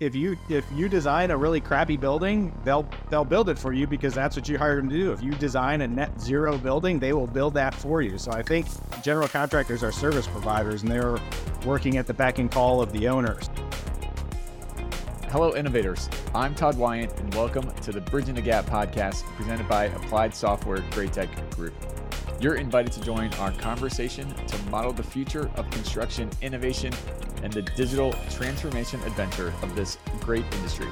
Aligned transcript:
if 0.00 0.14
you 0.14 0.34
if 0.48 0.64
you 0.74 0.88
design 0.88 1.30
a 1.30 1.36
really 1.36 1.60
crappy 1.60 1.98
building, 1.98 2.52
they'll 2.64 2.88
they'll 3.10 3.24
build 3.24 3.50
it 3.50 3.58
for 3.58 3.74
you 3.74 3.86
because 3.86 4.14
that's 4.14 4.34
what 4.34 4.48
you 4.48 4.56
hired 4.56 4.78
them 4.78 4.88
to 4.88 4.96
do. 4.96 5.12
If 5.12 5.22
you 5.22 5.32
design 5.32 5.82
a 5.82 5.88
net 5.88 6.18
zero 6.18 6.56
building, 6.56 6.98
they 6.98 7.12
will 7.12 7.26
build 7.26 7.52
that 7.54 7.74
for 7.74 8.00
you. 8.00 8.16
So 8.16 8.32
I 8.32 8.42
think 8.42 8.66
general 9.02 9.28
contractors 9.28 9.84
are 9.84 9.92
service 9.92 10.26
providers 10.26 10.82
and 10.82 10.90
they're 10.90 11.18
working 11.66 11.98
at 11.98 12.06
the 12.06 12.14
beck 12.14 12.38
and 12.38 12.50
call 12.50 12.80
of 12.80 12.92
the 12.92 13.08
owners. 13.08 13.50
Hello, 15.28 15.54
innovators. 15.54 16.08
I'm 16.34 16.54
Todd 16.54 16.76
Wyant, 16.76 17.20
and 17.20 17.32
welcome 17.34 17.70
to 17.82 17.92
the 17.92 18.00
Bridging 18.00 18.34
the 18.34 18.42
Gap 18.42 18.66
podcast 18.66 19.22
presented 19.36 19.68
by 19.68 19.84
Applied 19.84 20.34
Software 20.34 20.78
Graitec 20.90 21.54
Group. 21.54 21.74
You're 22.40 22.56
invited 22.56 22.90
to 22.94 23.02
join 23.02 23.32
our 23.34 23.52
conversation 23.52 24.34
to 24.34 24.58
model 24.70 24.94
the 24.94 25.02
future 25.02 25.50
of 25.56 25.70
construction 25.70 26.30
innovation 26.40 26.92
and 27.42 27.52
the 27.52 27.62
digital 27.62 28.12
transformation 28.30 29.00
adventure 29.02 29.52
of 29.62 29.74
this 29.74 29.98
great 30.20 30.44
industry. 30.54 30.88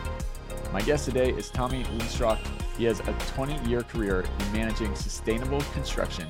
My 0.72 0.82
guest 0.82 1.06
today 1.06 1.30
is 1.30 1.50
Tommy 1.50 1.84
Linstroth. 1.84 2.38
He 2.76 2.84
has 2.84 3.00
a 3.00 3.12
20 3.34 3.68
year 3.68 3.82
career 3.82 4.20
in 4.20 4.52
managing 4.52 4.94
sustainable 4.94 5.60
construction 5.72 6.26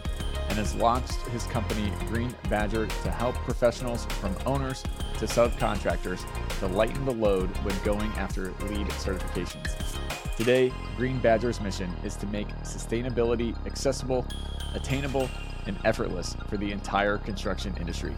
and 0.49 0.59
has 0.59 0.75
launched 0.77 1.21
his 1.29 1.45
company 1.47 1.93
Green 2.07 2.35
Badger 2.49 2.87
to 2.87 3.11
help 3.11 3.35
professionals 3.37 4.07
from 4.07 4.35
owners 4.47 4.83
to 5.19 5.27
subcontractors 5.27 6.25
to 6.61 6.67
lighten 6.69 7.05
the 7.05 7.13
load 7.13 7.49
when 7.59 7.77
going 7.85 8.11
after 8.13 8.53
LEED 8.69 8.87
certifications. 8.89 9.99
Today, 10.37 10.73
Green 10.97 11.19
Badger's 11.19 11.61
mission 11.61 11.93
is 12.05 12.15
to 12.17 12.27
make 12.29 12.49
sustainability 12.59 13.55
accessible, 13.67 14.25
attainable, 14.75 15.29
and 15.67 15.77
effortless 15.85 16.37
for 16.49 16.57
the 16.57 16.71
entire 16.71 17.19
construction 17.19 17.77
industry. 17.81 18.15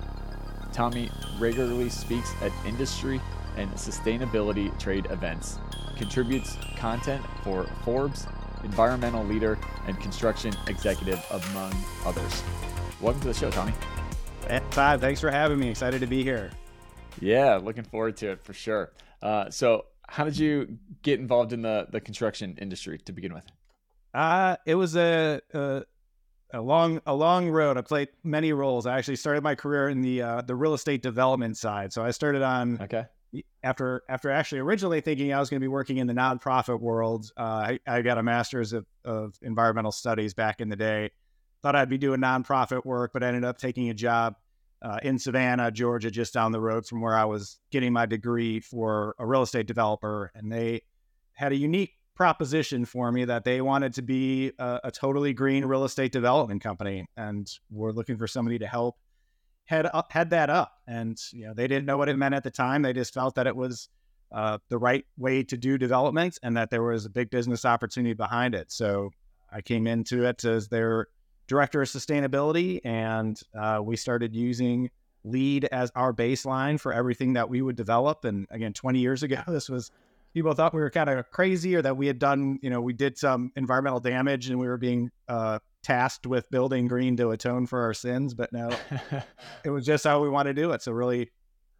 Tommy 0.73 1.11
regularly 1.39 1.89
speaks 1.89 2.33
at 2.43 2.53
industry 2.67 3.21
and 3.57 3.71
sustainability 3.73 4.77
trade 4.79 5.07
events, 5.11 5.59
contributes 5.97 6.57
content 6.77 7.25
for 7.43 7.65
Forbes, 7.85 8.27
Environmental 8.65 9.25
Leader, 9.25 9.59
and 9.87 9.99
Construction 10.01 10.55
Executive, 10.67 11.25
among 11.31 11.75
others. 12.05 12.43
Welcome 13.01 13.21
to 13.23 13.29
the 13.29 13.35
show, 13.35 13.51
Tommy. 13.51 13.73
Todd, 14.71 15.01
thanks 15.01 15.21
for 15.21 15.31
having 15.31 15.59
me. 15.59 15.69
Excited 15.69 16.01
to 16.01 16.07
be 16.07 16.23
here. 16.23 16.51
Yeah, 17.21 17.57
looking 17.57 17.85
forward 17.85 18.17
to 18.19 18.33
it 18.33 18.43
for 18.43 18.53
sure. 18.53 18.93
Uh, 19.23 19.51
so, 19.51 19.87
how 20.09 20.25
did 20.25 20.37
you 20.37 20.79
get 21.03 21.21
involved 21.21 21.53
in 21.53 21.63
the 21.63 21.87
the 21.91 22.01
construction 22.01 22.57
industry 22.61 22.99
to 22.99 23.13
begin 23.13 23.33
with? 23.33 23.45
Uh, 24.13 24.57
it 24.67 24.75
was 24.75 24.97
a, 24.97 25.41
a 25.55 25.83
a 26.53 26.61
long 26.61 27.01
a 27.07 27.15
long 27.15 27.49
road. 27.49 27.77
I 27.77 27.83
played 27.83 28.09
many 28.25 28.53
roles. 28.53 28.87
I 28.87 28.99
actually 28.99 29.17
started 29.17 29.43
my 29.43 29.55
career 29.55 29.89
in 29.89 30.01
the 30.01 30.23
uh, 30.23 30.43
the 30.43 30.55
real 30.57 30.75
estate 30.75 31.03
development 31.03 31.57
side. 31.57 31.93
So 31.93 32.05
I 32.05 32.11
started 32.11 32.43
on 32.43 32.81
okay 32.83 33.05
after 33.63 34.03
after 34.09 34.31
actually 34.31 34.59
originally 34.59 35.01
thinking 35.01 35.33
I 35.33 35.41
was 35.41 35.51
going 35.51 35.61
to 35.61 35.65
be 35.65 35.69
working 35.69 35.99
in 35.99 36.07
the 36.07 36.13
nonprofit 36.13 36.81
world. 36.81 37.31
Uh, 37.37 37.43
I, 37.43 37.81
I, 37.87 38.03
got 38.03 38.19
a 38.19 38.23
master's 38.23 38.73
of, 38.73 38.87
of 39.05 39.39
environmental 39.43 39.93
studies 39.93 40.35
back 40.35 40.61
in 40.61 40.69
the 40.69 40.77
day. 40.77 41.11
Thought 41.63 41.77
I'd 41.77 41.89
be 41.89 41.99
doing 41.99 42.21
nonprofit 42.21 42.85
work, 42.85 43.13
but 43.13 43.23
I 43.23 43.29
ended 43.29 43.45
up 43.45 43.59
taking 43.59 43.91
a 43.91 43.95
job 43.95 44.35
uh, 44.83 44.99
in 45.03 45.19
Savannah, 45.19 45.71
Georgia, 45.71 46.11
just 46.11 46.33
down 46.33 46.53
the 46.53 46.61
road 46.61 46.87
from 46.87 47.01
where 47.01 47.17
I 47.17 47.25
was 47.25 47.61
getting 47.71 47.93
my 47.93 48.07
degree 48.07 48.61
for 48.61 49.15
a 49.19 49.27
real 49.27 49.43
estate 49.43 49.67
developer. 49.67 50.33
And 50.35 50.51
they 50.51 50.83
had 51.35 51.53
a 51.53 51.57
unique 51.57 51.97
proposition 52.21 52.85
for 52.85 53.11
me 53.11 53.25
that 53.25 53.45
they 53.45 53.63
wanted 53.63 53.95
to 53.95 54.03
be 54.03 54.53
a, 54.59 54.81
a 54.85 54.91
totally 54.91 55.33
green 55.33 55.65
real 55.65 55.85
estate 55.85 56.13
development 56.13 56.63
company, 56.63 57.07
and 57.17 57.51
were 57.71 57.95
looking 57.95 58.19
for 58.19 58.27
somebody 58.27 58.59
to 58.59 58.67
help 58.67 58.99
head 59.65 59.89
up, 59.95 60.13
head 60.13 60.29
that 60.29 60.51
up. 60.51 60.75
And 60.87 61.19
you 61.33 61.47
know, 61.47 61.55
they 61.55 61.67
didn't 61.67 61.87
know 61.87 61.97
what 61.97 62.11
it 62.11 62.19
meant 62.19 62.35
at 62.35 62.45
the 62.45 62.51
time. 62.51 62.83
They 62.83 62.93
just 62.93 63.15
felt 63.15 63.37
that 63.37 63.47
it 63.47 63.57
was 63.57 63.89
uh, 64.33 64.59
the 64.69 64.77
right 64.77 65.07
way 65.17 65.43
to 65.45 65.57
do 65.57 65.79
development, 65.79 66.39
and 66.43 66.55
that 66.59 66.69
there 66.69 66.83
was 66.83 67.07
a 67.07 67.09
big 67.09 67.31
business 67.31 67.65
opportunity 67.65 68.13
behind 68.13 68.55
it. 68.55 68.71
So 68.71 69.13
I 69.51 69.63
came 69.63 69.87
into 69.87 70.27
it 70.27 70.45
as 70.45 70.69
their 70.69 71.07
director 71.47 71.81
of 71.81 71.89
sustainability, 71.89 72.81
and 72.85 73.41
uh, 73.59 73.81
we 73.83 73.97
started 73.97 74.35
using 74.35 74.91
LEED 75.25 75.71
as 75.73 75.91
our 75.97 76.13
baseline 76.13 76.79
for 76.79 76.93
everything 76.93 77.33
that 77.33 77.49
we 77.49 77.63
would 77.63 77.77
develop. 77.77 78.27
And 78.27 78.47
again, 78.51 78.75
20 78.75 78.99
years 78.99 79.23
ago, 79.23 79.41
this 79.49 79.71
was 79.71 79.91
people 80.35 80.53
thought 80.55 80.75
we 80.75 80.81
were 80.81 80.91
kind 80.91 81.11
of 81.11 81.31
crazy 81.31 81.75
or 81.75 81.83
that 81.83 81.97
we 81.97 82.07
had 82.07 82.19
done, 82.19 82.59
you 82.63 82.71
know, 82.71 82.81
we 82.81 82.93
did 82.93 83.19
some 83.19 83.53
environmental 83.57 84.01
damage 84.01 84.49
and 84.49 84.59
we 84.59 84.69
were 84.69 84.77
being 84.77 85.11
uh, 85.29 85.59
tasked 85.83 86.27
with 86.27 86.49
building 86.51 86.87
green 86.87 87.17
to 87.17 87.31
atone 87.31 87.67
for 87.67 87.81
our 87.83 87.95
sins. 87.95 88.35
But 88.35 88.53
no, 88.53 88.71
it 89.65 89.71
was 89.71 89.85
just 89.85 90.05
how 90.05 90.23
we 90.23 90.29
want 90.29 90.47
to 90.47 90.55
do 90.55 90.71
it. 90.73 90.83
So 90.83 90.93
really, 90.93 91.31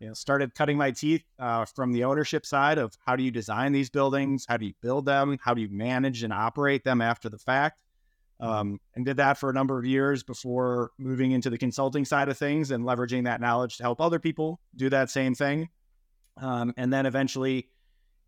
you 0.01 0.09
know, 0.09 0.15
started 0.15 0.55
cutting 0.55 0.77
my 0.77 0.91
teeth 0.91 1.23
uh, 1.39 1.65
from 1.65 1.93
the 1.93 2.05
ownership 2.05 2.47
side 2.47 2.79
of 2.79 2.97
how 3.05 3.17
do 3.17 3.23
you 3.23 3.31
design 3.31 3.73
these 3.73 3.91
buildings, 3.91 4.47
how 4.49 4.57
do 4.57 4.67
you 4.67 4.73
build 4.81 5.05
them, 5.05 5.39
how 5.43 5.55
do 5.55 5.61
you 5.61 5.69
manage 5.71 6.23
and 6.23 6.33
operate 6.33 6.83
them 6.85 7.01
after 7.01 7.29
the 7.29 7.39
fact, 7.39 7.81
um, 8.41 8.81
and 8.95 9.05
did 9.05 9.19
that 9.19 9.37
for 9.37 9.51
a 9.51 9.53
number 9.53 9.79
of 9.79 9.85
years 9.85 10.23
before 10.23 10.91
moving 10.99 11.33
into 11.33 11.51
the 11.51 11.59
consulting 11.59 12.07
side 12.07 12.31
of 12.31 12.39
things 12.39 12.71
and 12.71 12.85
leveraging 12.85 13.25
that 13.25 13.43
knowledge 13.43 13.77
to 13.77 13.83
help 13.83 14.01
other 14.01 14.19
people 14.19 14.59
do 14.75 14.89
that 14.89 15.11
same 15.11 15.35
thing. 15.35 15.69
Um, 16.39 16.73
and 16.79 16.91
then 16.91 17.05
eventually 17.05 17.69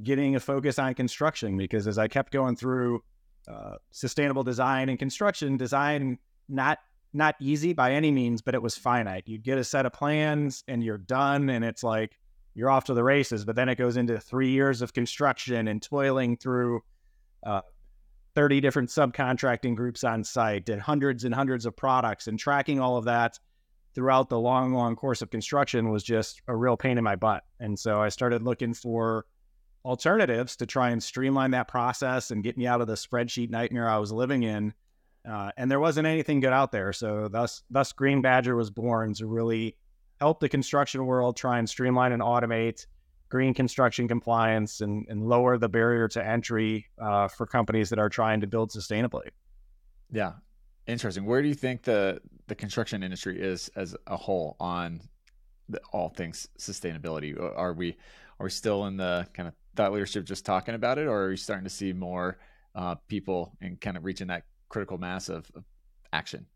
getting 0.02 0.36
a 0.36 0.40
focus 0.40 0.78
on 0.78 0.94
construction 0.94 1.56
because 1.56 1.86
as 1.86 1.98
I 1.98 2.08
kept 2.08 2.32
going 2.32 2.56
through 2.56 3.02
uh, 3.48 3.74
sustainable 3.90 4.42
design 4.42 4.88
and 4.88 4.98
construction, 4.98 5.56
design 5.56 6.18
not 6.48 6.78
not 7.14 7.34
easy 7.40 7.74
by 7.74 7.92
any 7.92 8.10
means, 8.10 8.40
but 8.40 8.54
it 8.54 8.62
was 8.62 8.76
finite. 8.76 9.24
You 9.26 9.38
get 9.38 9.58
a 9.58 9.64
set 9.64 9.84
of 9.84 9.92
plans 9.92 10.64
and 10.66 10.82
you're 10.82 10.98
done, 10.98 11.50
and 11.50 11.64
it's 11.64 11.82
like 11.82 12.18
you're 12.54 12.70
off 12.70 12.84
to 12.84 12.94
the 12.94 13.04
races. 13.04 13.44
But 13.44 13.56
then 13.56 13.68
it 13.68 13.76
goes 13.76 13.96
into 13.96 14.18
three 14.18 14.50
years 14.50 14.80
of 14.80 14.94
construction 14.94 15.68
and 15.68 15.82
toiling 15.82 16.36
through 16.36 16.80
uh, 17.44 17.60
30 18.34 18.60
different 18.60 18.88
subcontracting 18.88 19.76
groups 19.76 20.04
on 20.04 20.24
site 20.24 20.68
and 20.68 20.80
hundreds 20.80 21.24
and 21.24 21.34
hundreds 21.34 21.66
of 21.66 21.76
products 21.76 22.28
and 22.28 22.38
tracking 22.38 22.80
all 22.80 22.96
of 22.96 23.04
that 23.04 23.38
throughout 23.94 24.30
the 24.30 24.38
long, 24.38 24.72
long 24.72 24.96
course 24.96 25.20
of 25.20 25.30
construction 25.30 25.90
was 25.90 26.02
just 26.02 26.40
a 26.48 26.56
real 26.56 26.76
pain 26.76 26.96
in 26.96 27.04
my 27.04 27.16
butt. 27.16 27.42
And 27.60 27.78
so 27.78 28.00
I 28.00 28.08
started 28.08 28.42
looking 28.42 28.72
for 28.72 29.26
alternatives 29.84 30.56
to 30.56 30.66
try 30.66 30.90
and 30.90 31.02
streamline 31.02 31.50
that 31.52 31.68
process 31.68 32.30
and 32.30 32.42
get 32.42 32.56
me 32.56 32.66
out 32.66 32.80
of 32.80 32.86
the 32.86 32.94
spreadsheet 32.94 33.50
nightmare 33.50 33.88
I 33.88 33.98
was 33.98 34.12
living 34.12 34.42
in. 34.42 34.74
Uh, 35.28 35.50
and 35.56 35.70
there 35.70 35.80
wasn't 35.80 36.06
anything 36.06 36.40
good 36.40 36.52
out 36.52 36.72
there. 36.72 36.92
So 36.92 37.28
thus, 37.28 37.62
thus 37.70 37.92
Green 37.92 38.22
Badger 38.22 38.56
was 38.56 38.70
born 38.70 39.14
to 39.14 39.26
really 39.26 39.76
help 40.20 40.40
the 40.40 40.48
construction 40.48 41.06
world 41.06 41.36
try 41.36 41.58
and 41.58 41.68
streamline 41.68 42.12
and 42.12 42.22
automate 42.22 42.86
green 43.32 43.54
construction 43.54 44.06
compliance 44.06 44.82
and, 44.82 45.06
and 45.08 45.26
lower 45.26 45.56
the 45.56 45.68
barrier 45.68 46.06
to 46.06 46.22
entry 46.22 46.86
uh, 47.00 47.26
for 47.28 47.46
companies 47.46 47.88
that 47.88 47.98
are 47.98 48.10
trying 48.10 48.42
to 48.42 48.46
build 48.46 48.70
sustainably. 48.70 49.28
Yeah, 50.12 50.32
interesting. 50.86 51.24
Where 51.24 51.40
do 51.40 51.48
you 51.48 51.54
think 51.54 51.82
the 51.82 52.20
the 52.48 52.54
construction 52.54 53.02
industry 53.02 53.40
is 53.40 53.70
as 53.74 53.96
a 54.06 54.18
whole 54.18 54.56
on 54.60 55.00
the, 55.70 55.80
all 55.92 56.10
things 56.10 56.46
sustainability? 56.58 57.40
Are 57.40 57.72
we 57.72 57.96
are 58.38 58.44
we 58.44 58.50
still 58.50 58.84
in 58.84 58.98
the 58.98 59.26
kind 59.32 59.48
of 59.48 59.54
thought 59.76 59.92
leadership 59.92 60.24
just 60.24 60.44
talking 60.44 60.74
about 60.74 60.98
it, 60.98 61.06
or 61.06 61.24
are 61.24 61.30
you 61.30 61.36
starting 61.36 61.64
to 61.64 61.70
see 61.70 61.92
more 61.92 62.38
uh, 62.74 62.94
people 63.08 63.56
and 63.60 63.80
kind 63.80 63.96
of 63.96 64.04
reaching 64.04 64.28
that 64.28 64.44
critical 64.68 64.98
mass 64.98 65.28
of, 65.28 65.50
of 65.54 65.64
action? 66.12 66.46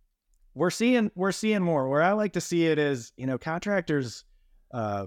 We're 0.54 0.70
seeing 0.70 1.10
we're 1.14 1.32
seeing 1.32 1.62
more. 1.62 1.88
Where 1.88 2.02
I 2.02 2.12
like 2.12 2.32
to 2.34 2.40
see 2.40 2.66
it 2.66 2.78
is, 2.78 3.12
you 3.16 3.26
know, 3.26 3.36
contractors 3.36 4.24
uh, 4.72 5.06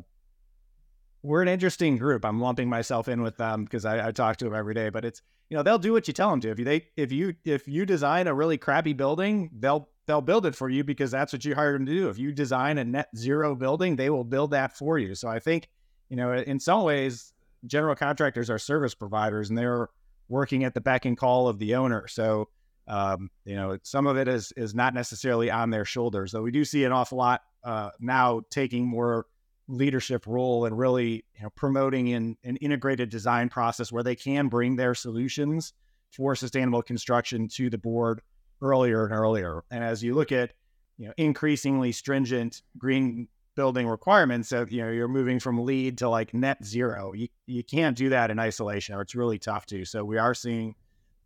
we're 1.21 1.41
an 1.41 1.47
interesting 1.47 1.97
group. 1.97 2.23
I'm 2.23 2.39
lumping 2.39 2.69
myself 2.69 3.07
in 3.07 3.21
with 3.21 3.37
them 3.37 3.63
because 3.63 3.85
I, 3.85 4.07
I, 4.07 4.11
talk 4.11 4.37
to 4.37 4.45
them 4.45 4.55
every 4.55 4.73
day. 4.73 4.89
But 4.89 5.05
it's 5.05 5.21
you 5.49 5.57
know 5.57 5.63
they'll 5.63 5.79
do 5.79 5.91
what 5.91 6.07
you 6.07 6.13
tell 6.13 6.29
them 6.29 6.39
to. 6.41 6.49
If 6.49 6.59
you 6.59 6.65
they 6.65 6.87
if 6.95 7.11
you 7.11 7.35
if 7.45 7.67
you 7.67 7.85
design 7.85 8.27
a 8.27 8.33
really 8.33 8.57
crappy 8.57 8.93
building, 8.93 9.49
they'll 9.59 9.89
they'll 10.05 10.21
build 10.21 10.45
it 10.45 10.55
for 10.55 10.69
you 10.69 10.83
because 10.83 11.11
that's 11.11 11.33
what 11.33 11.43
you 11.43 11.55
hired 11.55 11.75
them 11.75 11.85
to 11.85 11.91
do. 11.93 12.09
If 12.09 12.17
you 12.17 12.31
design 12.31 12.77
a 12.77 12.85
net 12.85 13.09
zero 13.15 13.55
building, 13.55 13.95
they 13.95 14.09
will 14.09 14.23
build 14.23 14.51
that 14.51 14.77
for 14.77 14.97
you. 14.97 15.15
So 15.15 15.27
I 15.27 15.39
think 15.39 15.69
you 16.09 16.15
know 16.15 16.33
in 16.33 16.59
some 16.59 16.83
ways, 16.83 17.33
general 17.65 17.95
contractors 17.95 18.49
are 18.49 18.59
service 18.59 18.95
providers 18.95 19.49
and 19.49 19.57
they're 19.57 19.89
working 20.27 20.63
at 20.63 20.73
the 20.73 20.81
beck 20.81 21.05
and 21.05 21.17
call 21.17 21.47
of 21.47 21.59
the 21.59 21.75
owner. 21.75 22.07
So 22.07 22.49
um, 22.87 23.29
you 23.45 23.55
know 23.55 23.77
some 23.83 24.07
of 24.07 24.17
it 24.17 24.27
is 24.27 24.51
is 24.57 24.73
not 24.73 24.93
necessarily 24.93 25.51
on 25.51 25.69
their 25.69 25.85
shoulders. 25.85 26.31
Though 26.31 26.41
we 26.41 26.51
do 26.51 26.65
see 26.65 26.83
an 26.83 26.91
awful 26.91 27.17
lot 27.17 27.41
uh, 27.63 27.91
now 27.99 28.41
taking 28.49 28.87
more 28.87 29.25
leadership 29.67 30.25
role 30.25 30.65
and 30.65 30.77
really 30.77 31.23
you 31.35 31.43
know, 31.43 31.49
promoting 31.55 32.11
an, 32.13 32.35
an 32.43 32.57
integrated 32.57 33.09
design 33.09 33.49
process 33.49 33.91
where 33.91 34.03
they 34.03 34.15
can 34.15 34.47
bring 34.47 34.75
their 34.75 34.95
solutions 34.95 35.73
for 36.11 36.35
sustainable 36.35 36.81
construction 36.81 37.47
to 37.47 37.69
the 37.69 37.77
board 37.77 38.21
earlier 38.61 39.05
and 39.05 39.13
earlier. 39.13 39.63
And 39.69 39.83
as 39.83 40.03
you 40.03 40.15
look 40.15 40.31
at 40.31 40.53
you 40.97 41.07
know 41.07 41.13
increasingly 41.17 41.91
stringent 41.91 42.61
green 42.77 43.27
building 43.59 43.87
requirements, 43.87 44.51
of 44.51 44.71
you 44.71 44.81
know 44.81 44.91
you're 44.91 45.07
moving 45.07 45.39
from 45.39 45.63
LEED 45.65 45.97
to 45.97 46.09
like 46.09 46.33
net 46.33 46.63
zero. 46.63 47.13
You 47.13 47.27
you 47.45 47.63
can't 47.63 47.97
do 47.97 48.09
that 48.09 48.31
in 48.31 48.39
isolation, 48.39 48.95
or 48.95 49.01
it's 49.01 49.15
really 49.15 49.39
tough 49.39 49.65
to. 49.67 49.83
So 49.85 50.05
we 50.05 50.17
are 50.17 50.33
seeing 50.33 50.75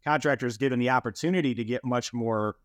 contractors 0.03 0.57
given 0.57 0.79
the 0.79 0.89
opportunity 0.89 1.53
to 1.55 1.63
get 1.63 1.85
much 1.85 2.13
more 2.13 2.55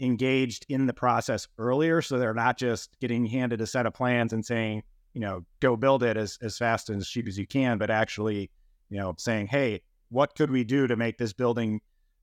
engaged 0.00 0.64
in 0.68 0.86
the 0.86 0.94
process 0.94 1.46
earlier, 1.58 2.00
so 2.00 2.18
they're 2.18 2.32
not 2.32 2.56
just 2.56 2.98
getting 3.00 3.26
handed 3.26 3.60
a 3.60 3.66
set 3.66 3.86
of 3.86 3.94
plans 3.94 4.32
and 4.32 4.44
saying 4.44 4.82
you 5.14 5.20
know, 5.20 5.44
go 5.60 5.76
build 5.76 6.04
it 6.04 6.16
as, 6.16 6.38
as 6.42 6.58
fast 6.58 6.90
and 6.90 7.00
as 7.00 7.08
cheap 7.08 7.26
as 7.26 7.36
you 7.36 7.46
can, 7.46 7.78
but 7.78 7.90
actually, 7.90 8.50
you 8.88 8.98
know, 8.98 9.14
saying, 9.18 9.48
hey, 9.48 9.80
what 10.10 10.34
could 10.36 10.50
we 10.50 10.64
do 10.64 10.86
to 10.86 10.94
make 10.94 11.18
this 11.18 11.32
building 11.32 11.80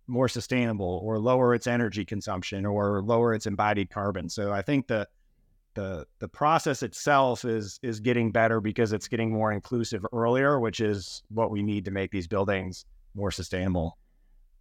more 0.08 0.30
sustainable 0.30 1.01
or 1.04 1.19
lower 1.19 1.54
its 1.54 1.68
energy 1.68 2.06
consumption 2.06 2.66
or 2.66 3.01
lower 3.01 3.34
its 3.34 3.48
embodied 3.48 3.90
carbon? 3.90 4.30
So 4.30 4.51
I 4.51 4.62
think 4.62 4.88
the 4.88 5.08
the 5.75 6.07
the 6.19 6.27
process 6.27 6.81
itself 6.81 7.45
is 7.45 7.80
is 7.83 8.00
getting 8.00 8.31
better 8.31 8.60
because 8.60 8.94
it's 8.94 9.07
getting 9.07 9.31
more 9.31 9.51
inclusive 9.51 10.06
earlier, 10.12 10.60
which 10.60 10.80
is 10.80 11.22
what 11.30 11.51
we 11.51 11.62
need 11.62 11.86
to 11.86 11.92
make 11.92 12.12
these 12.12 12.27
buildings 12.27 12.86
more 13.13 13.31
sustainable. 13.31 13.98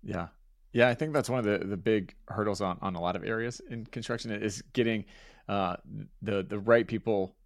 Yeah. 0.03 0.29
Yeah, 0.73 0.89
I 0.89 0.95
think 0.95 1.13
that's 1.13 1.31
one 1.31 1.39
of 1.39 1.45
the, 1.45 1.65
the 1.65 1.77
big 1.77 2.17
hurdles 2.27 2.61
on, 2.61 2.79
on 2.83 2.97
a 2.97 3.01
lot 3.01 3.15
of 3.15 3.23
areas 3.25 3.61
in 3.71 3.87
construction 3.87 4.33
is 4.33 4.61
getting 4.73 5.05
uh, 5.49 5.77
the 6.23 6.43
the 6.43 6.59
right 6.59 6.87
people 6.87 7.37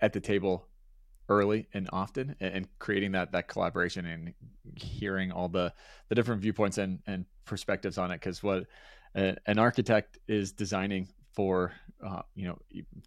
at 0.00 0.12
the 0.12 0.20
table 0.20 0.66
early 1.30 1.68
and 1.72 1.88
often 1.92 2.34
and, 2.40 2.66
creating 2.78 3.12
that 3.12 3.32
that 3.32 3.48
collaboration 3.48 4.04
and 4.04 4.34
hearing 4.74 5.30
all 5.32 5.48
the 5.48 5.72
the 6.08 6.14
different 6.14 6.42
viewpoints 6.42 6.76
and 6.76 6.98
and 7.06 7.24
perspectives 7.44 7.96
on 7.96 8.10
it 8.10 8.16
because 8.16 8.42
what 8.42 8.66
an 9.14 9.58
architect 9.58 10.18
is 10.28 10.52
designing 10.52 11.08
for 11.40 11.72
uh, 12.06 12.22
you 12.34 12.46
know 12.46 12.58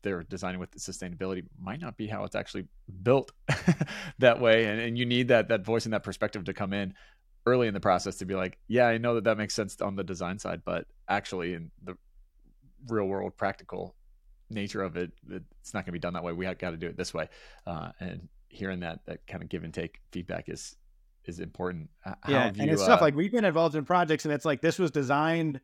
they're 0.02 0.24
designing 0.24 0.60
with 0.60 0.72
sustainability 0.76 1.44
might 1.60 1.82
not 1.82 1.98
be 1.98 2.08
how 2.08 2.24
it's 2.24 2.36
actually 2.36 2.66
built 3.02 3.32
that 4.20 4.40
way 4.40 4.66
and, 4.66 4.80
and 4.80 4.98
you 4.98 5.06
need 5.06 5.28
that 5.28 5.50
that 5.50 5.66
voice 5.66 5.86
and 5.86 5.94
that 5.94 6.04
perspective 6.04 6.44
to 6.44 6.54
come 6.54 6.74
in 6.74 6.94
early 7.46 7.68
in 7.68 7.74
the 7.74 7.80
process 7.80 8.16
to 8.18 8.26
be 8.26 8.36
like 8.36 8.58
yeah 8.68 8.88
i 8.88 8.98
know 8.98 9.16
that 9.16 9.24
that 9.24 9.38
makes 9.38 9.54
sense 9.54 9.82
on 9.82 9.96
the 9.96 10.04
design 10.04 10.40
side 10.40 10.62
but 10.64 10.86
actually 11.08 11.54
in 11.54 11.70
the 11.84 11.96
real 12.88 13.06
world 13.06 13.36
practical 13.38 13.96
nature 14.54 14.82
of 14.82 14.98
it, 14.98 15.12
it's 15.30 15.74
not 15.74 15.82
going 15.82 15.88
to 15.88 15.92
be 15.94 16.00
done 16.00 16.14
that 16.14 16.24
way. 16.24 16.34
We 16.34 16.46
got 16.46 16.72
to 16.72 16.78
do 16.78 16.88
it 16.88 16.98
this 16.98 17.14
way. 17.14 17.30
Uh, 17.66 17.90
and 18.00 18.30
hearing 18.50 18.82
that 18.82 19.00
that 19.06 19.26
kind 19.28 19.42
of 19.42 19.50
give 19.50 19.64
and 19.64 19.74
take 19.74 20.00
feedback 20.12 20.48
is 20.48 20.76
is 21.26 21.40
important. 21.40 21.90
How 22.02 22.16
yeah, 22.28 22.52
you, 22.54 22.62
and 22.62 22.72
it's 22.72 22.82
uh, 22.82 22.86
stuff 22.86 23.02
like 23.02 23.16
we've 23.16 23.32
been 23.32 23.46
involved 23.46 23.76
in 23.76 23.86
projects, 23.86 24.26
and 24.26 24.34
it's 24.34 24.46
like 24.46 24.62
this 24.62 24.80
was 24.80 24.92
designed. 24.92 25.60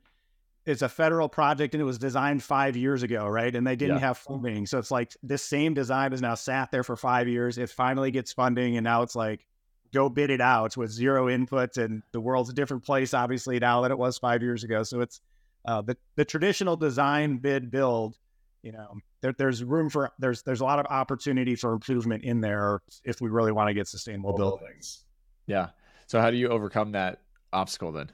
It's 0.69 0.81
a 0.81 0.89
federal 0.89 1.27
project, 1.27 1.73
and 1.73 1.81
it 1.81 1.85
was 1.85 1.97
designed 1.97 2.43
five 2.43 2.77
years 2.77 3.03
ago, 3.03 3.27
right? 3.27 3.53
And 3.55 3.65
they 3.65 3.75
didn't 3.75 3.97
yeah. 3.97 4.07
have 4.07 4.17
funding, 4.17 4.65
so 4.65 4.77
it's 4.77 4.91
like 4.91 5.15
this 5.23 5.43
same 5.43 5.73
design 5.73 6.11
has 6.11 6.21
now 6.21 6.35
sat 6.35 6.71
there 6.71 6.83
for 6.83 6.95
five 6.95 7.27
years. 7.27 7.57
It 7.57 7.69
finally 7.69 8.11
gets 8.11 8.31
funding, 8.31 8.77
and 8.77 8.83
now 8.83 9.01
it's 9.01 9.15
like 9.15 9.45
go 9.93 10.07
bid 10.07 10.29
it 10.29 10.41
out 10.41 10.77
with 10.77 10.91
zero 10.91 11.29
input, 11.29 11.77
and 11.77 12.03
the 12.11 12.21
world's 12.21 12.49
a 12.49 12.53
different 12.53 12.83
place, 12.83 13.13
obviously 13.13 13.59
now 13.59 13.81
than 13.81 13.91
it 13.91 13.97
was 13.97 14.17
five 14.17 14.43
years 14.43 14.63
ago. 14.63 14.83
So 14.83 15.01
it's 15.01 15.21
uh, 15.65 15.81
the 15.81 15.97
the 16.15 16.25
traditional 16.25 16.77
design 16.77 17.37
bid 17.37 17.71
build 17.71 18.17
you 18.61 18.71
know 18.71 18.97
there, 19.21 19.33
there's 19.37 19.63
room 19.63 19.89
for 19.89 20.11
there's 20.19 20.41
there's 20.43 20.61
a 20.61 20.65
lot 20.65 20.79
of 20.79 20.85
opportunity 20.87 21.55
for 21.55 21.73
improvement 21.73 22.23
in 22.23 22.41
there 22.41 22.81
if 23.03 23.21
we 23.21 23.29
really 23.29 23.51
want 23.51 23.67
to 23.67 23.73
get 23.73 23.87
sustainable 23.87 24.33
buildings 24.33 25.05
yeah 25.47 25.69
so 26.07 26.19
how 26.19 26.29
do 26.29 26.37
you 26.37 26.49
overcome 26.49 26.91
that 26.91 27.21
obstacle 27.53 27.91
then 27.91 28.11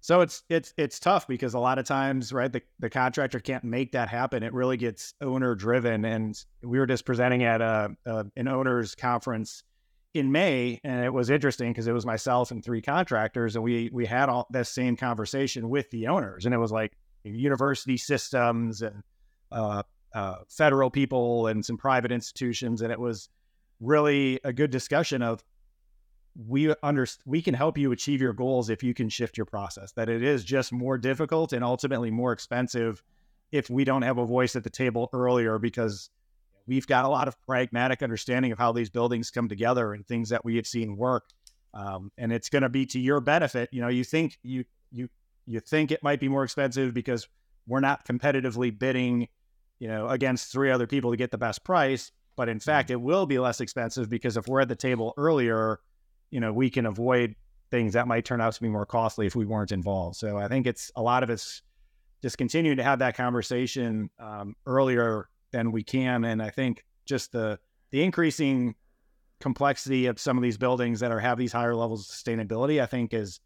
so 0.00 0.20
it's 0.20 0.42
it's 0.48 0.72
it's 0.76 0.98
tough 0.98 1.26
because 1.26 1.54
a 1.54 1.58
lot 1.58 1.78
of 1.78 1.84
times 1.84 2.32
right 2.32 2.52
the, 2.52 2.62
the 2.78 2.90
contractor 2.90 3.38
can't 3.38 3.64
make 3.64 3.92
that 3.92 4.08
happen. 4.08 4.42
It 4.42 4.52
really 4.52 4.76
gets 4.76 5.14
owner 5.20 5.54
driven 5.54 6.04
and 6.04 6.42
we 6.62 6.78
were 6.78 6.86
just 6.86 7.04
presenting 7.04 7.44
at 7.44 7.60
a, 7.60 7.94
a 8.06 8.26
an 8.36 8.48
owners 8.48 8.94
conference 8.94 9.62
in 10.14 10.32
May, 10.32 10.80
and 10.82 11.04
it 11.04 11.12
was 11.12 11.30
interesting 11.30 11.70
because 11.70 11.86
it 11.86 11.92
was 11.92 12.04
myself 12.04 12.50
and 12.50 12.64
three 12.64 12.82
contractors, 12.82 13.54
and 13.54 13.62
we 13.62 13.90
we 13.92 14.06
had 14.06 14.28
all 14.28 14.46
that 14.50 14.66
same 14.66 14.96
conversation 14.96 15.68
with 15.68 15.88
the 15.90 16.08
owners, 16.08 16.46
and 16.46 16.54
it 16.54 16.58
was 16.58 16.72
like 16.72 16.92
university 17.22 17.96
systems 17.96 18.82
and 18.82 19.02
uh, 19.52 19.82
uh, 20.14 20.36
federal 20.48 20.90
people 20.90 21.46
and 21.46 21.64
some 21.64 21.76
private 21.76 22.10
institutions, 22.10 22.82
and 22.82 22.90
it 22.90 22.98
was 22.98 23.28
really 23.80 24.40
a 24.44 24.52
good 24.52 24.70
discussion 24.70 25.22
of 25.22 25.44
we 26.34 26.74
under 26.82 27.06
we 27.26 27.42
can 27.42 27.54
help 27.54 27.76
you 27.76 27.92
achieve 27.92 28.20
your 28.20 28.32
goals 28.32 28.70
if 28.70 28.82
you 28.82 28.94
can 28.94 29.08
shift 29.08 29.36
your 29.36 29.46
process. 29.46 29.92
That 29.92 30.08
it 30.08 30.22
is 30.22 30.44
just 30.44 30.72
more 30.72 30.98
difficult 30.98 31.52
and 31.52 31.64
ultimately 31.64 32.10
more 32.10 32.32
expensive 32.32 33.02
if 33.52 33.68
we 33.68 33.84
don't 33.84 34.02
have 34.02 34.18
a 34.18 34.26
voice 34.26 34.54
at 34.56 34.64
the 34.64 34.70
table 34.70 35.10
earlier 35.12 35.58
because 35.58 36.10
we've 36.66 36.86
got 36.86 37.04
a 37.04 37.08
lot 37.08 37.26
of 37.26 37.40
pragmatic 37.42 38.02
understanding 38.02 38.52
of 38.52 38.58
how 38.58 38.72
these 38.72 38.90
buildings 38.90 39.30
come 39.30 39.48
together 39.48 39.92
and 39.92 40.06
things 40.06 40.28
that 40.28 40.44
we 40.44 40.56
have 40.56 40.66
seen 40.66 40.96
work. 40.96 41.24
Um, 41.74 42.12
and 42.16 42.32
it's 42.32 42.48
going 42.48 42.62
to 42.62 42.68
be 42.68 42.86
to 42.86 43.00
your 43.00 43.20
benefit. 43.20 43.68
You 43.72 43.80
know, 43.80 43.88
you 43.88 44.04
think 44.04 44.38
you 44.42 44.64
you 44.90 45.08
you 45.46 45.60
think 45.60 45.90
it 45.90 46.02
might 46.02 46.20
be 46.20 46.28
more 46.28 46.44
expensive 46.44 46.94
because 46.94 47.28
we're 47.66 47.80
not 47.80 48.06
competitively 48.06 48.76
bidding, 48.76 49.28
you 49.78 49.88
know, 49.88 50.08
against 50.08 50.52
three 50.52 50.70
other 50.70 50.86
people 50.86 51.10
to 51.10 51.16
get 51.16 51.30
the 51.30 51.38
best 51.38 51.64
price. 51.64 52.12
But 52.36 52.48
in 52.48 52.60
fact, 52.60 52.88
mm-hmm. 52.88 52.94
it 52.94 53.02
will 53.02 53.26
be 53.26 53.38
less 53.38 53.60
expensive 53.60 54.08
because 54.08 54.36
if 54.36 54.46
we're 54.46 54.60
at 54.60 54.68
the 54.68 54.76
table 54.76 55.12
earlier, 55.16 55.80
you 56.30 56.40
know, 56.40 56.52
we 56.52 56.70
can 56.70 56.86
avoid 56.86 57.34
things 57.70 57.92
that 57.92 58.08
might 58.08 58.24
turn 58.24 58.40
out 58.40 58.52
to 58.52 58.62
be 58.62 58.68
more 58.68 58.86
costly 58.86 59.26
if 59.26 59.36
we 59.36 59.44
weren't 59.44 59.72
involved. 59.72 60.16
So 60.16 60.38
I 60.38 60.48
think 60.48 60.66
it's 60.66 60.90
a 60.96 61.02
lot 61.02 61.22
of 61.22 61.30
us 61.30 61.62
just 62.22 62.36
continuing 62.36 62.76
to 62.76 62.82
have 62.82 62.98
that 62.98 63.16
conversation 63.16 64.10
um, 64.18 64.54
earlier 64.66 65.28
than 65.52 65.72
we 65.72 65.82
can. 65.82 66.24
And 66.24 66.42
I 66.42 66.50
think 66.50 66.84
just 67.06 67.32
the 67.32 67.58
the 67.90 68.02
increasing 68.02 68.74
complexity 69.40 70.06
of 70.06 70.20
some 70.20 70.36
of 70.36 70.42
these 70.42 70.58
buildings 70.58 71.00
that 71.00 71.10
are 71.10 71.18
have 71.18 71.38
these 71.38 71.52
higher 71.52 71.74
levels 71.74 72.08
of 72.08 72.14
sustainability, 72.14 72.82
I 72.82 72.86
think 72.86 73.14
is 73.14 73.40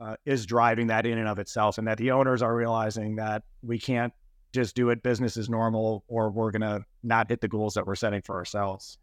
uh, 0.00 0.16
is 0.24 0.46
driving 0.46 0.88
that 0.88 1.06
in 1.06 1.18
and 1.18 1.28
of 1.28 1.38
itself, 1.38 1.78
and 1.78 1.86
that 1.86 1.98
the 1.98 2.10
owners 2.10 2.42
are 2.42 2.54
realizing 2.54 3.16
that 3.16 3.44
we 3.62 3.78
can't 3.78 4.12
just 4.52 4.74
do 4.74 4.90
it 4.90 5.02
business 5.02 5.36
as 5.36 5.48
normal, 5.48 6.04
or 6.08 6.30
we're 6.30 6.50
gonna 6.50 6.80
not 7.02 7.28
hit 7.28 7.40
the 7.40 7.48
goals 7.48 7.74
that 7.74 7.86
we're 7.86 7.94
setting 7.94 8.22
for 8.22 8.36
ourselves. 8.36 8.98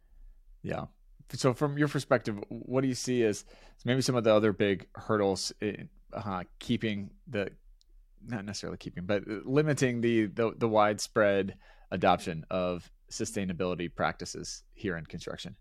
Yeah. 0.63 0.85
So, 1.33 1.53
from 1.53 1.77
your 1.77 1.87
perspective, 1.87 2.37
what 2.49 2.81
do 2.81 2.87
you 2.87 2.95
see 2.95 3.23
as 3.23 3.45
maybe 3.85 4.01
some 4.01 4.15
of 4.15 4.23
the 4.23 4.33
other 4.33 4.53
big 4.53 4.87
hurdles 4.95 5.53
in 5.61 5.89
uh, 6.13 6.43
keeping 6.59 7.11
the 7.27 7.51
not 8.27 8.45
necessarily 8.45 8.77
keeping, 8.77 9.05
but 9.05 9.23
limiting 9.27 10.01
the, 10.01 10.27
the 10.27 10.53
the 10.57 10.67
widespread 10.67 11.55
adoption 11.91 12.45
of 12.49 12.91
sustainability 13.09 13.93
practices 13.93 14.63
here 14.73 14.97
in 14.97 15.05
construction? 15.05 15.55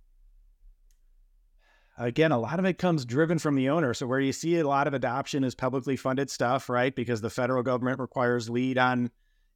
again, 2.01 2.33
a 2.33 2.39
lot 2.39 2.59
of 2.59 2.65
it 2.65 2.79
comes 2.79 3.05
driven 3.05 3.39
from 3.39 3.55
the 3.55 3.69
owner. 3.69 3.95
So 3.95 4.07
where 4.07 4.21
you 4.21 4.33
see 4.33 4.59
a 4.59 4.67
lot 4.67 4.87
of 4.87 4.95
adoption 4.95 5.45
is 5.45 5.55
publicly 5.55 5.97
funded 5.97 6.31
stuff, 6.31 6.69
right? 6.69 6.95
Because 6.95 7.21
the 7.21 7.31
federal 7.31 7.63
government 7.63 8.01
requires 8.01 8.49
LEED 8.49 8.79
on 8.79 9.11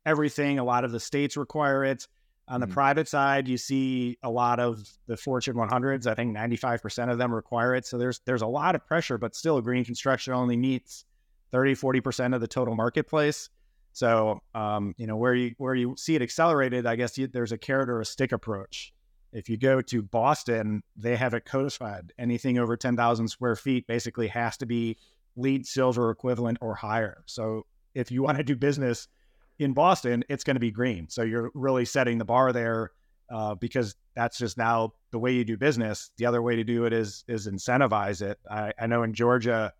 everything. 0.05 0.59
A 0.59 0.65
lot 0.65 0.85
of 0.85 0.93
the 0.93 1.01
states 1.01 1.37
require 1.37 1.85
it. 1.85 2.07
On 2.47 2.61
the 2.61 2.67
mm-hmm. 2.67 2.75
private 2.75 3.09
side, 3.09 3.49
you 3.49 3.57
see 3.57 4.19
a 4.23 4.31
lot 4.31 4.61
of 4.61 4.87
the 5.07 5.17
Fortune 5.17 5.55
100s. 5.55 6.07
I 6.07 6.15
think 6.15 6.37
95% 6.37 7.11
of 7.11 7.17
them 7.17 7.33
require 7.33 7.75
it. 7.75 7.87
So 7.87 7.97
there's 7.97 8.21
there's 8.27 8.43
a 8.43 8.47
lot 8.47 8.75
of 8.75 8.87
pressure, 8.87 9.17
but 9.17 9.35
still, 9.35 9.61
green 9.63 9.85
construction 9.85 10.35
only 10.35 10.57
meets 10.57 11.07
30, 11.53 11.75
40% 11.75 12.35
of 12.35 12.41
the 12.41 12.49
total 12.49 12.75
marketplace. 12.75 13.49
So, 13.93 14.41
um, 14.55 14.95
you 14.99 15.07
know, 15.07 15.17
where 15.17 15.35
you 15.35 15.55
where 15.57 15.75
you 15.75 15.95
see 15.97 16.17
it 16.17 16.23
accelerated, 16.23 16.85
I 16.85 16.97
guess 16.97 17.17
you, 17.17 17.29
there's 17.29 17.53
a 17.53 17.59
carrot 17.59 17.89
or 17.89 18.01
a 18.01 18.05
stick 18.05 18.33
approach. 18.33 18.93
If 19.33 19.49
you 19.49 19.57
go 19.57 19.81
to 19.81 20.03
Boston, 20.03 20.83
they 20.97 21.17
have 21.17 21.33
it 21.33 21.45
codified. 21.45 22.13
Anything 22.19 22.59
over 22.59 22.77
10,000 22.77 23.29
square 23.29 23.57
feet 23.57 23.87
basically 23.87 24.29
has 24.29 24.57
to 24.59 24.67
be 24.67 24.97
LEED 25.37 25.67
silver 25.67 26.11
equivalent 26.11 26.59
or 26.61 26.75
higher. 26.75 27.23
So 27.27 27.67
if 27.95 28.13
you 28.13 28.23
want 28.23 28.39
to 28.39 28.45
do 28.45 28.55
business 28.55 29.09
in 29.59 29.73
Boston, 29.73 30.25
it's 30.29 30.45
going 30.45 30.57
to 30.57 30.61
be 30.61 30.71
green. 30.71 31.09
So 31.09 31.23
you're 31.23 31.51
really 31.55 31.85
setting 31.85 32.19
the 32.19 32.25
bar 32.25 32.53
there 32.53 32.91
uh, 33.33 33.55
because 33.55 33.95
that's 34.15 34.39
just 34.39 34.59
now 34.59 34.93
the 35.11 35.19
way 35.19 35.33
you 35.33 35.45
do 35.45 35.57
business. 35.57 36.11
The 36.19 36.27
other 36.27 36.43
way 36.43 36.57
to 36.57 36.65
do 36.65 36.85
it 36.85 36.93
is 36.93 37.25
is 37.29 37.49
incentivize 37.49 38.23
it. 38.23 38.39
I, 38.51 38.73
I 38.79 38.87
know 38.87 39.03
in 39.03 39.15
Georgia, 39.15 39.73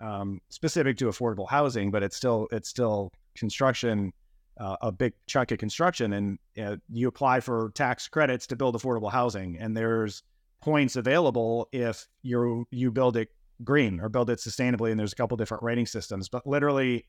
um, 0.00 0.40
specific 0.48 0.96
to 0.98 1.06
affordable 1.06 1.48
housing, 1.48 1.90
but 1.90 2.02
it's 2.02 2.16
still 2.16 2.48
it's 2.50 2.68
still 2.68 3.12
construction 3.36 4.12
uh, 4.58 4.76
a 4.82 4.92
big 4.92 5.12
chunk 5.26 5.52
of 5.52 5.58
construction 5.58 6.12
and 6.12 6.38
uh, 6.60 6.76
you 6.90 7.08
apply 7.08 7.40
for 7.40 7.70
tax 7.74 8.08
credits 8.08 8.46
to 8.48 8.56
build 8.56 8.74
affordable 8.74 9.10
housing 9.10 9.56
and 9.58 9.76
there's 9.76 10.22
points 10.60 10.96
available 10.96 11.68
if 11.72 12.08
you 12.22 12.66
you 12.70 12.90
build 12.90 13.16
it 13.16 13.28
green 13.62 14.00
or 14.00 14.08
build 14.08 14.30
it 14.30 14.38
sustainably 14.40 14.90
and 14.90 14.98
there's 14.98 15.12
a 15.12 15.16
couple 15.16 15.36
different 15.36 15.62
rating 15.62 15.86
systems 15.86 16.28
but 16.28 16.44
literally 16.46 17.06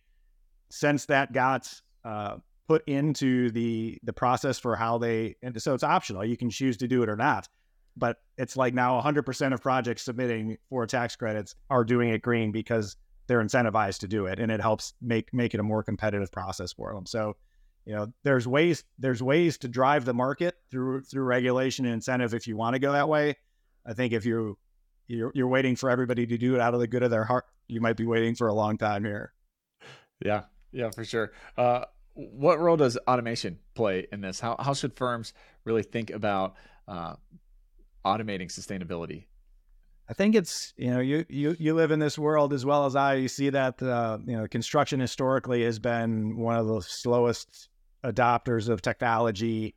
since 0.69 1.05
that 1.07 1.33
got 1.33 1.81
uh, 2.05 2.37
put 2.67 2.87
into 2.87 3.49
the 3.51 3.99
the 4.03 4.13
process 4.13 4.59
for 4.59 4.75
how 4.75 4.97
they 4.97 5.35
and 5.41 5.61
so 5.61 5.73
it's 5.73 5.83
optional 5.83 6.23
you 6.23 6.37
can 6.37 6.49
choose 6.49 6.77
to 6.77 6.87
do 6.87 7.03
it 7.03 7.09
or 7.09 7.15
not 7.15 7.47
but 7.99 8.17
it's 8.37 8.55
like 8.55 8.73
now 8.73 8.99
100% 9.01 9.53
of 9.53 9.61
projects 9.61 10.03
submitting 10.03 10.57
for 10.69 10.85
tax 10.87 11.15
credits 11.15 11.55
are 11.69 11.83
doing 11.83 12.09
it 12.09 12.21
green 12.21 12.51
because 12.51 12.95
they're 13.27 13.43
incentivized 13.43 13.99
to 13.99 14.07
do 14.07 14.25
it 14.25 14.39
and 14.39 14.51
it 14.51 14.61
helps 14.61 14.93
make 15.01 15.31
make 15.33 15.53
it 15.53 15.59
a 15.59 15.63
more 15.63 15.83
competitive 15.83 16.31
process 16.31 16.73
for 16.73 16.93
them. 16.93 17.05
So 17.05 17.35
you 17.85 17.95
know 17.95 18.07
there's 18.23 18.47
ways 18.47 18.83
there's 18.97 19.21
ways 19.21 19.57
to 19.59 19.67
drive 19.67 20.05
the 20.05 20.13
market 20.13 20.55
through 20.71 21.03
through 21.03 21.23
regulation 21.23 21.85
and 21.85 21.93
incentive 21.93 22.33
if 22.33 22.47
you 22.47 22.57
want 22.57 22.73
to 22.73 22.79
go 22.79 22.91
that 22.93 23.07
way. 23.07 23.35
I 23.85 23.93
think 23.93 24.13
if 24.13 24.25
you 24.25 24.57
you're, 25.07 25.31
you're 25.35 25.47
waiting 25.47 25.75
for 25.75 25.89
everybody 25.89 26.25
to 26.25 26.37
do 26.37 26.55
it 26.55 26.61
out 26.61 26.73
of 26.73 26.79
the 26.79 26.87
good 26.87 27.03
of 27.03 27.11
their 27.11 27.23
heart 27.23 27.45
you 27.67 27.81
might 27.81 27.97
be 27.97 28.05
waiting 28.05 28.33
for 28.33 28.47
a 28.47 28.53
long 28.53 28.77
time 28.77 29.03
here. 29.03 29.33
Yeah 30.23 30.43
yeah 30.71 30.89
for 30.89 31.03
sure 31.03 31.31
uh 31.57 31.85
what 32.19 32.59
role 32.59 32.77
does 32.77 32.97
automation 33.07 33.59
play 33.75 34.07
in 34.11 34.21
this? 34.21 34.39
How, 34.39 34.55
how 34.59 34.73
should 34.73 34.95
firms 34.95 35.33
really 35.63 35.83
think 35.83 36.09
about 36.09 36.55
uh, 36.87 37.15
automating 38.05 38.47
sustainability? 38.47 39.25
I 40.09 40.13
think 40.13 40.33
it's 40.33 40.73
you 40.75 40.89
know 40.89 40.99
you 40.99 41.23
you 41.29 41.55
you 41.59 41.75
live 41.75 41.91
in 41.91 41.99
this 41.99 42.17
world 42.17 42.51
as 42.51 42.65
well 42.65 42.87
as 42.87 42.95
I. 42.95 43.15
You 43.15 43.27
see 43.27 43.51
that 43.51 43.81
uh, 43.81 44.17
you 44.25 44.35
know 44.35 44.47
construction 44.47 44.99
historically 44.99 45.63
has 45.63 45.77
been 45.77 46.35
one 46.35 46.55
of 46.55 46.65
the 46.65 46.81
slowest 46.81 47.69
adopters 48.03 48.69
of 48.69 48.81
technology 48.81 49.75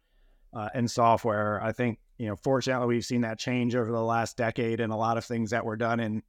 uh, 0.54 0.70
and 0.74 0.90
software. 0.90 1.62
I 1.62 1.72
think 1.72 1.98
you 2.16 2.28
know 2.28 2.36
fortunately 2.36 2.86
we've 2.86 3.04
seen 3.04 3.20
that 3.20 3.38
change 3.38 3.76
over 3.76 3.92
the 3.92 4.02
last 4.02 4.38
decade, 4.38 4.80
and 4.80 4.90
a 4.90 4.96
lot 4.96 5.18
of 5.18 5.24
things 5.26 5.50
that 5.50 5.66
were 5.66 5.76
done 5.76 6.00
in 6.00 6.22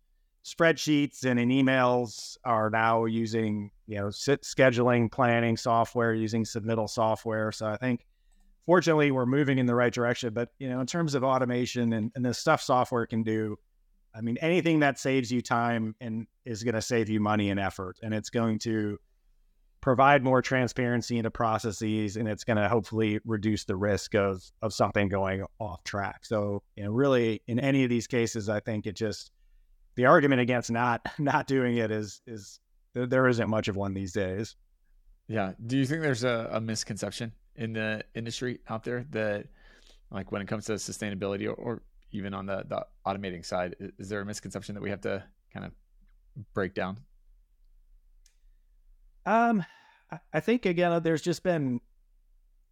spreadsheets 0.44 1.24
and 1.24 1.40
in 1.40 1.50
emails 1.50 2.38
are 2.44 2.70
now 2.70 3.06
using 3.06 3.72
you 3.88 3.98
know 3.98 4.08
scheduling 4.08 5.10
planning 5.12 5.56
software 5.56 6.14
using 6.14 6.44
submittal 6.44 6.90
software. 6.90 7.52
So 7.52 7.68
i 7.68 7.78
think 7.78 8.06
fortunately 8.66 9.12
we're 9.12 9.26
moving 9.26 9.58
in 9.58 9.66
the 9.66 9.76
right 9.76 9.94
direction. 9.94 10.34
But 10.34 10.50
you 10.60 10.70
know 10.70 10.82
in 10.82 10.88
terms 10.88 11.16
of 11.16 11.24
automation 11.24 11.94
and, 11.94 12.12
and 12.16 12.26
the 12.26 12.34
stuff 12.34 12.62
software 12.62 13.06
can 13.06 13.24
do 13.24 13.58
i 14.14 14.22
mean 14.22 14.38
anything 14.42 14.82
that 14.82 15.00
saves 15.00 15.32
you 15.32 15.42
time 15.42 15.96
and 16.02 16.28
is 16.46 16.64
going 16.64 16.76
to 16.76 16.82
save 16.82 17.08
you 17.10 17.22
money 17.22 17.50
and 17.50 17.60
effort. 17.60 17.98
And 18.04 18.14
it's 18.14 18.30
going 18.30 18.60
to 18.60 19.00
provide 19.80 20.24
more 20.24 20.42
transparency 20.42 21.18
into 21.18 21.30
processes 21.32 22.16
and 22.18 22.28
it's 22.28 22.44
going 22.46 22.56
to 22.58 22.68
hopefully 22.68 23.20
reduce 23.26 23.64
the 23.64 23.78
risk 23.78 24.14
of 24.14 24.44
of 24.62 24.74
something 24.74 25.08
going 25.08 25.46
off 25.60 25.86
track. 25.86 26.26
So 26.26 26.64
you 26.76 26.84
know 26.84 26.92
really 26.92 27.42
in 27.48 27.62
any 27.62 27.86
of 27.86 27.90
these 27.90 28.08
cases 28.08 28.50
i 28.50 28.60
think 28.60 28.88
it 28.88 28.98
just 28.98 29.32
the 29.96 30.06
argument 30.06 30.42
against 30.42 30.72
not 30.72 31.02
not 31.20 31.48
doing 31.48 31.78
it 31.78 31.92
is 31.92 32.22
is 32.28 32.60
there, 32.94 33.06
there 33.06 33.28
isn't 33.28 33.50
much 33.50 33.68
of 33.68 33.76
one 33.76 33.94
these 33.94 34.14
days. 34.14 34.56
Yeah. 35.28 35.54
Do 35.66 35.78
you 35.78 35.86
think 35.86 36.02
there's 36.02 36.24
a, 36.24 36.50
a, 36.52 36.62
misconception 36.62 37.32
in 37.56 37.74
the 37.74 38.04
industry 38.14 38.60
out 38.68 38.84
there 38.84 39.06
that, 39.12 39.46
like, 40.12 40.32
when 40.32 40.42
it 40.42 40.48
comes 40.48 40.66
to 40.66 40.74
sustainability 40.74 41.48
or, 41.48 41.54
or 41.54 41.82
even 42.12 42.34
on 42.34 42.46
the 42.46 42.64
the 42.68 42.86
automating 43.06 43.46
side, 43.46 43.76
is, 43.80 43.92
is 44.00 44.10
there 44.10 44.22
a 44.22 44.26
misconception 44.26 44.76
that 44.76 44.82
we 44.82 44.90
have 44.90 45.02
to 45.02 45.24
kind 45.54 45.66
of 45.66 45.72
break 46.54 46.74
down? 46.74 47.00
Um, 49.26 49.64
I 50.34 50.40
think 50.42 50.66
again, 50.66 51.02
there's 51.02 51.22
just 51.22 51.44
been 51.44 51.80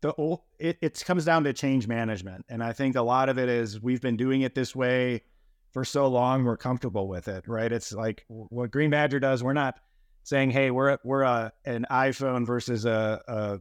the 0.01 0.13
old. 0.15 0.41
It, 0.59 0.77
it 0.81 1.03
comes 1.05 1.25
down 1.25 1.45
to 1.45 1.53
change 1.53 1.87
management, 1.87 2.45
and 2.49 2.63
I 2.63 2.73
think 2.73 2.95
a 2.95 3.01
lot 3.01 3.29
of 3.29 3.39
it 3.39 3.49
is 3.49 3.81
we've 3.81 4.01
been 4.01 4.17
doing 4.17 4.41
it 4.41 4.53
this 4.53 4.75
way 4.75 5.23
for 5.71 5.85
so 5.85 6.07
long 6.07 6.43
we're 6.43 6.57
comfortable 6.57 7.07
with 7.07 7.27
it, 7.27 7.47
right? 7.47 7.71
It's 7.71 7.93
like 7.93 8.25
what 8.27 8.71
Green 8.71 8.89
Badger 8.89 9.19
does. 9.19 9.43
We're 9.43 9.53
not 9.53 9.79
saying, 10.23 10.51
"Hey, 10.51 10.71
we're 10.71 10.97
we're 11.03 11.23
a, 11.23 11.51
an 11.65 11.85
iPhone 11.89 12.45
versus 12.45 12.85
a, 12.85 13.21
a 13.27 13.59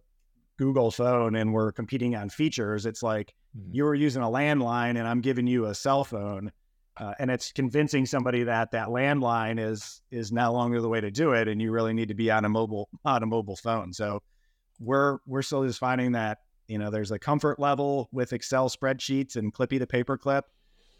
Google 0.58 0.90
phone, 0.90 1.36
and 1.36 1.52
we're 1.52 1.72
competing 1.72 2.16
on 2.16 2.28
features." 2.28 2.86
It's 2.86 3.02
like 3.02 3.34
mm-hmm. 3.56 3.74
you 3.74 3.84
were 3.84 3.94
using 3.94 4.22
a 4.22 4.26
landline, 4.26 4.98
and 4.98 5.06
I'm 5.06 5.20
giving 5.20 5.46
you 5.46 5.66
a 5.66 5.74
cell 5.74 6.04
phone, 6.04 6.50
uh, 6.96 7.14
and 7.18 7.30
it's 7.30 7.52
convincing 7.52 8.06
somebody 8.06 8.42
that 8.44 8.72
that 8.72 8.88
landline 8.88 9.60
is 9.60 10.02
is 10.10 10.32
no 10.32 10.52
longer 10.52 10.80
the 10.80 10.88
way 10.88 11.00
to 11.00 11.10
do 11.10 11.32
it, 11.32 11.48
and 11.48 11.62
you 11.62 11.70
really 11.70 11.92
need 11.92 12.08
to 12.08 12.14
be 12.14 12.30
on 12.30 12.44
a 12.44 12.48
mobile 12.48 12.88
on 13.04 13.22
a 13.22 13.26
mobile 13.26 13.56
phone. 13.56 13.92
So 13.92 14.22
we're 14.80 15.18
we're 15.26 15.42
still 15.42 15.64
just 15.64 15.78
finding 15.78 16.12
that 16.12 16.38
you 16.66 16.78
know 16.78 16.90
there's 16.90 17.12
a 17.12 17.18
comfort 17.18 17.60
level 17.60 18.08
with 18.10 18.32
Excel 18.32 18.68
spreadsheets 18.68 19.36
and 19.36 19.54
Clippy 19.54 19.78
the 19.78 19.86
paperclip 19.86 20.42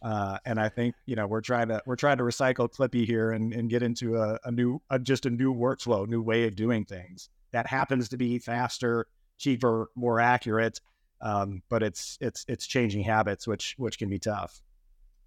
uh, 0.03 0.39
and 0.45 0.59
I 0.59 0.69
think 0.69 0.95
you 1.07 1.17
know 1.17 1.27
we're 1.27 1.41
trying 1.41 1.69
to 1.69 1.83
we're 1.87 1.97
trying 1.97 2.19
to 2.19 2.25
recycle 2.25 2.71
Clippy 2.71 3.07
here 3.07 3.33
and, 3.33 3.53
and 3.53 3.69
get 3.69 3.83
into 3.83 4.17
a, 4.17 4.39
a 4.45 4.51
new 4.51 4.81
a, 4.91 4.99
just 4.99 5.27
a 5.27 5.31
new 5.31 5.55
workflow, 5.55 6.07
new 6.07 6.23
way 6.23 6.47
of 6.47 6.57
doing 6.57 6.85
things 6.85 7.29
that 7.53 7.67
happens 7.67 8.09
to 8.09 8.17
be 8.17 8.39
faster, 8.39 9.07
cheaper, 9.39 9.91
more 9.95 10.21
accurate. 10.21 10.81
Um, 11.21 11.63
but 11.69 11.83
it's 11.83 12.17
it's 12.21 12.45
it's 12.49 12.67
changing 12.67 13.03
habits, 13.03 13.47
which 13.47 13.75
which 13.77 13.99
can 13.99 14.09
be 14.09 14.19
tough. 14.19 14.63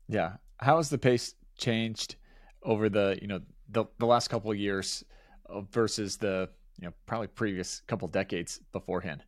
Yeah, 0.10 0.34
how 0.58 0.78
has 0.78 0.90
the 0.90 0.98
pace 0.98 1.36
changed 1.58 2.16
over 2.64 2.90
the 2.90 3.20
you 3.22 3.28
know 3.28 3.42
the 3.70 3.86
the 4.00 4.08
last 4.08 4.30
couple 4.30 4.50
of 4.50 4.58
years 4.58 5.04
uh, 5.50 5.62
versus 5.62 6.18
the 6.18 6.50
you 6.80 6.88
know 6.88 6.94
probably 7.06 7.28
previous 7.28 7.82
couple 7.88 8.08
decades 8.08 8.60
beforehand? 8.72 9.24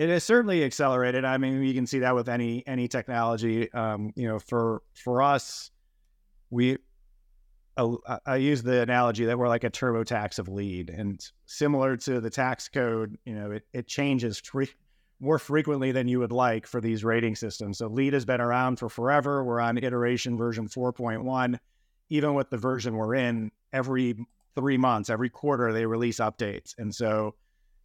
It 0.00 0.08
has 0.08 0.24
certainly 0.24 0.64
accelerated. 0.64 1.26
I 1.26 1.36
mean, 1.36 1.62
you 1.62 1.74
can 1.74 1.86
see 1.86 1.98
that 1.98 2.14
with 2.14 2.30
any 2.30 2.66
any 2.66 2.88
technology. 2.88 3.70
Um, 3.74 4.14
you 4.16 4.26
know, 4.26 4.38
for 4.38 4.80
for 4.94 5.20
us, 5.20 5.70
we 6.48 6.78
uh, 7.76 7.96
I 8.24 8.36
use 8.36 8.62
the 8.62 8.80
analogy 8.80 9.26
that 9.26 9.38
we're 9.38 9.48
like 9.48 9.64
a 9.64 9.68
TurboTax 9.68 10.38
of 10.38 10.48
LEED, 10.48 10.88
and 10.88 11.20
similar 11.44 11.98
to 11.98 12.18
the 12.18 12.30
tax 12.30 12.66
code, 12.66 13.18
you 13.26 13.34
know, 13.34 13.50
it, 13.50 13.64
it 13.74 13.88
changes 13.88 14.40
more 15.20 15.38
frequently 15.38 15.92
than 15.92 16.08
you 16.08 16.18
would 16.20 16.32
like 16.32 16.66
for 16.66 16.80
these 16.80 17.04
rating 17.04 17.36
systems. 17.36 17.76
So 17.76 17.88
LEED 17.88 18.14
has 18.14 18.24
been 18.24 18.40
around 18.40 18.76
for 18.76 18.88
forever. 18.88 19.44
We're 19.44 19.60
on 19.60 19.76
iteration 19.76 20.38
version 20.38 20.66
4.1. 20.66 21.58
Even 22.08 22.32
with 22.32 22.48
the 22.48 22.56
version 22.56 22.94
we're 22.94 23.16
in, 23.16 23.50
every 23.70 24.16
three 24.54 24.78
months, 24.78 25.10
every 25.10 25.28
quarter, 25.28 25.74
they 25.74 25.84
release 25.84 26.20
updates, 26.20 26.74
and 26.78 26.94
so 26.94 27.34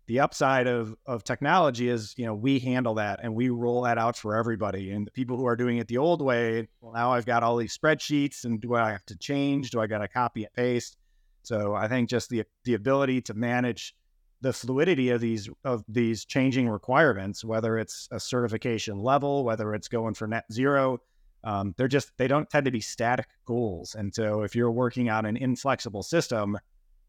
the 0.08 0.20
upside 0.20 0.68
of 0.68 0.96
of 1.06 1.24
technology 1.24 1.90
is 1.90 2.14
you 2.18 2.26
know 2.26 2.36
we 2.36 2.60
handle 2.60 2.96
that 2.96 3.20
and 3.24 3.34
we 3.34 3.50
roll 3.50 3.82
that 3.84 3.98
out 3.98 4.18
for 4.18 4.36
everybody. 4.36 4.92
And 4.92 5.08
the 5.08 5.12
people 5.12 5.38
who 5.38 5.46
are 5.46 5.56
doing 5.56 5.78
it 5.78 5.88
the 5.88 5.98
old 5.98 6.22
way 6.22 6.68
well 6.82 6.94
now 6.94 7.12
i've 7.12 7.26
got 7.26 7.44
all 7.44 7.58
these 7.58 7.78
spreadsheets 7.78 8.46
and 8.46 8.62
do 8.62 8.76
i 8.76 8.92
have 8.92 9.06
to 9.08 9.18
change? 9.18 9.72
Do 9.72 9.80
i 9.80 9.88
got 9.88 10.00
to 10.00 10.08
copy 10.08 10.44
and 10.44 10.54
paste? 10.54 10.98
So 11.44 11.74
i 11.74 11.88
think 11.88 12.10
just 12.10 12.30
the 12.30 12.44
the 12.64 12.74
ability 12.74 13.22
to 13.24 13.34
manage 13.34 13.96
the 14.42 14.54
fluidity 14.54 15.10
of 15.10 15.22
these 15.22 15.50
of 15.64 15.84
these 15.88 16.26
changing 16.26 16.70
requirements 16.70 17.44
whether 17.44 17.78
it's 17.78 18.08
a 18.12 18.20
certification 18.20 19.00
level 19.00 19.44
whether 19.44 19.74
it's 19.74 19.88
going 19.88 20.14
for 20.14 20.28
net 20.28 20.46
zero 20.52 21.00
um, 21.46 21.76
they're 21.78 21.88
just 21.88 22.12
they 22.18 22.28
don't 22.28 22.50
tend 22.50 22.66
to 22.66 22.72
be 22.72 22.82
static 22.82 23.28
goals. 23.46 23.96
And 23.96 24.14
so 24.14 24.42
if 24.42 24.56
you're 24.56 24.72
working 24.72 25.10
on 25.10 25.26
an 25.26 25.38
inflexible 25.38 26.04
system 26.04 26.58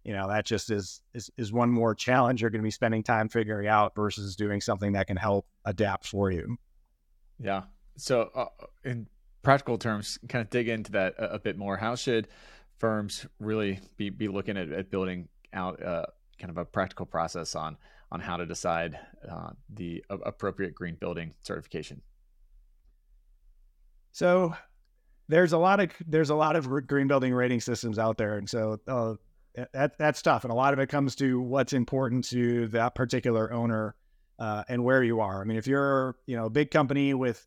you 0.06 0.12
know 0.12 0.28
that 0.28 0.46
just 0.46 0.70
is 0.70 1.02
is, 1.14 1.30
is 1.36 1.52
one 1.52 1.68
more 1.68 1.92
challenge 1.92 2.40
you're 2.40 2.50
going 2.50 2.62
to 2.62 2.66
be 2.66 2.70
spending 2.70 3.02
time 3.02 3.28
figuring 3.28 3.66
out 3.66 3.92
versus 3.96 4.36
doing 4.36 4.60
something 4.60 4.92
that 4.92 5.08
can 5.08 5.16
help 5.16 5.46
adapt 5.64 6.06
for 6.06 6.30
you. 6.30 6.56
Yeah. 7.40 7.64
So 7.96 8.30
uh, 8.32 8.46
in 8.84 9.08
practical 9.42 9.78
terms 9.78 10.16
kind 10.28 10.42
of 10.42 10.50
dig 10.50 10.68
into 10.68 10.92
that 10.92 11.14
a, 11.18 11.34
a, 11.34 11.38
bit 11.40 11.58
more. 11.58 11.76
How 11.76 11.96
should 11.96 12.28
firms 12.78 13.26
really 13.40 13.80
be, 13.96 14.10
be 14.10 14.28
looking 14.28 14.56
at, 14.56 14.70
at 14.70 14.90
building 14.92 15.28
out 15.52 15.82
uh, 15.82 16.06
kind 16.38 16.50
of 16.50 16.56
a 16.56 16.64
practical 16.64 17.06
process 17.06 17.56
on 17.56 17.76
on 18.12 18.20
how 18.20 18.36
to 18.36 18.46
decide 18.46 18.96
uh, 19.28 19.50
the 19.74 20.04
appropriate 20.08 20.76
green 20.76 20.94
building 20.94 21.34
certification? 21.42 22.00
So 24.12 24.54
there's 25.28 25.52
a 25.52 25.58
lot 25.58 25.80
of 25.80 25.90
there's 26.06 26.30
a 26.30 26.36
lot 26.36 26.54
of 26.54 26.86
green 26.86 27.08
building 27.08 27.34
rating 27.34 27.60
systems 27.60 27.98
out 27.98 28.16
there 28.16 28.38
and 28.38 28.48
so 28.48 28.78
uh, 28.86 29.14
that 29.72 29.98
that's 29.98 30.22
tough, 30.22 30.44
and 30.44 30.52
a 30.52 30.56
lot 30.56 30.72
of 30.72 30.78
it 30.78 30.88
comes 30.88 31.14
to 31.16 31.40
what's 31.40 31.72
important 31.72 32.24
to 32.26 32.68
that 32.68 32.94
particular 32.94 33.52
owner 33.52 33.94
uh, 34.38 34.64
and 34.68 34.84
where 34.84 35.02
you 35.02 35.20
are. 35.20 35.40
I 35.40 35.44
mean, 35.44 35.56
if 35.56 35.66
you're 35.66 36.16
you 36.26 36.36
know 36.36 36.46
a 36.46 36.50
big 36.50 36.70
company 36.70 37.14
with 37.14 37.46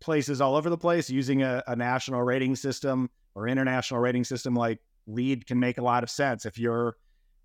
places 0.00 0.40
all 0.40 0.56
over 0.56 0.70
the 0.70 0.78
place 0.78 1.10
using 1.10 1.42
a, 1.42 1.62
a 1.66 1.76
national 1.76 2.22
rating 2.22 2.56
system 2.56 3.10
or 3.34 3.46
international 3.46 4.00
rating 4.00 4.24
system 4.24 4.54
like 4.54 4.78
LEED 5.06 5.46
can 5.46 5.60
make 5.60 5.78
a 5.78 5.82
lot 5.82 6.02
of 6.02 6.10
sense. 6.10 6.46
If 6.46 6.58
you're 6.58 6.96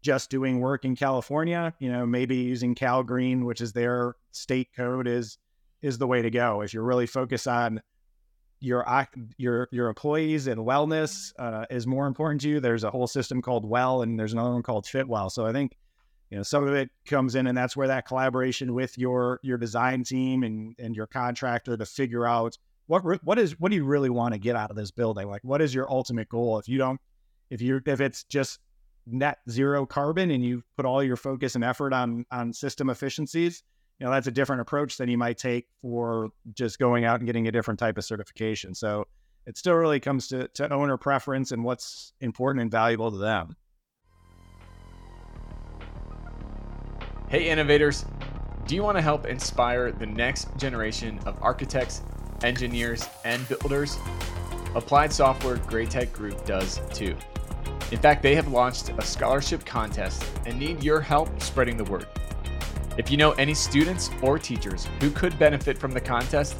just 0.01 0.29
doing 0.29 0.59
work 0.59 0.85
in 0.85 0.95
California, 0.95 1.73
you 1.79 1.91
know, 1.91 2.05
maybe 2.05 2.37
using 2.37 2.75
Cal 2.75 3.03
Green, 3.03 3.45
which 3.45 3.61
is 3.61 3.73
their 3.73 4.15
state 4.31 4.69
code, 4.75 5.07
is 5.07 5.37
is 5.81 5.97
the 5.97 6.07
way 6.07 6.21
to 6.21 6.31
go. 6.31 6.61
If 6.61 6.73
you're 6.73 6.83
really 6.83 7.05
focused 7.05 7.47
on 7.47 7.81
your 8.59 8.85
your 9.37 9.67
your 9.71 9.87
employees 9.89 10.47
and 10.47 10.59
wellness 10.61 11.33
uh, 11.37 11.65
is 11.69 11.85
more 11.85 12.07
important 12.07 12.41
to 12.41 12.49
you. 12.49 12.59
There's 12.59 12.83
a 12.83 12.91
whole 12.91 13.07
system 13.07 13.41
called 13.41 13.65
Well, 13.65 14.01
and 14.01 14.19
there's 14.19 14.33
another 14.33 14.51
one 14.51 14.63
called 14.63 14.85
Fitwel. 14.85 15.31
So 15.31 15.45
I 15.45 15.51
think 15.51 15.77
you 16.29 16.37
know 16.37 16.43
some 16.43 16.67
of 16.67 16.73
it 16.73 16.89
comes 17.05 17.35
in, 17.35 17.47
and 17.47 17.57
that's 17.57 17.75
where 17.75 17.87
that 17.87 18.07
collaboration 18.07 18.73
with 18.73 18.97
your 18.97 19.39
your 19.43 19.57
design 19.57 20.03
team 20.03 20.43
and 20.43 20.75
and 20.79 20.95
your 20.95 21.07
contractor 21.07 21.77
to 21.77 21.85
figure 21.85 22.25
out 22.25 22.57
what 22.87 23.03
what 23.23 23.39
is 23.39 23.59
what 23.59 23.69
do 23.69 23.75
you 23.75 23.85
really 23.85 24.09
want 24.09 24.33
to 24.33 24.39
get 24.39 24.55
out 24.55 24.69
of 24.69 24.75
this 24.75 24.91
building? 24.91 25.27
Like, 25.27 25.43
what 25.43 25.61
is 25.61 25.73
your 25.73 25.89
ultimate 25.91 26.29
goal? 26.29 26.57
If 26.59 26.67
you 26.67 26.77
don't, 26.77 26.99
if 27.49 27.61
you 27.61 27.81
if 27.85 28.01
it's 28.01 28.23
just 28.23 28.59
net 29.07 29.37
zero 29.49 29.85
carbon 29.85 30.31
and 30.31 30.43
you 30.43 30.63
put 30.75 30.85
all 30.85 31.03
your 31.03 31.15
focus 31.15 31.55
and 31.55 31.63
effort 31.63 31.93
on 31.93 32.25
on 32.31 32.53
system 32.53 32.89
efficiencies 32.89 33.63
you 33.99 34.05
know 34.05 34.11
that's 34.11 34.27
a 34.27 34.31
different 34.31 34.61
approach 34.61 34.97
than 34.97 35.09
you 35.09 35.17
might 35.17 35.37
take 35.37 35.67
for 35.81 36.29
just 36.53 36.79
going 36.79 37.05
out 37.05 37.19
and 37.19 37.27
getting 37.27 37.47
a 37.47 37.51
different 37.51 37.79
type 37.79 37.97
of 37.97 38.03
certification. 38.03 38.75
So 38.75 39.05
it 39.45 39.57
still 39.57 39.75
really 39.75 39.99
comes 39.99 40.27
to, 40.29 40.47
to 40.49 40.73
owner 40.73 40.97
preference 40.97 41.51
and 41.51 41.63
what's 41.63 42.13
important 42.19 42.61
and 42.61 42.71
valuable 42.71 43.11
to 43.11 43.17
them. 43.17 43.55
Hey 47.29 47.49
innovators. 47.49 48.05
Do 48.67 48.75
you 48.75 48.83
want 48.83 48.97
to 48.97 49.01
help 49.01 49.27
inspire 49.27 49.91
the 49.91 50.07
next 50.07 50.47
generation 50.57 51.19
of 51.25 51.37
architects 51.41 52.01
engineers 52.43 53.07
and 53.23 53.47
builders? 53.47 53.97
Applied 54.73 55.13
software 55.13 55.57
Graitec 55.57 56.11
group 56.11 56.43
does 56.45 56.81
too. 56.93 57.15
In 57.91 57.99
fact 57.99 58.23
they 58.23 58.35
have 58.35 58.49
launched 58.49 58.89
a 58.89 59.01
scholarship 59.03 59.63
contest 59.65 60.25
and 60.45 60.59
need 60.59 60.83
your 60.83 60.99
help 60.99 61.41
spreading 61.41 61.77
the 61.77 61.83
word 61.85 62.07
If 62.97 63.11
you 63.11 63.17
know 63.17 63.31
any 63.33 63.53
students 63.53 64.09
or 64.21 64.39
teachers 64.39 64.87
who 65.01 65.11
could 65.11 65.37
benefit 65.37 65.77
from 65.77 65.91
the 65.91 65.99
contest, 65.99 66.55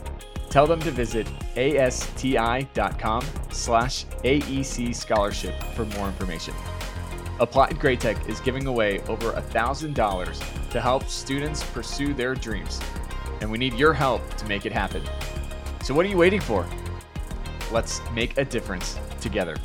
tell 0.50 0.68
them 0.68 0.80
to 0.82 0.92
visit 0.92 1.27
asti.com 1.56 3.25
slash 3.51 4.06
AEC 4.24 4.94
scholarship 4.94 5.62
for 5.75 5.86
more 5.86 6.08
information. 6.08 6.54
Applied 7.39 7.75
Graitec 7.75 8.30
is 8.30 8.39
giving 8.42 8.68
away 8.68 9.00
over 9.08 9.32
$1,000 9.32 10.70
to 10.72 10.82
help 10.82 11.04
students 11.06 11.63
pursue 11.63 12.13
their 12.13 12.36
dreams, 12.36 12.80
and 13.42 13.50
we 13.50 13.58
need 13.58 13.74
your 13.74 13.94
help 13.94 14.22
to 14.36 14.46
make 14.46 14.65
it 14.65 14.72
happen. 14.72 15.04
So 15.84 15.94
what 15.94 16.06
are 16.06 16.10
you 16.10 16.18
waiting 16.18 16.42
for? 16.42 16.65
Let's 17.72 18.01
make 18.12 18.38
a 18.38 18.46
difference 18.46 18.98
together. 19.22 19.56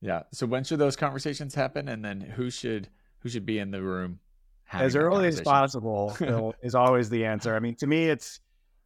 Yeah. 0.00 0.22
So 0.32 0.46
when 0.46 0.64
should 0.64 0.78
those 0.78 0.96
conversations 0.96 1.54
happen, 1.54 1.88
and 1.88 2.04
then 2.04 2.20
who 2.20 2.50
should 2.50 2.88
who 3.20 3.28
should 3.28 3.46
be 3.46 3.58
in 3.58 3.70
the 3.70 3.82
room? 3.82 4.20
As 4.72 4.94
early 4.94 5.26
as 5.26 5.40
possible 5.40 6.16
is 6.62 6.74
always 6.74 7.10
the 7.10 7.24
answer. 7.24 7.56
I 7.56 7.58
mean, 7.58 7.74
to 7.76 7.86
me, 7.86 8.08
it's 8.08 8.40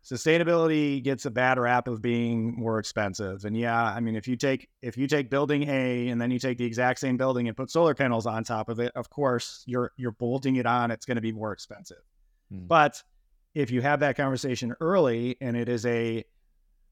sustainability 0.05 1.03
gets 1.03 1.25
a 1.25 1.31
bad 1.31 1.59
rap 1.59 1.89
of 1.89 2.03
being 2.03 2.55
more 2.57 2.79
expensive. 2.79 3.45
And 3.45 3.57
yeah, 3.57 3.83
I 3.83 4.01
mean, 4.01 4.17
if 4.17 4.29
you 4.29 4.37
take 4.37 4.69
if 4.83 4.97
you 4.97 5.07
take 5.07 5.31
building 5.31 5.69
A 5.69 6.09
and 6.09 6.21
then 6.21 6.31
you 6.31 6.39
take 6.39 6.59
the 6.59 6.65
exact 6.65 7.01
same 7.01 7.17
building 7.17 7.49
and 7.49 7.57
put 7.57 7.71
solar 7.71 7.95
panels 7.95 8.27
on 8.27 8.45
top 8.45 8.69
of 8.69 8.81
it, 8.81 8.93
of 8.95 9.09
course 9.11 9.63
you're 9.67 9.93
you're 9.97 10.13
bolting 10.13 10.57
it 10.57 10.67
on. 10.67 10.91
It's 10.91 11.07
going 11.07 11.17
to 11.17 11.23
be 11.23 11.33
more 11.33 11.53
expensive. 11.53 12.03
Hmm. 12.51 12.67
But 12.67 13.03
if 13.55 13.71
you 13.71 13.83
have 13.83 14.01
that 14.01 14.17
conversation 14.17 14.75
early 14.81 15.37
and 15.41 15.57
it 15.57 15.69
is 15.69 15.87
a 15.87 16.25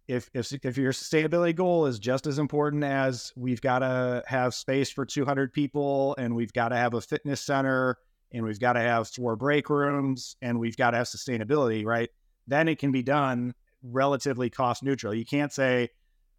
if 0.09 0.31
if 0.35 0.53
if 0.65 0.77
your 0.77 0.93
sustainability 0.93 1.55
goal 1.55 1.87
is 1.87 1.99
just 1.99 2.27
as 2.27 2.39
important 2.39 2.85
as 2.85 3.33
we've 3.37 3.61
got 3.61 3.81
to 3.81 4.23
have 4.27 4.55
space 4.55 4.91
for 4.91 5.07
200 5.07 5.53
people 5.53 6.15
and 6.19 6.35
we've 6.35 6.53
got 6.53 6.69
to 6.69 6.77
have 6.77 6.95
a 6.95 7.01
fitness 7.01 7.41
center 7.41 7.99
and 8.33 8.45
we've 8.45 8.61
got 8.61 8.75
to 8.75 8.81
have 8.81 9.09
four 9.09 9.37
break 9.37 9.71
rooms 9.71 10.37
and 10.43 10.59
we've 10.59 10.77
got 10.77 10.91
to 10.91 10.97
have 10.97 11.07
sustainability, 11.07 11.85
right? 11.85 12.11
Then 12.47 12.69
it 12.69 12.79
can 12.79 12.93
be 12.93 13.03
done 13.03 13.55
relatively 13.83 14.51
cost 14.51 14.83
neutral. 14.83 15.15
You 15.15 15.25
can't 15.25 15.53
say 15.53 15.91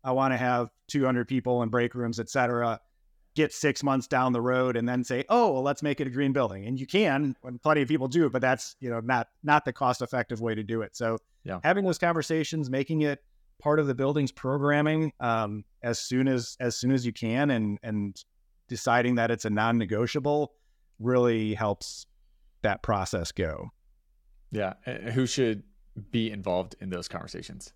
I 0.04 0.12
want 0.12 0.34
to 0.34 0.38
have 0.38 0.70
200 0.90 1.28
people 1.28 1.62
and 1.62 1.72
break 1.72 1.96
rooms, 1.96 2.20
et 2.20 2.30
cetera, 2.30 2.80
get 3.36 3.54
six 3.54 3.84
months 3.84 4.08
down 4.08 4.34
the 4.34 4.42
road 4.42 4.76
and 4.76 4.88
then 4.88 5.04
say, 5.04 5.24
oh, 5.30 5.54
well, 5.54 5.64
let's 5.64 5.82
make 5.82 6.02
it 6.02 6.08
a 6.08 6.10
green 6.10 6.34
building. 6.34 6.66
And 6.66 6.80
you 6.80 6.86
can, 6.86 7.36
when 7.42 7.58
plenty 7.58 7.82
of 7.82 7.88
people 7.88 8.08
do 8.08 8.30
but 8.30 8.42
that's 8.42 8.76
you 8.80 8.90
know 8.90 9.00
not 9.00 9.30
not 9.44 9.66
the 9.66 9.74
cost 9.74 10.02
effective 10.02 10.42
way 10.42 10.56
to 10.56 10.64
do 10.64 10.82
it. 10.82 10.96
So 10.96 11.18
yeah. 11.44 11.60
having 11.64 11.86
those 11.86 11.98
conversations, 11.98 12.70
making 12.70 13.02
it 13.02 13.24
part 13.64 13.80
of 13.80 13.88
the 13.88 13.96
building's 13.96 14.32
programming 14.32 15.14
um, 15.22 15.64
as 15.82 15.98
soon 15.98 16.28
as 16.28 16.58
as 16.60 16.76
soon 16.76 16.92
as 16.92 17.06
you 17.06 17.14
can, 17.14 17.50
and 17.50 17.80
and 17.82 18.24
deciding 18.68 19.16
that 19.16 19.32
it's 19.32 19.46
a 19.46 19.50
non-negotiable 19.50 20.52
really 21.00 21.54
helps 21.54 22.06
that 22.62 22.84
process 22.84 23.32
go. 23.32 23.70
Yeah, 24.52 24.74
who 25.14 25.26
should 25.26 25.64
be 26.12 26.30
involved 26.30 26.76
in 26.82 26.90
those 26.90 27.08
conversations? 27.08 27.74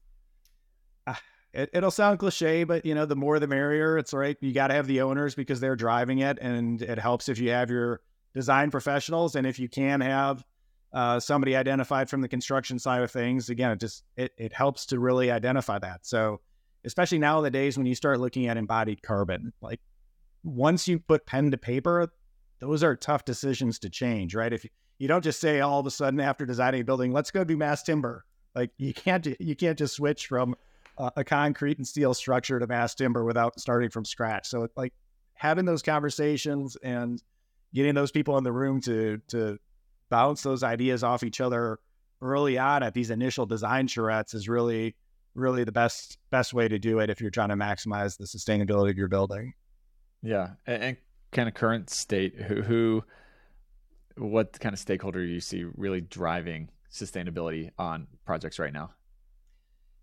Uh, 1.07 1.15
it, 1.53 1.69
will 1.73 1.89
sound 1.89 2.19
cliche, 2.19 2.65
but 2.65 2.85
you 2.85 2.93
know, 2.93 3.05
the 3.05 3.15
more 3.15 3.39
the 3.39 3.47
merrier. 3.47 3.97
It's 3.97 4.13
right. 4.13 4.37
You 4.41 4.51
got 4.51 4.67
to 4.67 4.73
have 4.73 4.87
the 4.87 5.01
owners 5.01 5.35
because 5.35 5.61
they're 5.61 5.77
driving 5.77 6.19
it, 6.19 6.37
and 6.41 6.81
it 6.81 6.99
helps 6.99 7.29
if 7.29 7.39
you 7.39 7.51
have 7.51 7.69
your 7.69 8.01
design 8.33 8.71
professionals, 8.71 9.35
and 9.35 9.47
if 9.47 9.57
you 9.57 9.69
can 9.69 10.01
have 10.01 10.43
uh, 10.93 11.19
somebody 11.19 11.55
identified 11.55 12.09
from 12.09 12.21
the 12.21 12.27
construction 12.27 12.79
side 12.79 13.01
of 13.01 13.11
things. 13.11 13.49
Again, 13.49 13.71
it 13.71 13.79
just 13.79 14.03
it, 14.15 14.33
it 14.37 14.53
helps 14.53 14.85
to 14.87 14.99
really 14.99 15.31
identify 15.31 15.79
that. 15.79 16.05
So 16.05 16.41
especially 16.85 17.19
nowadays 17.19 17.77
when 17.77 17.85
you 17.85 17.95
start 17.95 18.19
looking 18.19 18.47
at 18.47 18.57
embodied 18.57 19.03
carbon, 19.03 19.53
like 19.61 19.81
once 20.43 20.87
you 20.87 20.99
put 20.99 21.25
pen 21.25 21.51
to 21.51 21.57
paper, 21.57 22.11
those 22.59 22.83
are 22.83 22.95
tough 22.95 23.25
decisions 23.25 23.79
to 23.79 23.89
change, 23.89 24.33
right? 24.33 24.53
If 24.53 24.63
you, 24.63 24.69
you 24.97 25.07
don't 25.07 25.23
just 25.23 25.39
say 25.39 25.59
all 25.59 25.79
of 25.79 25.85
a 25.85 25.91
sudden 25.91 26.19
after 26.19 26.45
designing 26.45 26.81
a 26.81 26.85
building, 26.85 27.11
let's 27.11 27.31
go 27.31 27.43
do 27.43 27.57
mass 27.57 27.83
timber. 27.83 28.25
Like 28.55 28.71
you 28.77 28.93
can't 28.93 29.27
you 29.39 29.55
can't 29.55 29.77
just 29.77 29.95
switch 29.95 30.27
from 30.27 30.55
a 31.15 31.23
concrete 31.23 31.77
and 31.77 31.87
steel 31.87 32.15
structure 32.15 32.57
to 32.59 32.65
mass 32.65 32.95
timber 32.95 33.23
without 33.23 33.59
starting 33.59 33.91
from 33.91 34.03
scratch. 34.03 34.47
So 34.47 34.67
like 34.75 34.93
having 35.35 35.65
those 35.65 35.83
conversations 35.83 36.75
and 36.77 37.21
getting 37.73 37.93
those 37.93 38.11
people 38.11 38.37
in 38.39 38.43
the 38.43 38.51
room 38.51 38.81
to 38.81 39.21
to 39.27 39.59
bounce 40.09 40.43
those 40.43 40.63
ideas 40.63 41.03
off 41.03 41.23
each 41.23 41.41
other 41.41 41.79
early 42.21 42.57
on 42.57 42.83
at 42.83 42.93
these 42.93 43.09
initial 43.09 43.45
design 43.45 43.87
charrettes 43.87 44.33
is 44.33 44.49
really 44.49 44.95
really 45.35 45.63
the 45.63 45.71
best 45.71 46.17
best 46.31 46.53
way 46.53 46.67
to 46.67 46.79
do 46.79 46.99
it 46.99 47.09
if 47.09 47.21
you're 47.21 47.29
trying 47.29 47.49
to 47.49 47.55
maximize 47.55 48.17
the 48.17 48.25
sustainability 48.25 48.89
of 48.89 48.97
your 48.97 49.07
building. 49.07 49.53
Yeah 50.23 50.51
and, 50.65 50.83
and 50.83 50.97
kind 51.31 51.47
of 51.47 51.53
current 51.53 51.89
state 51.89 52.35
who 52.35 52.61
who 52.61 53.03
what 54.17 54.59
kind 54.59 54.73
of 54.73 54.79
stakeholder 54.79 55.23
do 55.23 55.31
you 55.31 55.39
see 55.39 55.65
really 55.75 56.01
driving 56.01 56.69
sustainability 56.91 57.69
on 57.77 58.07
projects 58.25 58.57
right 58.57 58.73
now? 58.73 58.91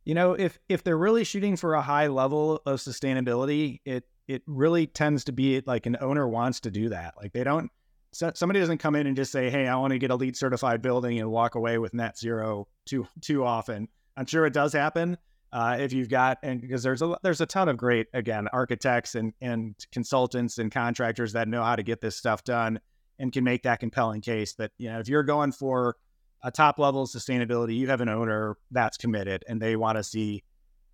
You 0.04 0.14
know 0.14 0.34
if 0.34 0.58
if 0.68 0.84
they're 0.84 0.98
really 0.98 1.24
shooting 1.24 1.56
for 1.56 1.74
a 1.74 1.82
high 1.82 2.06
level 2.06 2.62
of 2.64 2.78
sustainability 2.78 3.80
it 3.84 4.04
it 4.28 4.42
really 4.46 4.86
tends 4.86 5.24
to 5.24 5.32
be 5.32 5.62
like 5.66 5.86
an 5.86 5.96
owner 6.00 6.28
wants 6.28 6.60
to 6.60 6.70
do 6.70 6.90
that. 6.90 7.14
Like 7.20 7.32
they 7.32 7.44
don't 7.44 7.70
so 8.14 8.32
somebody 8.34 8.60
doesn't 8.60 8.78
come 8.78 8.94
in 8.94 9.06
and 9.06 9.16
just 9.16 9.32
say, 9.32 9.50
"Hey, 9.50 9.66
I 9.66 9.76
want 9.76 9.92
to 9.92 9.98
get 9.98 10.10
a 10.10 10.16
LEED 10.16 10.36
certified 10.36 10.80
building 10.82 11.18
and 11.18 11.30
walk 11.30 11.54
away 11.54 11.78
with 11.78 11.92
net 11.94 12.18
zero 12.18 12.68
too 12.86 13.06
too 13.20 13.44
often." 13.44 13.88
I'm 14.16 14.26
sure 14.26 14.46
it 14.46 14.52
does 14.52 14.72
happen 14.72 15.18
uh, 15.52 15.76
if 15.78 15.92
you've 15.92 16.08
got 16.08 16.38
and 16.42 16.60
because 16.60 16.82
there's 16.82 17.00
a 17.00 17.16
there's 17.22 17.40
a 17.40 17.46
ton 17.46 17.68
of 17.68 17.76
great 17.76 18.08
again 18.12 18.48
architects 18.52 19.14
and 19.14 19.32
and 19.40 19.74
consultants 19.92 20.58
and 20.58 20.70
contractors 20.70 21.32
that 21.32 21.48
know 21.48 21.62
how 21.62 21.76
to 21.76 21.82
get 21.82 22.00
this 22.00 22.16
stuff 22.16 22.42
done 22.44 22.80
and 23.18 23.32
can 23.32 23.44
make 23.44 23.62
that 23.62 23.78
compelling 23.80 24.20
case. 24.20 24.52
But 24.52 24.72
you 24.78 24.90
know, 24.90 24.98
if 24.98 25.08
you're 25.08 25.22
going 25.22 25.52
for 25.52 25.96
a 26.42 26.50
top 26.50 26.78
level 26.78 27.06
sustainability, 27.06 27.76
you 27.76 27.86
have 27.86 28.00
an 28.00 28.08
owner 28.08 28.56
that's 28.70 28.96
committed 28.96 29.44
and 29.48 29.62
they 29.62 29.76
want 29.76 29.96
to 29.96 30.02
see 30.02 30.42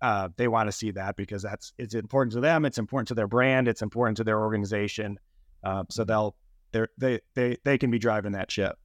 uh, 0.01 0.29
they 0.37 0.47
want 0.47 0.67
to 0.67 0.71
see 0.71 0.91
that 0.91 1.15
because 1.15 1.41
that's 1.41 1.73
it's 1.77 1.95
important 1.95 2.33
to 2.33 2.39
them, 2.39 2.63
it's 2.63 2.77
important 2.77 3.07
to 3.07 3.15
their 3.15 3.27
brand, 3.27 3.67
it's 3.67 3.81
important 3.81 4.17
to 4.17 4.23
their 4.23 4.39
organization. 4.39 5.17
Uh, 5.63 5.83
so 5.89 6.03
they'll 6.03 6.35
they're 6.71 6.89
they 6.97 7.19
they 7.35 7.57
they 7.63 7.77
can 7.77 7.91
be 7.91 7.99
driving 7.99 8.33
that 8.33 8.51
ship. 8.51 8.77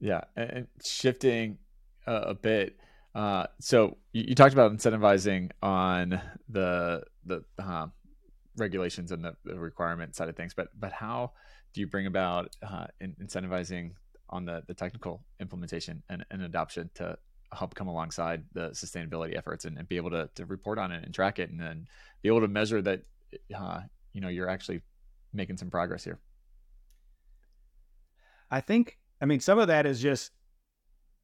Yeah, 0.00 0.22
and 0.36 0.66
shifting 0.82 1.58
a 2.06 2.34
bit. 2.34 2.76
Uh, 3.14 3.46
so 3.60 3.96
you, 4.12 4.34
talked 4.34 4.52
about 4.52 4.72
incentivizing 4.72 5.50
on 5.62 6.20
the 6.48 7.02
the 7.26 7.44
uh, 7.58 7.86
regulations 8.56 9.10
and 9.12 9.24
the, 9.24 9.34
the, 9.44 9.58
requirement 9.58 10.14
side 10.14 10.28
of 10.28 10.36
things, 10.36 10.54
but 10.54 10.68
but 10.78 10.92
how 10.92 11.32
do 11.72 11.80
you 11.80 11.86
bring 11.86 12.06
about 12.06 12.54
uh, 12.62 12.86
in, 13.00 13.14
incentivizing 13.22 13.92
on 14.28 14.44
the 14.44 14.62
the 14.68 14.74
technical 14.74 15.22
implementation 15.40 16.02
and, 16.08 16.24
and 16.30 16.42
adoption 16.42 16.88
to 16.94 17.18
help 17.52 17.74
come 17.74 17.88
alongside 17.88 18.44
the 18.52 18.70
sustainability 18.70 19.36
efforts 19.36 19.64
and, 19.64 19.76
and, 19.76 19.88
be 19.88 19.96
able 19.96 20.10
to, 20.10 20.30
to 20.36 20.46
report 20.46 20.78
on 20.78 20.92
it 20.92 21.04
and 21.04 21.12
track 21.12 21.40
it 21.40 21.50
and 21.50 21.58
then 21.58 21.84
be 22.22 22.28
able 22.28 22.40
to 22.40 22.46
measure 22.46 22.80
that 22.80 23.02
uh, 23.56 23.80
you 24.12 24.20
know 24.20 24.28
you're 24.28 24.48
actually 24.48 24.80
making 25.32 25.56
some 25.56 25.68
progress 25.68 26.04
here 26.04 26.20
I 28.50 28.60
think, 28.60 28.98
I 29.20 29.26
mean, 29.26 29.40
some 29.40 29.58
of 29.58 29.68
that 29.68 29.86
is 29.86 30.00
just 30.00 30.32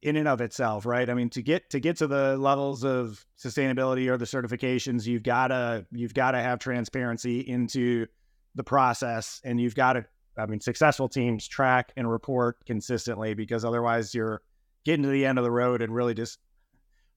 in 0.03 0.17
and 0.17 0.29
of 0.29 0.41
itself, 0.41 0.87
right? 0.87 1.09
I 1.09 1.15
mean, 1.15 1.31
to 1.31 1.43
get 1.43 1.71
to 1.71 1.81
get 1.81 1.97
to 1.99 2.07
the 2.07 2.37
levels 2.37 2.85
of 2.85 3.25
sustainability 3.39 4.09
or 4.09 4.17
the 4.17 4.25
certifications, 4.25 5.07
you've 5.07 5.23
gotta 5.23 5.87
you've 5.91 6.15
gotta 6.15 6.41
have 6.41 6.59
transparency 6.59 7.41
into 7.41 8.07
the 8.55 8.65
process, 8.65 9.41
and 9.45 9.61
you've 9.61 9.75
got 9.75 9.95
to. 9.95 10.05
I 10.39 10.45
mean, 10.45 10.61
successful 10.61 11.09
teams 11.09 11.49
track 11.49 11.93
and 11.97 12.11
report 12.11 12.59
consistently 12.67 13.33
because 13.33 13.65
otherwise 13.65 14.15
you're 14.15 14.43
getting 14.85 15.03
to 15.03 15.09
the 15.09 15.25
end 15.25 15.39
of 15.39 15.45
the 15.45 15.51
road 15.51 15.81
and 15.81 15.95
really 15.95 16.13
just 16.13 16.39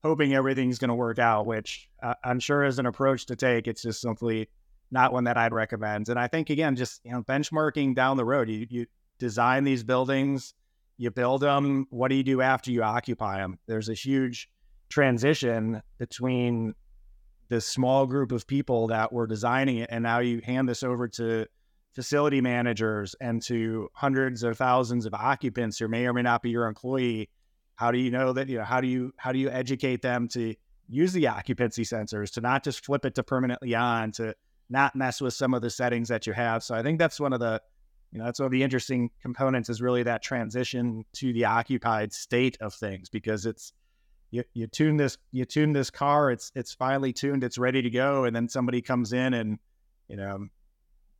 hoping 0.02 0.32
everything's 0.32 0.78
going 0.78 0.88
to 0.88 0.94
work 0.94 1.18
out, 1.18 1.44
which 1.44 1.90
I'm 2.24 2.40
sure 2.40 2.64
is 2.64 2.78
an 2.78 2.86
approach 2.86 3.26
to 3.26 3.36
take. 3.36 3.68
It's 3.68 3.82
just 3.82 4.00
simply 4.00 4.48
not 4.90 5.12
one 5.12 5.24
that 5.24 5.36
I'd 5.36 5.52
recommend. 5.52 6.08
And 6.08 6.18
I 6.18 6.28
think 6.28 6.48
again, 6.48 6.76
just 6.76 7.02
you 7.04 7.12
know, 7.12 7.22
benchmarking 7.22 7.94
down 7.94 8.16
the 8.16 8.24
road, 8.24 8.48
you 8.48 8.66
you 8.70 8.86
design 9.20 9.62
these 9.62 9.84
buildings, 9.84 10.54
you 10.98 11.12
build 11.12 11.42
them. 11.42 11.86
What 11.90 12.08
do 12.08 12.16
you 12.16 12.24
do 12.24 12.40
after 12.40 12.72
you 12.72 12.82
occupy 12.82 13.38
them? 13.38 13.58
There's 13.68 13.88
a 13.88 13.94
huge 13.94 14.48
transition 14.88 15.80
between 15.98 16.74
this 17.48 17.64
small 17.66 18.06
group 18.06 18.32
of 18.32 18.46
people 18.46 18.88
that 18.88 19.12
were 19.12 19.28
designing 19.28 19.78
it, 19.78 19.90
and 19.92 20.02
now 20.02 20.18
you 20.18 20.40
hand 20.44 20.68
this 20.68 20.82
over 20.82 21.06
to 21.08 21.46
facility 21.94 22.40
managers 22.40 23.14
and 23.20 23.42
to 23.42 23.88
hundreds 23.94 24.42
or 24.44 24.54
thousands 24.54 25.06
of 25.06 25.14
occupants 25.14 25.78
who 25.78 25.88
may 25.88 26.06
or 26.06 26.12
may 26.12 26.22
not 26.22 26.42
be 26.42 26.50
your 26.50 26.66
employee. 26.66 27.28
How 27.76 27.92
do 27.92 27.98
you 27.98 28.10
know 28.10 28.32
that? 28.32 28.48
You 28.48 28.58
know, 28.58 28.64
how 28.64 28.80
do 28.80 28.88
you 28.88 29.12
how 29.16 29.32
do 29.32 29.38
you 29.38 29.50
educate 29.50 30.02
them 30.02 30.28
to 30.28 30.54
use 30.88 31.12
the 31.12 31.28
occupancy 31.28 31.84
sensors 31.84 32.32
to 32.32 32.40
not 32.40 32.64
just 32.64 32.84
flip 32.84 33.04
it 33.04 33.14
to 33.14 33.22
permanently 33.22 33.74
on 33.74 34.12
to 34.12 34.34
not 34.70 34.94
mess 34.94 35.20
with 35.20 35.34
some 35.34 35.52
of 35.52 35.62
the 35.62 35.70
settings 35.70 36.08
that 36.08 36.26
you 36.26 36.32
have. 36.32 36.62
So 36.62 36.74
I 36.74 36.82
think 36.82 36.98
that's 36.98 37.18
one 37.18 37.32
of 37.32 37.40
the 37.40 37.60
you 38.12 38.18
know 38.18 38.24
that's 38.24 38.40
one 38.40 38.46
of 38.46 38.52
the 38.52 38.62
interesting 38.62 39.10
components 39.22 39.68
is 39.68 39.80
really 39.80 40.02
that 40.02 40.22
transition 40.22 41.04
to 41.14 41.32
the 41.32 41.44
occupied 41.44 42.12
state 42.12 42.56
of 42.60 42.74
things 42.74 43.08
because 43.08 43.46
it's 43.46 43.72
you, 44.30 44.44
you 44.54 44.66
tune 44.66 44.96
this 44.96 45.18
you 45.32 45.44
tune 45.44 45.72
this 45.72 45.90
car 45.90 46.30
it's 46.30 46.52
it's 46.54 46.72
finally 46.72 47.12
tuned 47.12 47.42
it's 47.42 47.58
ready 47.58 47.82
to 47.82 47.90
go 47.90 48.24
and 48.24 48.34
then 48.34 48.48
somebody 48.48 48.80
comes 48.80 49.12
in 49.12 49.34
and 49.34 49.58
you 50.08 50.16
know 50.16 50.46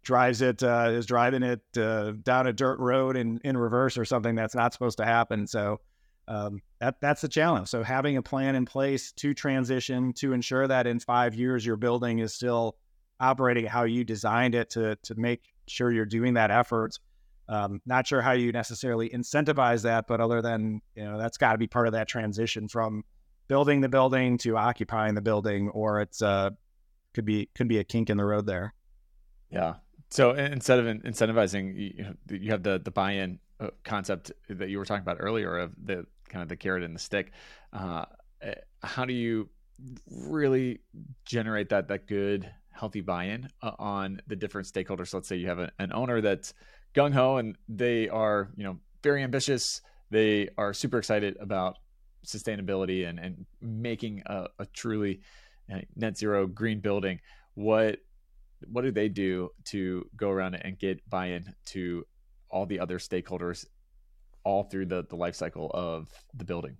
drives 0.02 0.40
it 0.40 0.62
uh, 0.62 0.88
is 0.90 1.06
driving 1.06 1.42
it 1.42 1.60
uh, 1.76 2.12
down 2.22 2.46
a 2.46 2.52
dirt 2.52 2.78
road 2.78 3.16
in 3.16 3.40
in 3.44 3.56
reverse 3.56 3.98
or 3.98 4.04
something 4.04 4.34
that's 4.34 4.54
not 4.54 4.72
supposed 4.72 4.98
to 4.98 5.04
happen. 5.04 5.46
So 5.46 5.80
um, 6.28 6.62
that 6.80 6.96
that's 7.00 7.20
the 7.20 7.28
challenge. 7.28 7.68
So 7.68 7.82
having 7.82 8.16
a 8.16 8.22
plan 8.22 8.54
in 8.54 8.64
place 8.64 9.12
to 9.12 9.34
transition 9.34 10.12
to 10.14 10.32
ensure 10.32 10.66
that 10.66 10.86
in 10.86 11.00
five 11.00 11.34
years 11.34 11.64
your 11.64 11.76
building 11.76 12.20
is 12.20 12.34
still 12.34 12.76
operating 13.18 13.66
how 13.66 13.84
you 13.84 14.04
designed 14.04 14.54
it 14.54 14.70
to 14.70 14.96
to 15.02 15.14
make 15.14 15.42
sure 15.66 15.92
you're 15.92 16.06
doing 16.06 16.34
that 16.34 16.50
effort. 16.50 16.98
Um, 17.48 17.80
not 17.84 18.06
sure 18.06 18.22
how 18.22 18.32
you 18.32 18.52
necessarily 18.52 19.08
incentivize 19.08 19.82
that, 19.82 20.06
but 20.06 20.20
other 20.20 20.40
than 20.40 20.80
you 20.94 21.04
know 21.04 21.18
that's 21.18 21.36
got 21.36 21.52
to 21.52 21.58
be 21.58 21.66
part 21.66 21.86
of 21.86 21.94
that 21.94 22.08
transition 22.08 22.68
from 22.68 23.02
building 23.48 23.80
the 23.80 23.88
building 23.88 24.38
to 24.38 24.56
occupying 24.56 25.14
the 25.14 25.20
building, 25.20 25.68
or 25.70 26.00
it's 26.00 26.22
uh 26.22 26.50
could 27.14 27.24
be 27.24 27.48
could 27.54 27.68
be 27.68 27.78
a 27.78 27.84
kink 27.84 28.08
in 28.08 28.16
the 28.16 28.24
road 28.24 28.46
there. 28.46 28.74
Yeah. 29.50 29.74
So 30.10 30.32
instead 30.32 30.78
of 30.78 30.86
incentivizing, 30.86 31.92
you, 32.28 32.50
have 32.50 32.62
the 32.62 32.80
the 32.82 32.90
buy-in 32.90 33.38
uh, 33.58 33.68
concept 33.84 34.32
that 34.48 34.68
you 34.68 34.78
were 34.78 34.84
talking 34.84 35.02
about 35.02 35.18
earlier 35.20 35.58
of 35.58 35.74
the 35.84 36.06
kind 36.28 36.42
of 36.42 36.48
the 36.48 36.56
carrot 36.56 36.82
and 36.82 36.94
the 36.94 37.00
stick. 37.00 37.32
Uh, 37.72 38.04
eh, 38.42 38.54
how 38.82 39.04
do 39.04 39.12
you 39.12 39.48
really 40.10 40.80
generate 41.24 41.68
that 41.70 41.88
that 41.88 42.06
good 42.06 42.50
healthy 42.80 43.02
buy-in 43.02 43.48
uh, 43.62 43.72
on 43.78 44.20
the 44.26 44.36
different 44.36 44.66
stakeholders? 44.66 45.08
So 45.08 45.18
Let's 45.18 45.28
say 45.28 45.36
you 45.36 45.48
have 45.48 45.58
a, 45.58 45.70
an 45.78 45.92
owner 45.92 46.20
that's 46.20 46.54
gung 46.94 47.12
ho 47.12 47.36
and 47.36 47.56
they 47.68 48.08
are 48.08 48.50
you 48.56 48.64
know 48.64 48.78
very 49.02 49.22
ambitious. 49.22 49.82
They 50.10 50.48
are 50.58 50.72
super 50.72 50.98
excited 50.98 51.36
about 51.40 51.76
sustainability 52.26 53.08
and 53.08 53.18
and 53.18 53.46
making 53.60 54.22
a, 54.26 54.46
a 54.58 54.66
truly 54.66 55.20
uh, 55.72 55.80
net 55.96 56.16
zero 56.16 56.46
green 56.46 56.80
building. 56.80 57.20
What 57.54 57.98
what 58.72 58.82
do 58.82 58.90
they 58.90 59.08
do 59.08 59.50
to 59.66 60.04
go 60.16 60.30
around 60.30 60.54
and 60.54 60.78
get 60.78 61.08
buy-in 61.08 61.54
to 61.66 62.04
all 62.50 62.66
the 62.66 62.80
other 62.80 62.98
stakeholders 62.98 63.64
all 64.44 64.64
through 64.64 64.86
the 64.86 65.04
the 65.08 65.16
life 65.16 65.34
cycle 65.34 65.70
of 65.74 66.08
the 66.34 66.44
building? 66.44 66.76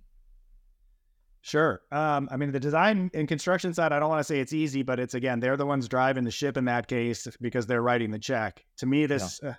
Sure. 1.41 1.81
Um, 1.91 2.29
I 2.31 2.37
mean, 2.37 2.51
the 2.51 2.59
design 2.59 3.09
and 3.13 3.27
construction 3.27 3.73
side, 3.73 3.91
I 3.91 3.99
don't 3.99 4.09
want 4.09 4.19
to 4.19 4.23
say 4.23 4.39
it's 4.39 4.53
easy, 4.53 4.83
but 4.83 4.99
it's 4.99 5.15
again, 5.15 5.39
they're 5.39 5.57
the 5.57 5.65
ones 5.65 5.87
driving 5.87 6.23
the 6.23 6.31
ship 6.31 6.55
in 6.55 6.65
that 6.65 6.87
case 6.87 7.27
because 7.41 7.65
they're 7.65 7.81
writing 7.81 8.11
the 8.11 8.19
check. 8.19 8.63
To 8.77 8.85
me, 8.85 9.07
this, 9.07 9.39
yeah. 9.41 9.49
uh, 9.49 9.53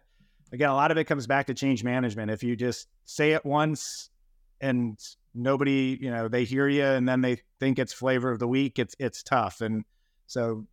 again, 0.53 0.71
a 0.71 0.75
lot 0.75 0.93
of 0.93 0.97
it 0.97 1.05
comes 1.05 1.27
back 1.27 1.47
to 1.47 1.55
change 1.55 1.83
management. 1.83 2.31
If 2.31 2.45
you 2.45 2.55
just 2.55 2.87
say 3.05 3.33
it 3.33 3.45
once 3.45 4.11
and 4.61 4.97
nobody, 5.35 5.99
you 6.01 6.11
know, 6.11 6.29
they 6.29 6.45
hear 6.45 6.69
you 6.69 6.85
and 6.85 7.09
then 7.09 7.21
they 7.21 7.41
think 7.59 7.81
it's 7.81 7.93
flavor 7.93 8.31
of 8.31 8.39
the 8.39 8.49
week, 8.49 8.79
it's, 8.79 8.95
it's 9.01 9.25
tough. 9.25 9.61
And 9.61 9.85
so 10.29 10.67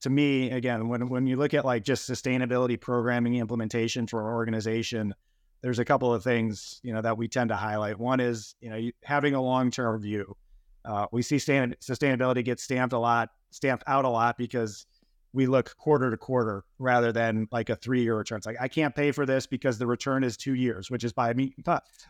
to 0.00 0.08
me, 0.08 0.50
again, 0.50 0.88
when, 0.88 1.10
when 1.10 1.26
you 1.26 1.36
look 1.36 1.52
at 1.52 1.66
like 1.66 1.84
just 1.84 2.08
sustainability 2.08 2.80
programming 2.80 3.34
implementation 3.34 4.06
for 4.06 4.20
an 4.20 4.34
organization, 4.34 5.14
there's 5.60 5.78
a 5.78 5.84
couple 5.84 6.12
of 6.12 6.22
things 6.22 6.78
you 6.82 6.92
know 6.92 7.00
that 7.00 7.16
we 7.16 7.26
tend 7.26 7.48
to 7.48 7.56
highlight. 7.56 7.98
One 7.98 8.20
is 8.20 8.54
you 8.60 8.68
know 8.68 8.90
having 9.02 9.34
a 9.34 9.40
long 9.40 9.70
term 9.70 9.98
view. 9.98 10.36
Uh, 10.84 11.06
we 11.12 11.22
see 11.22 11.38
stand- 11.38 11.76
sustainability 11.80 12.44
get 12.44 12.60
stamped 12.60 12.92
a 12.92 12.98
lot, 12.98 13.30
stamped 13.50 13.84
out 13.86 14.04
a 14.04 14.08
lot 14.08 14.36
because 14.36 14.86
we 15.32 15.46
look 15.46 15.76
quarter 15.76 16.10
to 16.10 16.16
quarter 16.16 16.64
rather 16.78 17.10
than 17.10 17.48
like 17.50 17.68
a 17.68 17.76
three 17.76 18.02
year 18.02 18.16
return. 18.16 18.38
It's 18.38 18.46
like 18.46 18.60
I 18.60 18.68
can't 18.68 18.94
pay 18.94 19.10
for 19.10 19.26
this 19.26 19.46
because 19.46 19.78
the 19.78 19.86
return 19.86 20.22
is 20.22 20.36
two 20.36 20.54
years, 20.54 20.90
which 20.90 21.02
is 21.02 21.12
by 21.12 21.32
me 21.34 21.54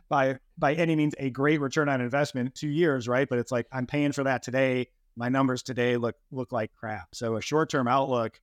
by 0.08 0.38
by 0.58 0.74
any 0.74 0.94
means 0.94 1.14
a 1.18 1.30
great 1.30 1.60
return 1.60 1.88
on 1.88 2.00
investment, 2.00 2.54
two 2.54 2.68
years, 2.68 3.08
right? 3.08 3.28
But 3.28 3.38
it's 3.38 3.52
like 3.52 3.66
I'm 3.72 3.87
paying 3.87 4.12
for 4.12 4.24
that 4.24 4.42
today. 4.42 4.88
My 5.16 5.28
numbers 5.28 5.62
today 5.62 5.96
look 5.96 6.16
look 6.30 6.52
like 6.52 6.72
crap. 6.74 7.14
So 7.14 7.37
a 7.37 7.40
short 7.40 7.70
term 7.70 7.88
outlook 7.88 8.40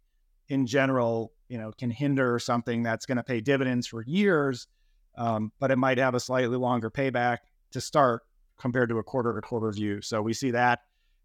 in 0.48 0.66
general, 0.66 1.32
you 1.48 1.58
know, 1.58 1.72
can 1.72 1.92
hinder 1.92 2.40
something 2.40 2.82
that's 2.82 3.06
going 3.06 3.18
to 3.18 3.24
pay 3.24 3.42
dividends 3.42 3.86
for 3.86 4.04
years 4.04 4.68
um, 5.16 5.52
but 5.60 5.72
it 5.72 5.78
might 5.78 5.98
have 5.98 6.16
a 6.16 6.20
slightly 6.20 6.58
longer 6.58 6.90
payback 6.90 7.40
to 7.72 7.82
start 7.82 8.24
compared 8.62 8.90
to 8.90 9.00
a 9.00 9.04
quarter 9.04 9.34
to 9.34 9.42
quarter 9.42 9.72
view. 9.72 10.02
So 10.02 10.22
we 10.22 10.34
see 10.34 10.52
that, 10.52 10.82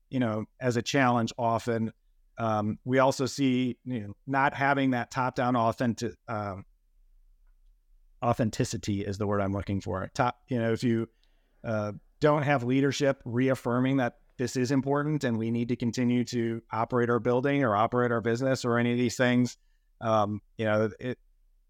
you 0.08 0.18
know, 0.18 0.46
as 0.58 0.76
a 0.76 0.82
challenge 0.82 1.32
often. 1.38 1.92
Um, 2.38 2.78
we 2.84 2.98
also 2.98 3.26
see, 3.26 3.76
you 3.84 4.00
know, 4.00 4.14
not 4.26 4.54
having 4.54 4.92
that 4.92 5.10
top 5.10 5.34
down 5.34 5.54
authentic, 5.54 6.14
um, 6.28 6.64
authenticity 8.24 9.04
is 9.04 9.18
the 9.18 9.26
word 9.26 9.40
I'm 9.40 9.52
looking 9.52 9.80
for. 9.80 10.10
Top, 10.14 10.38
you 10.48 10.58
know, 10.58 10.72
if 10.72 10.82
you 10.82 11.08
uh, 11.62 11.92
don't 12.20 12.42
have 12.42 12.64
leadership 12.64 13.20
reaffirming 13.24 13.98
that 13.98 14.14
this 14.38 14.56
is 14.56 14.70
important 14.70 15.24
and 15.24 15.38
we 15.38 15.50
need 15.50 15.68
to 15.68 15.76
continue 15.76 16.24
to 16.24 16.62
operate 16.72 17.10
our 17.10 17.18
building 17.20 17.62
or 17.62 17.76
operate 17.76 18.12
our 18.12 18.20
business 18.20 18.64
or 18.64 18.78
any 18.78 18.92
of 18.92 18.98
these 18.98 19.16
things, 19.16 19.58
um, 20.00 20.40
you 20.56 20.64
know, 20.64 20.90
it, 20.98 21.18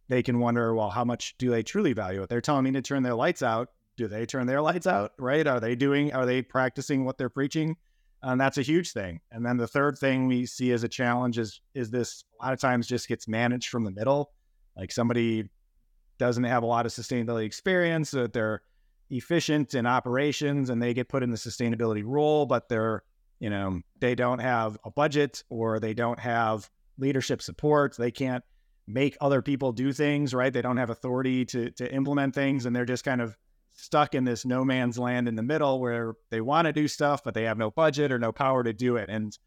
they 0.08 0.22
can 0.22 0.38
wonder, 0.38 0.74
well, 0.74 0.90
how 0.90 1.04
much 1.04 1.34
do 1.38 1.50
they 1.50 1.64
truly 1.64 1.92
value 1.92 2.22
it? 2.22 2.28
They're 2.28 2.40
telling 2.40 2.64
me 2.64 2.70
to 2.72 2.82
turn 2.82 3.02
their 3.02 3.14
lights 3.14 3.42
out. 3.42 3.70
Do 3.96 4.08
they 4.08 4.26
turn 4.26 4.46
their 4.46 4.60
lights 4.60 4.86
out? 4.86 5.12
Right? 5.18 5.46
Are 5.46 5.60
they 5.60 5.74
doing, 5.74 6.12
are 6.12 6.26
they 6.26 6.42
practicing 6.42 7.04
what 7.04 7.18
they're 7.18 7.30
preaching? 7.30 7.76
And 8.22 8.40
that's 8.40 8.58
a 8.58 8.62
huge 8.62 8.92
thing. 8.92 9.20
And 9.30 9.44
then 9.44 9.56
the 9.56 9.68
third 9.68 9.98
thing 9.98 10.26
we 10.26 10.46
see 10.46 10.72
as 10.72 10.82
a 10.82 10.88
challenge 10.88 11.38
is 11.38 11.60
is 11.74 11.90
this 11.90 12.24
a 12.40 12.44
lot 12.44 12.52
of 12.52 12.60
times 12.60 12.86
just 12.86 13.08
gets 13.08 13.28
managed 13.28 13.68
from 13.68 13.84
the 13.84 13.90
middle. 13.90 14.32
Like 14.76 14.90
somebody 14.90 15.48
doesn't 16.18 16.44
have 16.44 16.62
a 16.62 16.66
lot 16.66 16.86
of 16.86 16.92
sustainability 16.92 17.44
experience, 17.44 18.10
so 18.10 18.22
that 18.22 18.32
they're 18.32 18.62
efficient 19.10 19.74
in 19.74 19.86
operations 19.86 20.70
and 20.70 20.82
they 20.82 20.94
get 20.94 21.08
put 21.08 21.22
in 21.22 21.30
the 21.30 21.36
sustainability 21.36 22.02
role, 22.04 22.46
but 22.46 22.68
they're, 22.68 23.04
you 23.38 23.50
know, 23.50 23.80
they 24.00 24.14
don't 24.14 24.40
have 24.40 24.78
a 24.84 24.90
budget 24.90 25.44
or 25.48 25.78
they 25.78 25.94
don't 25.94 26.18
have 26.18 26.68
leadership 26.98 27.40
support. 27.40 27.96
They 27.96 28.10
can't 28.10 28.42
make 28.88 29.16
other 29.20 29.42
people 29.42 29.72
do 29.72 29.92
things, 29.92 30.34
right? 30.34 30.52
They 30.52 30.62
don't 30.62 30.78
have 30.78 30.90
authority 30.90 31.44
to 31.46 31.70
to 31.72 31.92
implement 31.92 32.34
things 32.34 32.66
and 32.66 32.74
they're 32.74 32.84
just 32.84 33.04
kind 33.04 33.20
of 33.20 33.36
stuck 33.76 34.14
in 34.14 34.24
this 34.24 34.44
no 34.44 34.64
man's 34.64 34.98
land 34.98 35.28
in 35.28 35.36
the 35.36 35.42
middle 35.42 35.80
where 35.80 36.14
they 36.30 36.40
want 36.40 36.66
to 36.66 36.72
do 36.72 36.88
stuff 36.88 37.22
but 37.22 37.34
they 37.34 37.44
have 37.44 37.58
no 37.58 37.70
budget 37.70 38.10
or 38.10 38.18
no 38.18 38.32
power 38.32 38.64
to 38.64 38.72
do 38.72 38.96
it 38.96 39.08
and 39.08 39.38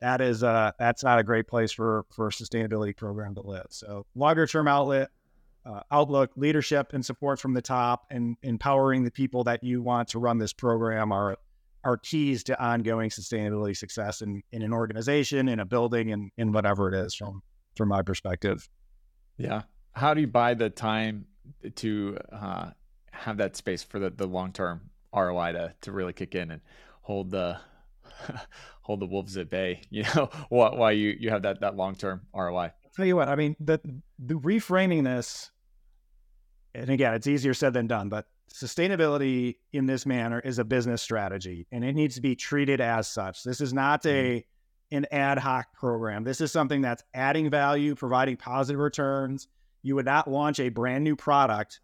that 0.00 0.20
is 0.20 0.44
uh 0.44 0.70
that's 0.78 1.02
not 1.02 1.18
a 1.18 1.24
great 1.24 1.48
place 1.48 1.72
for 1.72 2.04
for 2.10 2.28
a 2.28 2.30
sustainability 2.30 2.96
program 2.96 3.34
to 3.34 3.40
live. 3.40 3.66
So 3.70 4.06
longer 4.14 4.46
term 4.46 4.68
outlet 4.68 5.10
uh, 5.68 5.80
outlook, 5.90 6.30
leadership 6.36 6.92
and 6.92 7.04
support 7.04 7.38
from 7.38 7.52
the 7.52 7.62
top 7.62 8.06
and 8.10 8.36
empowering 8.42 9.04
the 9.04 9.10
people 9.10 9.44
that 9.44 9.62
you 9.62 9.82
want 9.82 10.08
to 10.08 10.18
run 10.18 10.38
this 10.38 10.52
program 10.52 11.12
are 11.12 11.36
are 11.84 11.96
keys 11.96 12.42
to 12.44 12.60
ongoing 12.60 13.08
sustainability 13.08 13.76
success 13.76 14.20
in, 14.20 14.42
in 14.50 14.62
an 14.62 14.72
organization, 14.72 15.48
in 15.48 15.60
a 15.60 15.64
building, 15.64 16.10
and 16.12 16.30
in 16.36 16.52
whatever 16.52 16.88
it 16.88 16.94
is 16.94 17.14
from 17.14 17.42
from 17.76 17.88
my 17.88 18.02
perspective. 18.02 18.68
Yeah. 19.36 19.62
How 19.92 20.14
do 20.14 20.20
you 20.20 20.26
buy 20.26 20.54
the 20.54 20.70
time 20.70 21.26
to 21.76 22.18
uh, 22.32 22.70
have 23.18 23.36
that 23.38 23.56
space 23.56 23.82
for 23.82 23.98
the, 23.98 24.10
the 24.10 24.26
long 24.26 24.52
term 24.52 24.90
ROI 25.14 25.52
to, 25.52 25.74
to 25.82 25.92
really 25.92 26.12
kick 26.12 26.34
in 26.34 26.50
and 26.50 26.60
hold 27.02 27.30
the 27.30 27.58
hold 28.82 29.00
the 29.00 29.06
wolves 29.06 29.36
at 29.36 29.50
bay? 29.50 29.82
You 29.90 30.04
know, 30.14 30.30
why 30.48 30.92
you 30.92 31.16
you 31.18 31.30
have 31.30 31.42
that 31.42 31.60
that 31.60 31.76
long 31.76 31.94
term 31.94 32.22
ROI. 32.34 32.56
I'll 32.56 32.72
tell 32.94 33.06
you 33.06 33.16
what, 33.16 33.28
I 33.28 33.36
mean, 33.36 33.56
the 33.60 33.80
the 34.18 34.34
reframing 34.34 35.04
this, 35.04 35.50
and 36.74 36.90
again, 36.90 37.14
it's 37.14 37.26
easier 37.26 37.54
said 37.54 37.72
than 37.72 37.86
done, 37.86 38.08
but 38.08 38.26
sustainability 38.52 39.56
in 39.72 39.86
this 39.86 40.06
manner 40.06 40.40
is 40.40 40.58
a 40.58 40.64
business 40.64 41.02
strategy, 41.02 41.66
and 41.70 41.84
it 41.84 41.94
needs 41.94 42.14
to 42.16 42.20
be 42.20 42.34
treated 42.34 42.80
as 42.80 43.08
such. 43.08 43.42
This 43.42 43.60
is 43.60 43.72
not 43.72 44.04
a 44.06 44.08
mm-hmm 44.08 44.38
an 44.90 45.06
ad 45.10 45.38
hoc 45.38 45.72
program. 45.74 46.24
This 46.24 46.40
is 46.40 46.52
something 46.52 46.80
that's 46.80 47.02
adding 47.14 47.50
value, 47.50 47.94
providing 47.94 48.36
positive 48.36 48.80
returns. 48.80 49.48
You 49.82 49.94
would 49.96 50.06
not 50.06 50.30
launch 50.30 50.60
a 50.60 50.68
brand 50.70 51.04
new 51.04 51.16
product, 51.16 51.80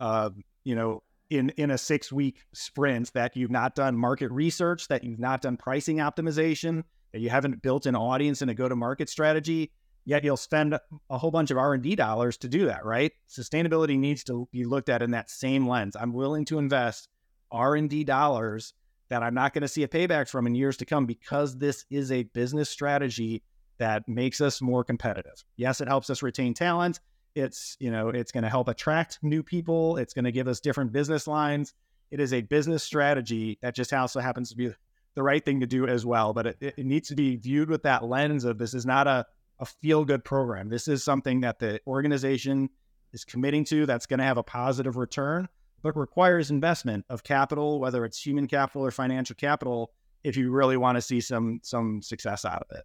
uh, 0.00 0.30
you 0.66 0.74
know, 0.74 1.02
in 1.30 1.50
in 1.50 1.70
a 1.70 1.78
six 1.78 2.12
week 2.12 2.44
sprint 2.52 3.12
that 3.14 3.36
you've 3.36 3.50
not 3.50 3.74
done 3.74 3.96
market 3.96 4.30
research, 4.32 4.88
that 4.88 5.04
you've 5.04 5.20
not 5.20 5.40
done 5.40 5.56
pricing 5.56 5.98
optimization, 5.98 6.82
that 7.12 7.20
you 7.20 7.30
haven't 7.30 7.62
built 7.62 7.86
an 7.86 7.94
audience 7.94 8.42
and 8.42 8.50
a 8.50 8.54
go 8.54 8.68
to 8.68 8.76
market 8.76 9.08
strategy. 9.08 9.70
Yet 10.04 10.22
you'll 10.22 10.36
spend 10.36 10.78
a 11.10 11.18
whole 11.18 11.30
bunch 11.30 11.50
of 11.50 11.58
R 11.58 11.74
and 11.74 11.82
D 11.82 11.94
dollars 11.94 12.36
to 12.38 12.48
do 12.48 12.66
that, 12.66 12.84
right? 12.84 13.12
Sustainability 13.28 13.98
needs 13.98 14.22
to 14.24 14.48
be 14.52 14.64
looked 14.64 14.88
at 14.88 15.02
in 15.02 15.12
that 15.12 15.30
same 15.30 15.68
lens. 15.68 15.96
I'm 15.96 16.12
willing 16.12 16.44
to 16.46 16.58
invest 16.58 17.08
R 17.50 17.76
and 17.76 17.88
D 17.88 18.04
dollars 18.04 18.74
that 19.08 19.22
I'm 19.22 19.34
not 19.34 19.54
going 19.54 19.62
to 19.62 19.68
see 19.68 19.84
a 19.84 19.88
payback 19.88 20.28
from 20.28 20.46
in 20.46 20.54
years 20.54 20.76
to 20.78 20.84
come 20.84 21.06
because 21.06 21.58
this 21.58 21.84
is 21.90 22.10
a 22.10 22.24
business 22.24 22.68
strategy 22.68 23.42
that 23.78 24.08
makes 24.08 24.40
us 24.40 24.60
more 24.60 24.82
competitive. 24.82 25.44
Yes, 25.56 25.80
it 25.80 25.88
helps 25.88 26.10
us 26.10 26.22
retain 26.22 26.54
talent. 26.54 27.00
It's, 27.36 27.76
you 27.78 27.90
know, 27.90 28.08
it's 28.08 28.32
going 28.32 28.42
to 28.42 28.50
help 28.50 28.66
attract 28.66 29.20
new 29.22 29.42
people. 29.42 29.96
It's 29.98 30.14
going 30.14 30.24
to 30.24 30.32
give 30.32 30.48
us 30.48 30.58
different 30.58 30.92
business 30.92 31.26
lines. 31.26 31.74
It 32.10 32.18
is 32.18 32.32
a 32.32 32.40
business 32.40 32.82
strategy 32.82 33.58
that 33.62 33.74
just 33.74 33.92
also 33.92 34.20
happens 34.20 34.50
to 34.50 34.56
be 34.56 34.72
the 35.14 35.22
right 35.22 35.44
thing 35.44 35.60
to 35.60 35.66
do 35.66 35.86
as 35.86 36.04
well. 36.04 36.32
But 36.32 36.46
it, 36.46 36.56
it 36.60 36.86
needs 36.86 37.08
to 37.08 37.14
be 37.14 37.36
viewed 37.36 37.70
with 37.70 37.84
that 37.84 38.04
lens 38.04 38.44
of 38.44 38.58
this 38.58 38.74
is 38.74 38.86
not 38.86 39.06
a, 39.06 39.26
a 39.60 39.66
feel 39.66 40.04
good 40.04 40.24
program. 40.24 40.68
This 40.68 40.88
is 40.88 41.04
something 41.04 41.42
that 41.42 41.60
the 41.60 41.80
organization 41.86 42.70
is 43.12 43.24
committing 43.24 43.64
to 43.66 43.86
that's 43.86 44.06
going 44.06 44.18
to 44.18 44.24
have 44.24 44.38
a 44.38 44.42
positive 44.42 44.96
return 44.96 45.48
but 45.82 45.96
requires 45.96 46.50
investment 46.50 47.04
of 47.08 47.22
capital, 47.22 47.78
whether 47.78 48.04
it's 48.04 48.24
human 48.24 48.48
capital 48.48 48.84
or 48.84 48.90
financial 48.90 49.36
capital, 49.36 49.92
if 50.24 50.36
you 50.36 50.50
really 50.50 50.76
want 50.76 50.96
to 50.96 51.02
see 51.02 51.20
some 51.20 51.60
some 51.62 52.02
success 52.02 52.44
out 52.44 52.62
of 52.68 52.76
it. 52.76 52.84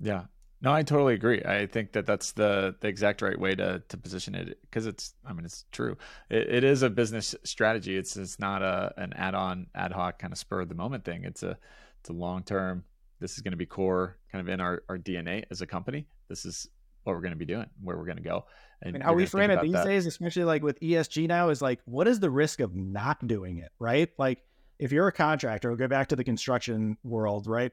Yeah, 0.00 0.22
No, 0.64 0.72
I 0.72 0.82
totally 0.82 1.12
agree. 1.12 1.42
I 1.44 1.66
think 1.66 1.92
that 1.92 2.06
that's 2.06 2.32
the, 2.32 2.74
the 2.80 2.88
exact 2.88 3.20
right 3.20 3.38
way 3.38 3.54
to, 3.54 3.82
to 3.86 3.96
position 3.98 4.34
it 4.34 4.58
because 4.62 4.86
it's, 4.86 5.14
I 5.22 5.34
mean, 5.34 5.44
it's 5.44 5.66
true. 5.72 5.98
It, 6.30 6.48
it 6.48 6.64
is 6.64 6.82
a 6.82 6.88
business 6.88 7.34
strategy. 7.44 7.98
It's 7.98 8.16
it's 8.16 8.38
not 8.38 8.62
a 8.62 8.94
an 8.96 9.12
add 9.12 9.34
on 9.34 9.66
ad 9.74 9.92
hoc 9.92 10.18
kind 10.18 10.32
of 10.32 10.38
spur 10.38 10.62
of 10.62 10.70
the 10.70 10.74
moment 10.74 11.04
thing. 11.04 11.24
It's 11.24 11.42
a 11.42 11.58
it's 12.00 12.08
a 12.08 12.14
long 12.14 12.44
term. 12.44 12.82
This 13.20 13.34
is 13.34 13.42
going 13.42 13.52
to 13.52 13.58
be 13.58 13.66
core 13.66 14.16
kind 14.32 14.40
of 14.40 14.48
in 14.48 14.58
our, 14.58 14.82
our 14.88 14.96
DNA 14.96 15.44
as 15.50 15.60
a 15.60 15.66
company. 15.66 16.06
This 16.28 16.46
is 16.46 16.66
what 17.02 17.14
we're 17.14 17.20
going 17.20 17.32
to 17.32 17.38
be 17.38 17.44
doing, 17.44 17.66
where 17.82 17.98
we're 17.98 18.06
going 18.06 18.16
to 18.16 18.22
go. 18.22 18.46
And 18.80 18.88
I 18.88 18.92
mean, 18.92 19.02
how 19.02 19.12
we 19.12 19.26
frame 19.26 19.50
it 19.50 19.60
these 19.60 19.72
that. 19.72 19.84
days, 19.84 20.06
especially 20.06 20.44
like 20.44 20.62
with 20.62 20.80
ESG 20.80 21.28
now, 21.28 21.50
is 21.50 21.60
like, 21.60 21.80
what 21.84 22.08
is 22.08 22.20
the 22.20 22.30
risk 22.30 22.60
of 22.60 22.74
not 22.74 23.26
doing 23.26 23.58
it, 23.58 23.70
right? 23.78 24.08
Like, 24.18 24.38
if 24.78 24.92
you're 24.92 25.08
a 25.08 25.12
contractor, 25.12 25.68
we'll 25.68 25.78
go 25.78 25.88
back 25.88 26.08
to 26.08 26.16
the 26.16 26.24
construction 26.24 26.96
world, 27.04 27.46
right? 27.46 27.72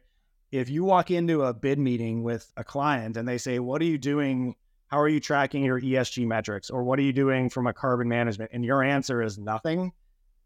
If 0.51 0.69
you 0.69 0.83
walk 0.83 1.11
into 1.11 1.43
a 1.43 1.53
bid 1.53 1.79
meeting 1.79 2.23
with 2.23 2.51
a 2.57 2.63
client 2.63 3.17
and 3.17 3.27
they 3.27 3.37
say, 3.37 3.59
What 3.59 3.81
are 3.81 3.85
you 3.85 3.97
doing? 3.97 4.55
How 4.87 4.99
are 4.99 5.07
you 5.07 5.21
tracking 5.21 5.63
your 5.63 5.79
ESG 5.79 6.27
metrics? 6.27 6.69
Or 6.69 6.83
what 6.83 6.99
are 6.99 7.03
you 7.03 7.13
doing 7.13 7.49
from 7.49 7.65
a 7.65 7.73
carbon 7.73 8.09
management? 8.09 8.51
And 8.53 8.65
your 8.65 8.83
answer 8.83 9.21
is 9.21 9.37
nothing. 9.37 9.93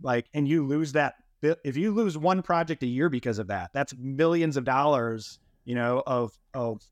Like, 0.04 0.28
and 0.36 0.48
you 0.48 0.65
lose 0.65 0.91
that. 0.91 1.15
If 1.41 1.78
you 1.78 1.91
lose 1.91 2.15
one 2.18 2.44
project 2.44 2.84
a 2.84 2.88
year 2.88 3.10
because 3.10 3.39
of 3.39 3.48
that, 3.48 3.72
that's 3.74 3.94
millions 3.98 4.56
of 4.56 4.63
dollars, 4.63 5.39
you 5.63 5.74
know, 5.74 6.04
of, 6.06 6.38
of, 6.54 6.84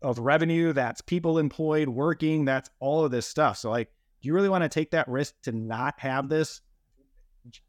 of 0.00 0.20
revenue. 0.20 0.72
That's 0.72 1.00
people 1.00 1.38
employed 1.38 1.88
working. 1.88 2.44
That's 2.44 2.70
all 2.78 3.04
of 3.04 3.10
this 3.10 3.26
stuff. 3.26 3.58
So, 3.58 3.70
like, 3.70 3.88
do 4.20 4.28
you 4.28 4.34
really 4.34 4.48
want 4.48 4.62
to 4.62 4.68
take 4.68 4.92
that 4.92 5.08
risk 5.08 5.34
to 5.42 5.52
not 5.52 5.98
have 5.98 6.28
this 6.28 6.60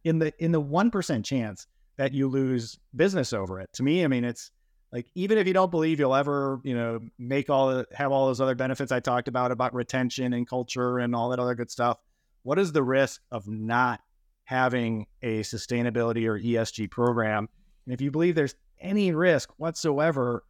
in 0.04 0.20
the 0.20 0.32
in 0.38 0.52
the 0.52 0.60
one 0.60 0.92
percent 0.92 1.26
chance 1.26 1.66
that 1.98 2.14
you 2.14 2.28
lose 2.28 2.78
business 2.96 3.34
over 3.34 3.60
it? 3.60 3.72
To 3.74 3.84
me, 3.84 4.04
I 4.04 4.08
mean, 4.08 4.24
it's 4.24 4.52
like 4.94 5.08
even 5.16 5.38
if 5.38 5.46
you 5.48 5.54
don't 5.54 5.72
believe 5.72 6.00
you'll 6.00 6.16
ever 6.16 6.62
you 6.64 6.74
know 6.74 7.02
make 7.20 7.50
all 7.50 7.68
the, 7.68 7.86
have 7.94 8.14
all 8.14 8.28
those 8.28 8.40
other 8.40 8.56
benefits 8.56 8.92
i 8.92 9.00
talked 9.02 9.28
about 9.28 9.52
about 9.52 9.74
retention 9.74 10.32
and 10.32 10.48
culture 10.48 11.00
and 11.00 11.14
all 11.14 11.30
that 11.30 11.40
other 11.40 11.56
good 11.56 11.70
stuff 11.70 11.98
what 12.44 12.60
is 12.60 12.72
the 12.72 12.84
risk 12.84 13.22
of 13.32 13.48
not 13.48 14.02
having 14.44 15.08
a 15.22 15.42
sustainability 15.42 16.28
or 16.28 16.40
esg 16.40 16.92
program? 16.92 17.50
And 17.86 17.94
if 17.94 18.02
you 18.02 18.12
believe 18.12 18.36
there's 18.36 18.56
any 18.80 19.14
risk 19.14 19.50
whatsoever 19.58 20.44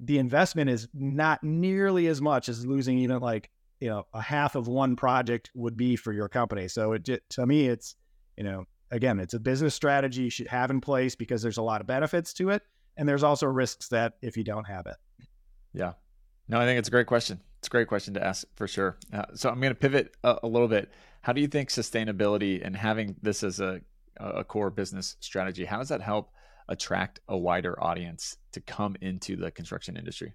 the 0.00 0.18
investment 0.18 0.68
is 0.68 0.88
not 0.92 1.42
nearly 1.42 2.08
as 2.08 2.20
much 2.20 2.48
as 2.48 2.66
losing 2.66 2.98
even 2.98 3.20
like 3.20 3.50
you 3.80 3.88
know 3.88 4.06
a 4.12 4.20
half 4.20 4.54
of 4.54 4.68
one 4.68 4.96
project 4.96 5.50
would 5.54 5.76
be 5.76 5.96
for 5.96 6.12
your 6.12 6.28
company. 6.28 6.68
So 6.68 6.92
it 6.92 7.08
to 7.30 7.46
me 7.46 7.66
it's 7.66 7.96
you 8.36 8.44
know 8.44 8.64
again 8.90 9.18
it's 9.18 9.34
a 9.34 9.40
business 9.40 9.74
strategy 9.74 10.24
you 10.24 10.30
should 10.30 10.48
have 10.48 10.70
in 10.70 10.80
place 10.80 11.14
because 11.14 11.40
there's 11.40 11.58
a 11.58 11.62
lot 11.62 11.80
of 11.80 11.86
benefits 11.86 12.32
to 12.34 12.50
it 12.50 12.62
and 12.96 13.08
there's 13.08 13.22
also 13.22 13.46
risks 13.46 13.88
that 13.88 14.14
if 14.22 14.36
you 14.36 14.44
don't 14.44 14.64
have 14.64 14.86
it. 14.86 14.96
Yeah. 15.72 15.92
No, 16.48 16.60
I 16.60 16.66
think 16.66 16.78
it's 16.78 16.88
a 16.88 16.90
great 16.90 17.06
question. 17.06 17.40
It's 17.58 17.68
a 17.68 17.70
great 17.70 17.88
question 17.88 18.14
to 18.14 18.24
ask 18.24 18.46
for 18.56 18.66
sure. 18.66 18.98
Uh, 19.12 19.24
so 19.34 19.48
I'm 19.48 19.60
going 19.60 19.72
to 19.72 19.78
pivot 19.78 20.14
a, 20.24 20.38
a, 20.42 20.48
little 20.48 20.68
bit. 20.68 20.90
How 21.20 21.32
do 21.32 21.40
you 21.40 21.46
think 21.46 21.68
sustainability 21.68 22.64
and 22.64 22.76
having 22.76 23.14
this 23.22 23.42
as 23.44 23.60
a, 23.60 23.80
a 24.18 24.44
core 24.44 24.70
business 24.70 25.16
strategy, 25.20 25.64
how 25.64 25.78
does 25.78 25.88
that 25.88 26.00
help 26.00 26.32
attract 26.68 27.20
a 27.28 27.36
wider 27.36 27.82
audience 27.82 28.36
to 28.52 28.60
come 28.60 28.96
into 29.00 29.36
the 29.36 29.50
construction 29.50 29.96
industry? 29.96 30.34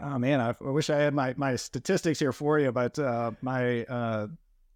Oh 0.00 0.18
man, 0.18 0.40
I, 0.40 0.48
I 0.48 0.70
wish 0.70 0.90
I 0.90 0.96
had 0.96 1.14
my, 1.14 1.34
my 1.36 1.56
statistics 1.56 2.18
here 2.18 2.32
for 2.32 2.58
you, 2.58 2.70
but 2.72 2.98
uh, 2.98 3.32
my 3.40 3.84
uh, 3.84 4.26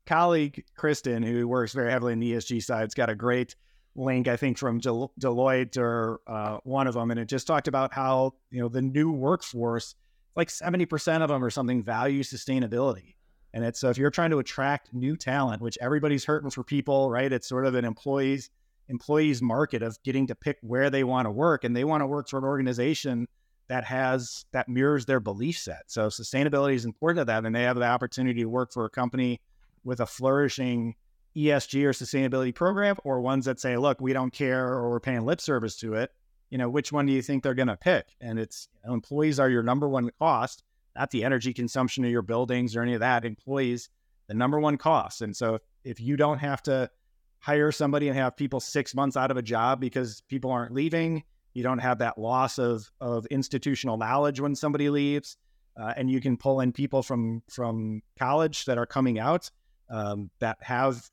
colleague 0.06 0.64
Kristen, 0.76 1.22
who 1.22 1.46
works 1.46 1.72
very 1.72 1.90
heavily 1.90 2.12
in 2.12 2.20
the 2.20 2.32
ESG 2.32 2.62
side, 2.62 2.82
has 2.82 2.94
got 2.94 3.10
a 3.10 3.14
great 3.14 3.54
link, 3.98 4.28
I 4.28 4.36
think, 4.36 4.56
from 4.56 4.78
Del- 4.78 5.12
Deloitte 5.20 5.76
or 5.76 6.20
uh, 6.26 6.58
one 6.62 6.86
of 6.86 6.94
them, 6.94 7.10
and 7.10 7.20
it 7.20 7.26
just 7.26 7.46
talked 7.46 7.68
about 7.68 7.92
how 7.92 8.34
you 8.50 8.60
know 8.60 8.68
the 8.68 8.82
new 8.82 9.10
workforce, 9.10 9.94
like 10.36 10.50
seventy 10.50 10.86
percent 10.86 11.22
of 11.22 11.28
them 11.28 11.44
or 11.44 11.50
something, 11.50 11.82
value 11.82 12.22
sustainability. 12.22 13.14
And 13.52 13.64
it's 13.64 13.80
so 13.80 13.88
if 13.90 13.98
you're 13.98 14.10
trying 14.10 14.30
to 14.30 14.38
attract 14.38 14.94
new 14.94 15.16
talent, 15.16 15.62
which 15.62 15.78
everybody's 15.80 16.24
hurting 16.24 16.50
for 16.50 16.62
people, 16.62 17.10
right? 17.10 17.32
It's 17.32 17.48
sort 17.48 17.66
of 17.66 17.74
an 17.74 17.84
employees 17.84 18.50
employees 18.88 19.42
market 19.42 19.82
of 19.82 20.02
getting 20.02 20.26
to 20.28 20.34
pick 20.34 20.56
where 20.62 20.88
they 20.88 21.04
want 21.04 21.26
to 21.26 21.30
work, 21.30 21.64
and 21.64 21.76
they 21.76 21.84
want 21.84 22.00
to 22.02 22.06
work 22.06 22.28
for 22.28 22.38
an 22.38 22.44
organization 22.44 23.26
that 23.68 23.84
has 23.84 24.46
that 24.52 24.68
mirrors 24.68 25.06
their 25.06 25.20
belief 25.20 25.58
set. 25.58 25.82
So 25.88 26.08
sustainability 26.08 26.74
is 26.74 26.84
important 26.84 27.20
to 27.20 27.24
them, 27.24 27.44
and 27.44 27.54
they 27.54 27.64
have 27.64 27.76
the 27.76 27.84
opportunity 27.84 28.40
to 28.40 28.48
work 28.48 28.72
for 28.72 28.84
a 28.84 28.90
company 28.90 29.40
with 29.84 30.00
a 30.00 30.06
flourishing 30.06 30.94
ESG 31.36 31.84
or 31.84 31.90
sustainability 31.90 32.54
program 32.54 32.96
or 33.04 33.20
ones 33.20 33.44
that 33.44 33.60
say, 33.60 33.76
look, 33.76 34.00
we 34.00 34.12
don't 34.12 34.32
care 34.32 34.66
or 34.66 34.90
we're 34.90 35.00
paying 35.00 35.24
lip 35.24 35.40
service 35.40 35.76
to 35.76 35.94
it, 35.94 36.10
you 36.50 36.58
know, 36.58 36.68
which 36.68 36.92
one 36.92 37.06
do 37.06 37.12
you 37.12 37.22
think 37.22 37.42
they're 37.42 37.54
going 37.54 37.68
to 37.68 37.76
pick? 37.76 38.06
And 38.20 38.38
it's 38.38 38.68
you 38.82 38.88
know, 38.88 38.94
employees 38.94 39.38
are 39.38 39.50
your 39.50 39.62
number 39.62 39.88
one 39.88 40.10
cost, 40.18 40.64
not 40.96 41.10
the 41.10 41.24
energy 41.24 41.52
consumption 41.52 42.04
of 42.04 42.10
your 42.10 42.22
buildings 42.22 42.74
or 42.74 42.82
any 42.82 42.94
of 42.94 43.00
that. 43.00 43.24
Employees, 43.24 43.90
the 44.26 44.34
number 44.34 44.58
one 44.58 44.76
cost. 44.76 45.22
And 45.22 45.36
so 45.36 45.58
if, 45.84 46.00
you 46.00 46.16
don't 46.16 46.38
have 46.38 46.62
to 46.64 46.90
hire 47.38 47.70
somebody 47.70 48.08
and 48.08 48.16
have 48.16 48.36
people 48.36 48.60
six 48.60 48.94
months 48.94 49.16
out 49.16 49.30
of 49.30 49.36
a 49.36 49.42
job 49.42 49.80
because 49.80 50.22
people 50.28 50.50
aren't 50.50 50.74
leaving, 50.74 51.22
you 51.54 51.62
don't 51.62 51.78
have 51.78 51.98
that 51.98 52.18
loss 52.18 52.58
of, 52.58 52.90
of 53.00 53.26
institutional 53.26 53.96
knowledge 53.96 54.40
when 54.40 54.54
somebody 54.54 54.90
leaves. 54.90 55.36
Uh, 55.78 55.94
and 55.96 56.10
you 56.10 56.20
can 56.20 56.36
pull 56.36 56.60
in 56.60 56.72
people 56.72 57.04
from 57.04 57.40
from 57.48 58.02
college 58.18 58.64
that 58.64 58.78
are 58.78 58.86
coming 58.86 59.20
out 59.20 59.48
um, 59.90 60.28
that 60.40 60.58
have 60.60 61.08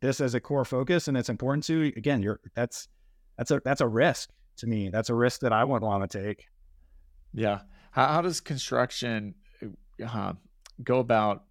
this 0.00 0.20
as 0.20 0.34
a 0.34 0.40
core 0.40 0.64
focus 0.64 1.08
and 1.08 1.16
it's 1.16 1.28
important 1.28 1.64
to 1.64 1.92
again 1.96 2.22
you're 2.22 2.40
that's 2.54 2.88
that's 3.40 3.50
a 3.50 3.60
that's 3.64 3.80
a 3.80 3.88
risk 3.88 4.30
to 4.60 4.66
me. 4.66 4.90
That's 4.90 5.08
a 5.08 5.14
risk 5.14 5.40
that 5.40 5.52
i 5.52 5.64
wouldn't 5.64 5.88
want 5.88 6.08
to 6.08 6.22
take. 6.22 6.46
Yeah. 7.32 7.60
How, 7.90 8.06
how 8.06 8.22
does 8.22 8.40
construction 8.40 9.34
uh, 10.06 10.34
go 10.84 10.98
about 10.98 11.44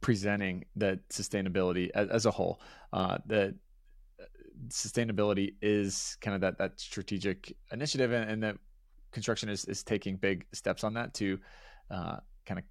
presenting 0.00 0.64
that 0.76 1.08
sustainability 1.08 1.90
as, 1.94 2.08
as 2.08 2.26
a 2.26 2.30
whole? 2.30 2.60
Uh, 2.92 3.18
that 3.26 3.54
uh, 4.20 4.24
sustainability 4.68 5.54
is 5.62 6.16
kind 6.20 6.34
of 6.34 6.40
that 6.40 6.58
that 6.58 6.80
strategic 6.80 7.56
initiative 7.72 8.12
and, 8.12 8.30
and 8.30 8.42
that 8.42 8.56
construction 9.12 9.48
is, 9.48 9.64
is 9.66 9.82
taking 9.82 10.16
big 10.16 10.44
steps 10.52 10.82
on 10.82 10.94
that 10.94 11.14
to 11.14 11.38
uh, 11.90 12.16
kind 12.44 12.58
of 12.58 12.64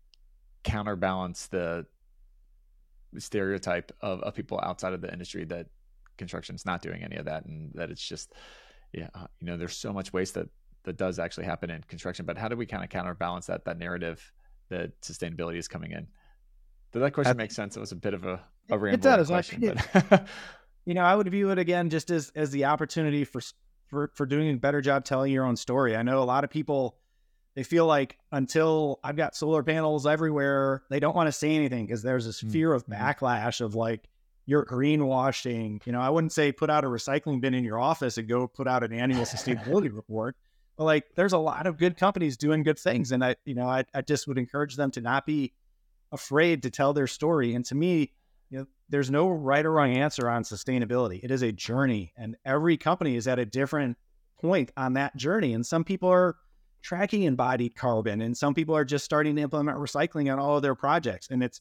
counterbalance 0.64 1.48
the 1.48 1.86
stereotype 3.20 3.92
of, 4.02 4.22
of 4.22 4.36
people 4.36 4.60
outside 4.64 4.94
of 4.94 5.02
the 5.02 5.12
industry 5.12 5.46
that 5.46 5.68
construction's 6.18 6.66
not 6.66 6.82
doing 6.82 7.04
any 7.04 7.18
of 7.18 7.26
that 7.26 7.46
and 7.46 7.72
that 7.74 7.90
it's 7.92 8.02
just 8.02 8.34
yeah 8.94 9.10
uh, 9.16 9.28
you 9.40 9.48
know 9.48 9.58
there's 9.58 9.76
so 9.76 9.92
much 9.92 10.14
waste 10.14 10.34
that 10.34 10.48
that 10.84 10.98
does 10.98 11.20
actually 11.20 11.46
happen 11.46 11.70
in 11.70 11.82
construction 11.84 12.26
but 12.26 12.38
how 12.38 12.48
do 12.48 12.56
we 12.56 12.66
kind 12.66 12.84
of 12.84 12.90
counterbalance 12.90 13.48
that 13.48 13.66
that 13.66 13.78
narrative 13.78 14.32
that 14.70 15.00
sustainability 15.02 15.58
is 15.58 15.68
coming 15.68 15.92
in? 15.92 16.08
Did 16.92 17.00
that 17.00 17.12
question 17.12 17.38
make 17.38 17.52
sense? 17.52 17.76
It 17.76 17.80
was 17.80 17.92
a 17.92 17.96
bit 17.96 18.14
of 18.14 18.26
a, 18.26 18.42
a 18.70 18.78
rambling 18.78 18.94
it 18.94 19.02
does 19.02 19.28
question 19.28 19.64
it, 19.64 19.78
but 19.94 20.28
you 20.86 20.94
know 20.94 21.04
i 21.04 21.16
would 21.16 21.30
view 21.30 21.52
it 21.52 21.60
again 21.60 21.90
just 21.90 22.10
as 22.10 22.32
as 22.36 22.52
the 22.52 22.66
opportunity 22.66 23.24
for 23.24 23.42
for 23.88 24.12
for 24.16 24.26
doing 24.26 24.50
a 24.50 24.58
better 24.58 24.82
job 24.82 25.06
telling 25.06 25.32
your 25.32 25.46
own 25.46 25.56
story. 25.56 25.96
I 25.96 26.04
know 26.04 26.22
a 26.22 26.26
lot 26.26 26.44
of 26.44 26.50
people 26.50 26.98
they 27.56 27.64
feel 27.64 27.86
like 27.86 28.18
until 28.32 29.00
I've 29.04 29.16
got 29.16 29.36
solar 29.36 29.64
panels 29.64 30.06
everywhere, 30.06 30.84
they 30.90 31.00
don't 31.00 31.16
want 31.16 31.28
to 31.28 31.32
say 31.32 31.56
anything 31.56 31.86
because 31.86 32.04
there's 32.04 32.26
this 32.26 32.42
fear 32.42 32.74
of 32.74 32.86
mm-hmm. 32.86 33.02
backlash 33.02 33.62
of 33.62 33.76
like 33.76 34.10
you're 34.46 34.66
greenwashing. 34.66 35.86
You 35.86 35.94
know, 35.94 36.02
I 36.02 36.10
wouldn't 36.10 36.34
say 36.34 36.52
put 36.52 36.70
out 36.70 36.84
a 36.84 36.88
recycling 36.88 37.40
bin 37.40 37.54
in 37.54 37.64
your 37.64 37.80
office 37.80 38.18
and 38.18 38.28
go 38.28 38.48
put 38.48 38.68
out 38.68 38.84
an 38.84 38.92
annual 38.94 39.24
sustainability 39.24 39.90
report. 39.96 40.36
But 40.78 40.84
like 40.84 41.06
there's 41.16 41.34
a 41.34 41.38
lot 41.38 41.66
of 41.66 41.78
good 41.78 41.96
companies 41.96 42.36
doing 42.36 42.64
good 42.64 42.78
things. 42.78 43.14
And 43.14 43.24
I, 43.24 43.36
you 43.46 43.56
know, 43.56 43.68
I, 43.68 43.86
I 43.94 44.02
just 44.02 44.28
would 44.28 44.38
encourage 44.38 44.76
them 44.76 44.92
to 44.92 45.02
not 45.02 45.26
be 45.26 45.54
afraid 46.12 46.64
to 46.64 46.70
tell 46.70 46.92
their 46.94 47.08
story. 47.08 47.56
And 47.56 47.64
to 47.66 47.76
me, 47.76 48.12
you 48.50 48.60
know, 48.60 48.66
there's 48.90 49.10
no 49.10 49.30
right 49.30 49.66
or 49.66 49.72
wrong 49.72 49.96
answer 49.96 50.30
on 50.30 50.44
sustainability. 50.44 51.24
It 51.24 51.32
is 51.32 51.42
a 51.42 51.52
journey, 51.52 52.14
and 52.16 52.36
every 52.46 52.78
company 52.78 53.16
is 53.16 53.28
at 53.28 53.40
a 53.40 53.46
different 53.46 53.98
point 54.40 54.72
on 54.78 54.94
that 54.94 55.16
journey. 55.16 55.54
And 55.54 55.66
some 55.66 55.84
people 55.84 56.10
are 56.10 56.36
tracking 56.86 57.24
embodied 57.24 57.76
carbon 57.76 58.22
and 58.22 58.38
some 58.38 58.54
people 58.54 58.78
are 58.78 58.86
just 58.86 59.04
starting 59.04 59.36
to 59.36 59.42
implement 59.42 59.76
recycling 59.76 60.32
on 60.32 60.38
all 60.38 60.56
of 60.56 60.62
their 60.62 60.76
projects 60.76 61.28
and 61.32 61.42
it's 61.42 61.60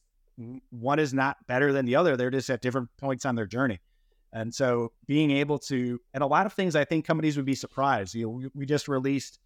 one 0.69 0.99
is 0.99 1.15
not 1.15 1.35
better 1.47 1.73
than 1.73 1.83
the 1.87 1.95
other 1.95 2.15
they're 2.15 2.29
just 2.29 2.47
at 2.51 2.61
different 2.61 2.89
points 2.97 3.25
on 3.25 3.35
their 3.35 3.47
journey. 3.47 3.79
And 4.33 4.53
so 4.53 4.91
being 5.07 5.31
able 5.31 5.57
to 5.59 5.99
and 6.13 6.21
a 6.21 6.27
lot 6.27 6.45
of 6.45 6.53
things 6.53 6.75
i 6.75 6.85
think 6.85 7.05
companies 7.05 7.37
would 7.37 7.45
be 7.45 7.55
surprised 7.55 8.13
you 8.13 8.25
know 8.27 8.49
we, 8.53 8.67
just 8.67 8.87
released 8.87 9.39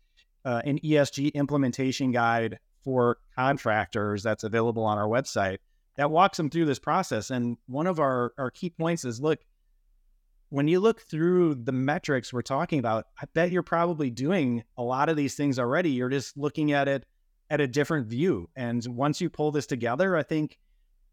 uh, 0.43 0.61
an 0.65 0.79
esg 0.79 1.33
implementation 1.33 2.11
guide 2.11 2.59
for 2.83 3.17
contractors 3.35 4.21
that's 4.21 4.43
available 4.43 4.83
on 4.83 4.97
our 4.97 5.07
website 5.07 5.59
that 5.95 6.11
walks 6.11 6.37
them 6.37 6.49
through 6.49 6.65
this 6.65 6.79
process 6.79 7.29
and 7.29 7.55
one 7.67 7.87
of 7.87 7.99
our, 7.99 8.33
our 8.37 8.51
key 8.51 8.69
points 8.69 9.05
is 9.05 9.21
look 9.21 9.39
when 10.49 10.67
you 10.67 10.79
look 10.79 11.01
through 11.01 11.55
the 11.55 11.71
metrics 11.71 12.33
we're 12.33 12.41
talking 12.41 12.79
about, 12.79 13.05
I 13.21 13.25
bet 13.33 13.51
you're 13.51 13.63
probably 13.63 14.09
doing 14.09 14.63
a 14.77 14.83
lot 14.83 15.09
of 15.09 15.15
these 15.15 15.35
things 15.35 15.59
already. 15.59 15.91
You're 15.91 16.09
just 16.09 16.35
looking 16.37 16.71
at 16.71 16.87
it 16.87 17.05
at 17.49 17.61
a 17.61 17.67
different 17.67 18.07
view. 18.07 18.49
And 18.55 18.85
once 18.87 19.21
you 19.21 19.29
pull 19.29 19.51
this 19.51 19.67
together, 19.67 20.15
I 20.15 20.23
think, 20.23 20.57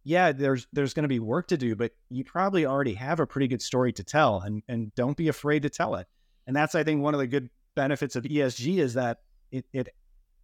yeah, 0.04 0.32
there's 0.32 0.66
there's 0.72 0.94
going 0.94 1.04
to 1.04 1.08
be 1.08 1.18
work 1.18 1.48
to 1.48 1.56
do, 1.56 1.74
but 1.76 1.92
you 2.10 2.24
probably 2.24 2.64
already 2.64 2.94
have 2.94 3.20
a 3.20 3.26
pretty 3.26 3.48
good 3.48 3.62
story 3.62 3.92
to 3.94 4.04
tell, 4.04 4.40
and 4.40 4.62
and 4.68 4.94
don't 4.94 5.16
be 5.16 5.28
afraid 5.28 5.62
to 5.62 5.70
tell 5.70 5.96
it. 5.96 6.06
And 6.46 6.54
that's 6.54 6.74
I 6.74 6.84
think 6.84 7.02
one 7.02 7.14
of 7.14 7.20
the 7.20 7.26
good 7.26 7.50
benefits 7.74 8.16
of 8.16 8.24
ESG 8.24 8.78
is 8.78 8.94
that 8.94 9.18
it, 9.50 9.66
it 9.72 9.88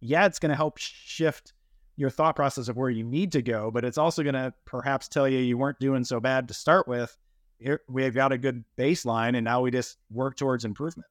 yeah, 0.01 0.25
it's 0.25 0.39
going 0.39 0.49
to 0.49 0.55
help 0.55 0.77
shift 0.77 1.53
your 1.95 2.09
thought 2.09 2.35
process 2.35 2.67
of 2.67 2.75
where 2.75 2.89
you 2.89 3.03
need 3.03 3.31
to 3.31 3.41
go, 3.41 3.71
but 3.71 3.85
it's 3.85 3.97
also 3.97 4.23
going 4.23 4.33
to 4.33 4.53
perhaps 4.65 5.07
tell 5.07 5.27
you 5.27 5.39
you 5.39 5.57
weren't 5.57 5.79
doing 5.79 6.03
so 6.03 6.19
bad 6.19 6.47
to 6.47 6.53
start 6.53 6.87
with. 6.87 7.17
Here, 7.63 7.81
we've 7.87 8.13
got 8.13 8.33
a 8.33 8.37
good 8.37 8.65
baseline, 8.77 9.35
and 9.37 9.45
now 9.45 9.61
we 9.61 9.71
just 9.71 9.97
work 10.11 10.35
towards 10.35 10.65
improvement. 10.65 11.07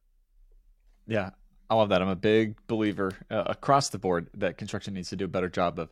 Yeah, 1.06 1.30
I 1.70 1.74
love 1.74 1.88
that. 1.88 2.02
I'm 2.02 2.08
a 2.08 2.16
big 2.16 2.56
believer 2.66 3.12
uh, 3.30 3.44
across 3.46 3.88
the 3.88 3.98
board 3.98 4.28
that 4.34 4.58
construction 4.58 4.92
needs 4.92 5.08
to 5.10 5.16
do 5.16 5.24
a 5.24 5.28
better 5.28 5.48
job 5.48 5.78
of 5.78 5.90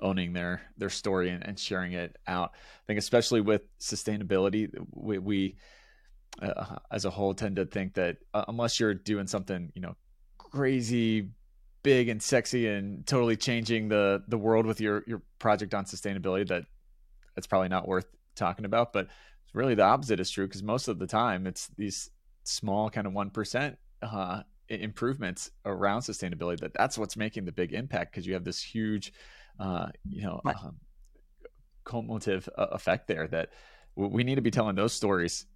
owning 0.00 0.32
their 0.32 0.60
their 0.76 0.90
story 0.90 1.30
and, 1.30 1.46
and 1.46 1.58
sharing 1.58 1.92
it 1.92 2.18
out. 2.26 2.50
I 2.54 2.82
think 2.86 2.98
especially 2.98 3.40
with 3.40 3.62
sustainability, 3.78 4.68
we, 4.90 5.18
we 5.18 5.56
uh, 6.42 6.76
as 6.90 7.06
a 7.06 7.10
whole 7.10 7.32
tend 7.32 7.56
to 7.56 7.64
think 7.64 7.94
that 7.94 8.18
uh, 8.34 8.44
unless 8.48 8.78
you're 8.78 8.94
doing 8.94 9.26
something, 9.26 9.72
you 9.74 9.80
know, 9.80 9.96
crazy 10.36 11.30
big 11.82 12.08
and 12.08 12.22
sexy 12.22 12.68
and 12.68 13.06
totally 13.06 13.36
changing 13.36 13.88
the 13.88 14.22
the 14.28 14.38
world 14.38 14.66
with 14.66 14.80
your 14.80 15.02
your 15.06 15.22
project 15.38 15.74
on 15.74 15.84
sustainability 15.84 16.46
that 16.46 16.64
it's 17.36 17.46
probably 17.46 17.68
not 17.68 17.88
worth 17.88 18.06
talking 18.34 18.64
about 18.64 18.92
but 18.92 19.08
really 19.52 19.74
the 19.74 19.82
opposite 19.82 20.20
is 20.20 20.30
true 20.30 20.46
because 20.46 20.62
most 20.62 20.88
of 20.88 20.98
the 20.98 21.06
time 21.06 21.46
it's 21.46 21.68
these 21.76 22.10
small 22.44 22.90
kind 22.90 23.06
of 23.06 23.12
1% 23.12 23.76
uh, 24.02 24.42
improvements 24.68 25.50
around 25.64 26.00
sustainability 26.00 26.58
that 26.60 26.72
that's 26.74 26.96
what's 26.96 27.16
making 27.16 27.44
the 27.44 27.52
big 27.52 27.72
impact 27.72 28.12
because 28.12 28.26
you 28.26 28.34
have 28.34 28.44
this 28.44 28.62
huge 28.62 29.12
uh, 29.60 29.86
you 30.08 30.22
know 30.22 30.40
um, 30.44 30.76
cumulative 31.86 32.48
uh, 32.56 32.66
effect 32.72 33.06
there 33.06 33.26
that 33.28 33.50
we 33.96 34.24
need 34.24 34.36
to 34.36 34.40
be 34.40 34.50
telling 34.50 34.74
those 34.74 34.92
stories 34.92 35.46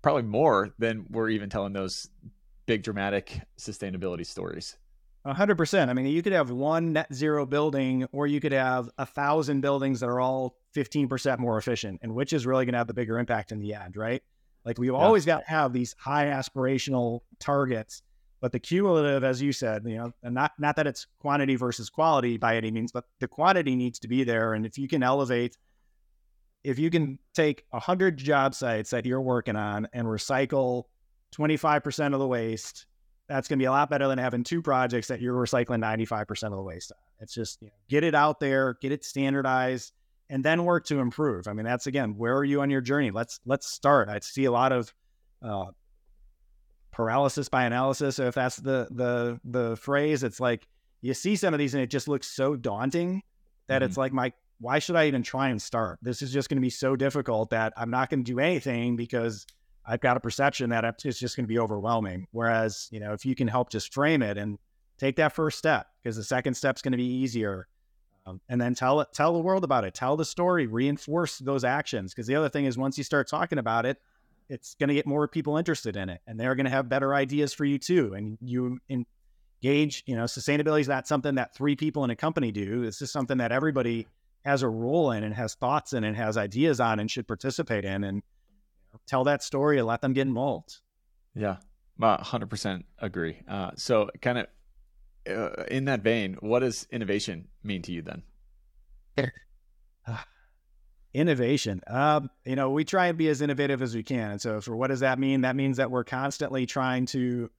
probably 0.00 0.22
more 0.22 0.70
than 0.78 1.04
we're 1.10 1.28
even 1.28 1.50
telling 1.50 1.72
those 1.72 2.08
big 2.66 2.82
dramatic 2.82 3.40
sustainability 3.58 4.24
stories 4.24 4.76
hundred 5.26 5.56
percent. 5.56 5.90
I 5.90 5.94
mean, 5.94 6.06
you 6.06 6.22
could 6.22 6.32
have 6.32 6.50
one 6.50 6.94
net 6.94 7.12
zero 7.12 7.44
building, 7.44 8.06
or 8.12 8.26
you 8.26 8.40
could 8.40 8.52
have 8.52 8.88
a 8.96 9.04
thousand 9.04 9.60
buildings 9.60 10.00
that 10.00 10.08
are 10.08 10.20
all 10.20 10.56
fifteen 10.72 11.08
percent 11.08 11.40
more 11.40 11.58
efficient, 11.58 12.00
and 12.02 12.14
which 12.14 12.32
is 12.32 12.46
really 12.46 12.64
going 12.64 12.72
to 12.72 12.78
have 12.78 12.86
the 12.86 12.94
bigger 12.94 13.18
impact 13.18 13.52
in 13.52 13.60
the 13.60 13.74
end, 13.74 13.96
right? 13.96 14.22
Like 14.64 14.78
we've 14.78 14.92
yeah. 14.92 14.98
always 14.98 15.24
got 15.24 15.40
to 15.40 15.50
have 15.50 15.72
these 15.72 15.94
high 15.98 16.26
aspirational 16.26 17.20
targets, 17.38 18.02
but 18.40 18.52
the 18.52 18.58
cumulative, 18.58 19.24
as 19.24 19.40
you 19.40 19.52
said, 19.52 19.82
you 19.86 19.96
know, 19.96 20.12
and 20.22 20.34
not 20.34 20.52
not 20.58 20.76
that 20.76 20.86
it's 20.86 21.06
quantity 21.20 21.56
versus 21.56 21.90
quality 21.90 22.36
by 22.36 22.56
any 22.56 22.70
means, 22.70 22.92
but 22.92 23.04
the 23.20 23.28
quantity 23.28 23.76
needs 23.76 23.98
to 24.00 24.08
be 24.08 24.24
there, 24.24 24.54
and 24.54 24.66
if 24.66 24.78
you 24.78 24.88
can 24.88 25.02
elevate, 25.02 25.56
if 26.62 26.78
you 26.78 26.90
can 26.90 27.18
take 27.34 27.64
a 27.72 27.80
hundred 27.80 28.16
job 28.16 28.54
sites 28.54 28.90
that 28.90 29.06
you're 29.06 29.20
working 29.20 29.56
on 29.56 29.88
and 29.92 30.06
recycle 30.06 30.84
twenty 31.32 31.56
five 31.56 31.82
percent 31.82 32.14
of 32.14 32.20
the 32.20 32.26
waste 32.26 32.86
that's 33.30 33.46
going 33.46 33.58
to 33.58 33.62
be 33.62 33.66
a 33.66 33.70
lot 33.70 33.88
better 33.88 34.08
than 34.08 34.18
having 34.18 34.42
two 34.42 34.60
projects 34.60 35.06
that 35.06 35.20
you're 35.20 35.34
recycling 35.34 35.80
95% 35.80 36.42
of 36.44 36.50
the 36.50 36.62
waste 36.62 36.90
on. 36.90 36.98
It's 37.20 37.32
just 37.32 37.62
you 37.62 37.68
know, 37.68 37.74
get 37.88 38.02
it 38.02 38.14
out 38.14 38.40
there, 38.40 38.76
get 38.82 38.90
it 38.90 39.04
standardized, 39.04 39.92
and 40.30 40.44
then 40.44 40.64
work 40.64 40.86
to 40.86 41.00
improve. 41.00 41.48
I 41.48 41.52
mean, 41.52 41.66
that's 41.66 41.86
again, 41.86 42.14
where 42.16 42.36
are 42.36 42.44
you 42.44 42.62
on 42.62 42.70
your 42.70 42.80
journey? 42.80 43.10
Let's 43.10 43.40
let's 43.44 43.68
start. 43.68 44.08
I 44.08 44.20
see 44.20 44.44
a 44.44 44.52
lot 44.52 44.72
of 44.72 44.94
uh, 45.42 45.66
paralysis 46.92 47.48
by 47.48 47.64
analysis. 47.64 48.18
If 48.18 48.36
that's 48.36 48.56
the 48.56 48.88
the 48.90 49.40
the 49.44 49.76
phrase, 49.76 50.22
it's 50.22 50.40
like 50.40 50.66
you 51.02 51.12
see 51.12 51.36
some 51.36 51.52
of 51.52 51.58
these 51.58 51.74
and 51.74 51.82
it 51.82 51.90
just 51.90 52.08
looks 52.08 52.28
so 52.28 52.56
daunting 52.56 53.22
that 53.66 53.82
mm-hmm. 53.82 53.88
it's 53.88 53.96
like 53.96 54.12
my 54.12 54.32
why 54.60 54.78
should 54.78 54.96
I 54.96 55.06
even 55.06 55.22
try 55.22 55.48
and 55.48 55.60
start? 55.60 55.98
This 56.00 56.22
is 56.22 56.32
just 56.32 56.48
going 56.48 56.58
to 56.58 56.62
be 56.62 56.70
so 56.70 56.94
difficult 56.94 57.50
that 57.50 57.72
I'm 57.76 57.90
not 57.90 58.10
going 58.10 58.22
to 58.22 58.32
do 58.32 58.38
anything 58.38 58.94
because 58.94 59.46
I've 59.86 60.00
got 60.00 60.16
a 60.16 60.20
perception 60.20 60.70
that 60.70 60.84
it's 61.04 61.18
just 61.18 61.34
going 61.34 61.44
to 61.44 61.48
be 61.48 61.58
overwhelming. 61.58 62.26
Whereas, 62.30 62.86
you 62.92 63.00
know, 63.00 63.14
if 63.14 63.24
you 63.24 63.34
can 63.34 63.48
help 63.48 63.70
just 63.70 63.92
frame 63.92 64.22
it 64.22 64.36
and 64.36 64.58
take 64.98 65.16
that 65.16 65.32
first 65.32 65.58
step, 65.58 65.86
because 66.02 66.16
the 66.16 66.22
second 66.22 66.54
step 66.54 66.76
is 66.76 66.82
going 66.82 66.92
to 66.92 66.98
be 66.98 67.06
easier, 67.06 67.66
um, 68.26 68.40
and 68.48 68.60
then 68.60 68.74
tell 68.74 69.00
it, 69.00 69.08
tell 69.12 69.32
the 69.32 69.38
world 69.38 69.64
about 69.64 69.84
it, 69.84 69.94
tell 69.94 70.16
the 70.16 70.24
story, 70.24 70.66
reinforce 70.66 71.38
those 71.38 71.64
actions. 71.64 72.12
Because 72.12 72.26
the 72.26 72.36
other 72.36 72.48
thing 72.48 72.64
is, 72.64 72.76
once 72.78 72.98
you 72.98 73.04
start 73.04 73.28
talking 73.28 73.58
about 73.58 73.86
it, 73.86 73.98
it's 74.48 74.74
going 74.74 74.88
to 74.88 74.94
get 74.94 75.06
more 75.06 75.28
people 75.28 75.56
interested 75.56 75.96
in 75.96 76.08
it, 76.08 76.20
and 76.26 76.38
they're 76.38 76.54
going 76.54 76.64
to 76.64 76.70
have 76.70 76.88
better 76.88 77.14
ideas 77.14 77.52
for 77.54 77.64
you 77.64 77.78
too. 77.78 78.14
And 78.14 78.36
you 78.40 78.78
engage, 78.88 80.02
you 80.06 80.16
know, 80.16 80.24
sustainability 80.24 80.80
is 80.80 80.88
not 80.88 81.06
something 81.06 81.36
that 81.36 81.54
three 81.54 81.76
people 81.76 82.04
in 82.04 82.10
a 82.10 82.16
company 82.16 82.50
do. 82.50 82.82
It's 82.82 82.98
just 82.98 83.12
something 83.12 83.38
that 83.38 83.52
everybody 83.52 84.08
has 84.44 84.62
a 84.62 84.68
role 84.68 85.12
in 85.12 85.22
and 85.22 85.34
has 85.34 85.54
thoughts 85.54 85.92
in 85.92 86.02
and 86.02 86.16
has 86.16 86.36
ideas 86.36 86.80
on 86.80 86.98
and 86.98 87.10
should 87.10 87.28
participate 87.28 87.84
in. 87.84 88.04
And 88.04 88.22
tell 89.06 89.24
that 89.24 89.42
story 89.42 89.78
and 89.78 89.86
let 89.86 90.00
them 90.00 90.12
get 90.12 90.26
involved. 90.26 90.78
Yeah, 91.34 91.56
hundred 92.00 92.50
percent 92.50 92.86
agree. 92.98 93.42
Uh, 93.48 93.70
so, 93.76 94.10
kind 94.20 94.38
of 94.38 94.46
uh, 95.28 95.64
in 95.70 95.86
that 95.86 96.02
vein, 96.02 96.36
what 96.40 96.60
does 96.60 96.86
innovation 96.90 97.48
mean 97.62 97.82
to 97.82 97.92
you 97.92 98.02
then? 98.02 98.22
innovation. 101.14 101.80
Um, 101.86 102.30
you 102.44 102.56
know, 102.56 102.70
we 102.70 102.84
try 102.84 103.08
and 103.08 103.18
be 103.18 103.28
as 103.28 103.42
innovative 103.42 103.82
as 103.82 103.94
we 103.94 104.02
can. 104.02 104.32
And 104.32 104.40
so, 104.40 104.60
for 104.60 104.76
what 104.76 104.88
does 104.88 105.00
that 105.00 105.18
mean? 105.18 105.42
That 105.42 105.56
means 105.56 105.76
that 105.78 105.90
we're 105.90 106.04
constantly 106.04 106.66
trying 106.66 107.06
to 107.06 107.50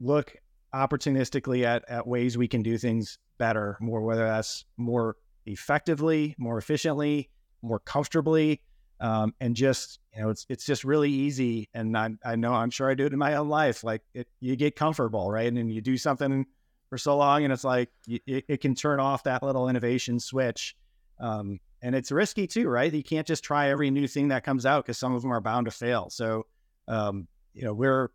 look 0.00 0.36
opportunistically 0.74 1.64
at 1.64 1.84
at 1.88 2.06
ways 2.06 2.36
we 2.36 2.48
can 2.48 2.62
do 2.62 2.78
things 2.78 3.18
better, 3.38 3.76
more 3.80 4.00
whether 4.00 4.26
that's 4.26 4.64
more 4.76 5.16
effectively, 5.46 6.34
more 6.38 6.58
efficiently, 6.58 7.30
more 7.62 7.78
comfortably 7.78 8.60
um, 9.00 9.34
and 9.40 9.56
just 9.56 9.98
you 10.14 10.22
know 10.22 10.30
it's 10.30 10.46
it's 10.48 10.64
just 10.64 10.84
really 10.84 11.10
easy 11.10 11.68
and 11.74 11.96
I, 11.96 12.10
I 12.24 12.36
know 12.36 12.54
i'm 12.54 12.70
sure 12.70 12.90
i 12.90 12.94
do 12.94 13.06
it 13.06 13.12
in 13.12 13.18
my 13.18 13.34
own 13.34 13.48
life 13.48 13.84
like 13.84 14.02
it, 14.14 14.28
you 14.40 14.56
get 14.56 14.76
comfortable 14.76 15.30
right 15.30 15.52
and 15.52 15.72
you 15.72 15.80
do 15.80 15.96
something 15.96 16.46
for 16.88 16.98
so 16.98 17.16
long 17.16 17.44
and 17.44 17.52
it's 17.52 17.64
like 17.64 17.90
it, 18.06 18.44
it 18.48 18.60
can 18.60 18.74
turn 18.74 19.00
off 19.00 19.24
that 19.24 19.42
little 19.42 19.68
innovation 19.68 20.20
switch 20.20 20.76
um, 21.20 21.58
and 21.82 21.94
it's 21.94 22.10
risky 22.12 22.46
too 22.46 22.68
right 22.68 22.92
you 22.92 23.02
can't 23.02 23.26
just 23.26 23.44
try 23.44 23.68
every 23.68 23.90
new 23.90 24.06
thing 24.06 24.28
that 24.28 24.44
comes 24.44 24.66
out 24.66 24.84
because 24.84 24.98
some 24.98 25.14
of 25.14 25.22
them 25.22 25.32
are 25.32 25.40
bound 25.40 25.66
to 25.66 25.70
fail 25.70 26.10
so 26.10 26.46
um, 26.88 27.26
you 27.52 27.62
know 27.62 27.74
we're 27.74 28.08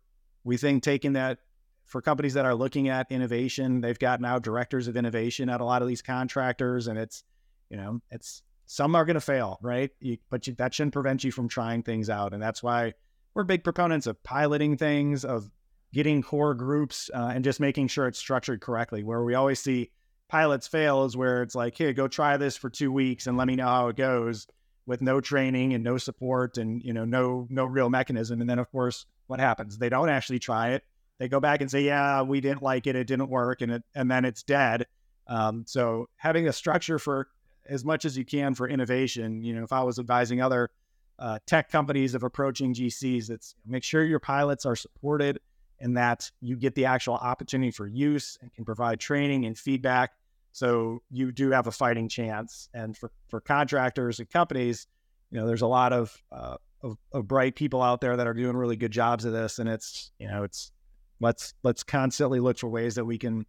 we 0.44 0.56
think 0.56 0.82
taking 0.82 1.14
that 1.14 1.38
for 1.84 2.00
companies 2.00 2.34
that 2.34 2.44
are 2.44 2.54
looking 2.54 2.88
at 2.88 3.10
innovation 3.10 3.80
they've 3.80 3.98
got 3.98 4.20
now 4.20 4.38
directors 4.38 4.88
of 4.88 4.96
innovation 4.96 5.48
at 5.48 5.60
a 5.60 5.64
lot 5.64 5.82
of 5.82 5.88
these 5.88 6.02
contractors 6.02 6.86
and 6.86 6.98
it's 6.98 7.24
you 7.68 7.76
know 7.76 8.00
it's 8.10 8.42
some 8.70 8.94
are 8.94 9.04
going 9.04 9.14
to 9.14 9.20
fail, 9.20 9.58
right? 9.62 9.90
You, 9.98 10.18
but 10.30 10.46
you, 10.46 10.54
that 10.54 10.72
shouldn't 10.72 10.92
prevent 10.92 11.24
you 11.24 11.32
from 11.32 11.48
trying 11.48 11.82
things 11.82 12.08
out. 12.08 12.32
And 12.32 12.40
that's 12.40 12.62
why 12.62 12.94
we're 13.34 13.42
big 13.42 13.64
proponents 13.64 14.06
of 14.06 14.22
piloting 14.22 14.76
things, 14.76 15.24
of 15.24 15.50
getting 15.92 16.22
core 16.22 16.54
groups 16.54 17.10
uh, 17.14 17.32
and 17.34 17.44
just 17.44 17.60
making 17.60 17.88
sure 17.88 18.06
it's 18.06 18.18
structured 18.18 18.60
correctly. 18.60 19.02
Where 19.02 19.22
we 19.22 19.34
always 19.34 19.60
see 19.60 19.90
pilots 20.28 20.68
fail 20.68 21.04
is 21.04 21.16
where 21.16 21.42
it's 21.42 21.54
like, 21.54 21.76
hey, 21.76 21.92
go 21.92 22.08
try 22.08 22.36
this 22.36 22.56
for 22.56 22.70
two 22.70 22.92
weeks 22.92 23.26
and 23.26 23.36
let 23.36 23.48
me 23.48 23.56
know 23.56 23.66
how 23.66 23.88
it 23.88 23.96
goes 23.96 24.46
with 24.86 25.02
no 25.02 25.20
training 25.20 25.74
and 25.74 25.84
no 25.84 25.98
support 25.98 26.58
and 26.58 26.82
you 26.82 26.92
know 26.92 27.04
no 27.04 27.46
no 27.50 27.64
real 27.64 27.90
mechanism. 27.90 28.40
And 28.40 28.48
then 28.48 28.58
of 28.58 28.70
course, 28.70 29.06
what 29.26 29.40
happens? 29.40 29.78
They 29.78 29.88
don't 29.88 30.08
actually 30.08 30.38
try 30.38 30.70
it. 30.70 30.84
They 31.18 31.28
go 31.28 31.40
back 31.40 31.60
and 31.60 31.70
say, 31.70 31.82
yeah, 31.82 32.22
we 32.22 32.40
didn't 32.40 32.62
like 32.62 32.86
it, 32.86 32.96
it 32.96 33.06
didn't 33.06 33.28
work, 33.28 33.60
and 33.60 33.72
it 33.72 33.82
and 33.94 34.10
then 34.10 34.24
it's 34.24 34.42
dead. 34.42 34.86
Um, 35.26 35.64
so 35.66 36.08
having 36.16 36.48
a 36.48 36.52
structure 36.52 36.98
for 36.98 37.28
as 37.68 37.84
much 37.84 38.04
as 38.04 38.16
you 38.16 38.24
can 38.24 38.54
for 38.54 38.68
innovation. 38.68 39.42
You 39.42 39.54
know, 39.54 39.62
if 39.62 39.72
I 39.72 39.82
was 39.82 39.98
advising 39.98 40.40
other 40.40 40.70
uh, 41.18 41.38
tech 41.46 41.70
companies 41.70 42.14
of 42.14 42.22
approaching 42.22 42.74
GCs, 42.74 43.30
it's 43.30 43.54
make 43.66 43.84
sure 43.84 44.02
your 44.04 44.18
pilots 44.18 44.66
are 44.66 44.76
supported 44.76 45.38
and 45.80 45.96
that 45.96 46.30
you 46.40 46.56
get 46.56 46.74
the 46.74 46.84
actual 46.84 47.14
opportunity 47.14 47.70
for 47.70 47.86
use 47.86 48.38
and 48.40 48.52
can 48.52 48.64
provide 48.64 49.00
training 49.00 49.46
and 49.46 49.58
feedback. 49.58 50.12
So 50.52 51.02
you 51.10 51.32
do 51.32 51.50
have 51.50 51.66
a 51.66 51.72
fighting 51.72 52.08
chance. 52.08 52.68
And 52.74 52.96
for, 52.96 53.10
for 53.28 53.40
contractors 53.40 54.18
and 54.18 54.28
companies, 54.28 54.86
you 55.30 55.38
know, 55.38 55.46
there's 55.46 55.62
a 55.62 55.66
lot 55.66 55.92
of, 55.92 56.16
uh, 56.32 56.56
of, 56.82 56.96
of 57.12 57.28
bright 57.28 57.54
people 57.54 57.82
out 57.82 58.00
there 58.00 58.16
that 58.16 58.26
are 58.26 58.34
doing 58.34 58.56
really 58.56 58.76
good 58.76 58.90
jobs 58.90 59.24
of 59.24 59.32
this. 59.32 59.58
And 59.58 59.68
it's, 59.68 60.10
you 60.18 60.28
know, 60.28 60.42
it's, 60.42 60.72
let's, 61.20 61.54
let's 61.62 61.82
constantly 61.82 62.40
look 62.40 62.58
for 62.58 62.68
ways 62.68 62.96
that 62.96 63.04
we 63.04 63.16
can 63.16 63.46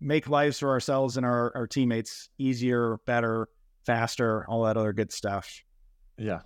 make 0.00 0.28
lives 0.28 0.60
for 0.60 0.70
ourselves 0.70 1.16
and 1.16 1.26
our, 1.26 1.52
our 1.56 1.66
teammates 1.66 2.30
easier, 2.38 2.98
better, 3.04 3.48
faster, 3.84 4.46
all 4.48 4.62
that 4.64 4.76
other 4.76 4.92
good 4.92 5.12
stuff. 5.12 5.64
Yeah. 6.16 6.40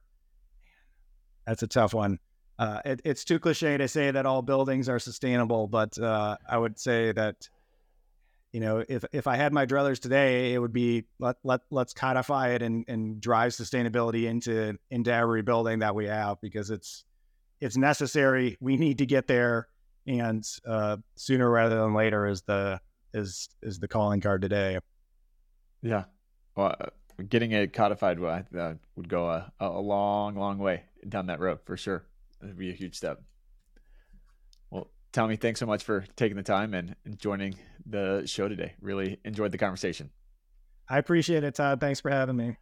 that's 1.46 1.62
a 1.62 1.66
tough 1.66 1.94
one 1.94 2.18
uh, 2.58 2.80
it, 2.84 3.00
it's 3.04 3.24
too 3.24 3.38
cliche 3.38 3.76
to 3.76 3.86
say 3.88 4.10
that 4.10 4.26
all 4.26 4.42
buildings 4.42 4.88
are 4.88 4.98
sustainable 4.98 5.66
but 5.66 5.96
uh, 5.98 6.36
i 6.48 6.56
would 6.56 6.78
say 6.78 7.12
that 7.12 7.48
you 8.52 8.60
know 8.60 8.84
if 8.88 9.04
if 9.12 9.26
i 9.26 9.36
had 9.36 9.52
my 9.52 9.66
druthers 9.66 10.00
today 10.00 10.54
it 10.54 10.58
would 10.58 10.72
be 10.72 11.04
let, 11.18 11.36
let 11.44 11.60
let's 11.70 11.92
codify 11.92 12.50
it 12.50 12.62
and 12.62 12.84
and 12.88 13.20
drive 13.20 13.52
sustainability 13.52 14.24
into 14.24 14.76
into 14.90 15.12
every 15.12 15.42
building 15.42 15.80
that 15.80 15.94
we 15.94 16.06
have 16.06 16.40
because 16.40 16.70
it's 16.70 17.04
it's 17.60 17.76
necessary 17.76 18.56
we 18.60 18.76
need 18.76 18.98
to 18.98 19.06
get 19.06 19.26
there 19.26 19.68
and 20.06 20.46
uh, 20.66 20.96
sooner 21.16 21.50
rather 21.50 21.76
than 21.76 21.94
later 21.94 22.26
is 22.26 22.42
the 22.42 22.80
is 23.12 23.48
is 23.62 23.78
the 23.78 23.88
calling 23.88 24.20
card 24.20 24.42
today. 24.42 24.78
Yeah, 25.82 26.04
well, 26.56 26.74
uh, 26.80 26.86
getting 27.28 27.52
it 27.52 27.72
codified 27.72 28.18
would 28.20 29.08
go 29.08 29.28
a, 29.30 29.52
a 29.60 29.68
long, 29.68 30.36
long 30.36 30.58
way 30.58 30.84
down 31.08 31.26
that 31.26 31.40
road 31.40 31.60
for 31.64 31.76
sure. 31.76 32.04
It'd 32.42 32.58
be 32.58 32.70
a 32.70 32.74
huge 32.74 32.96
step. 32.96 33.22
Well, 34.70 34.90
Tommy, 35.12 35.36
thanks 35.36 35.60
so 35.60 35.66
much 35.66 35.84
for 35.84 36.04
taking 36.16 36.36
the 36.36 36.42
time 36.42 36.74
and, 36.74 36.94
and 37.04 37.18
joining 37.18 37.56
the 37.84 38.24
show 38.26 38.48
today. 38.48 38.74
Really 38.80 39.18
enjoyed 39.24 39.52
the 39.52 39.58
conversation. 39.58 40.10
I 40.88 40.98
appreciate 40.98 41.44
it, 41.44 41.54
Todd. 41.54 41.80
Thanks 41.80 42.00
for 42.00 42.10
having 42.10 42.36
me. 42.36 42.56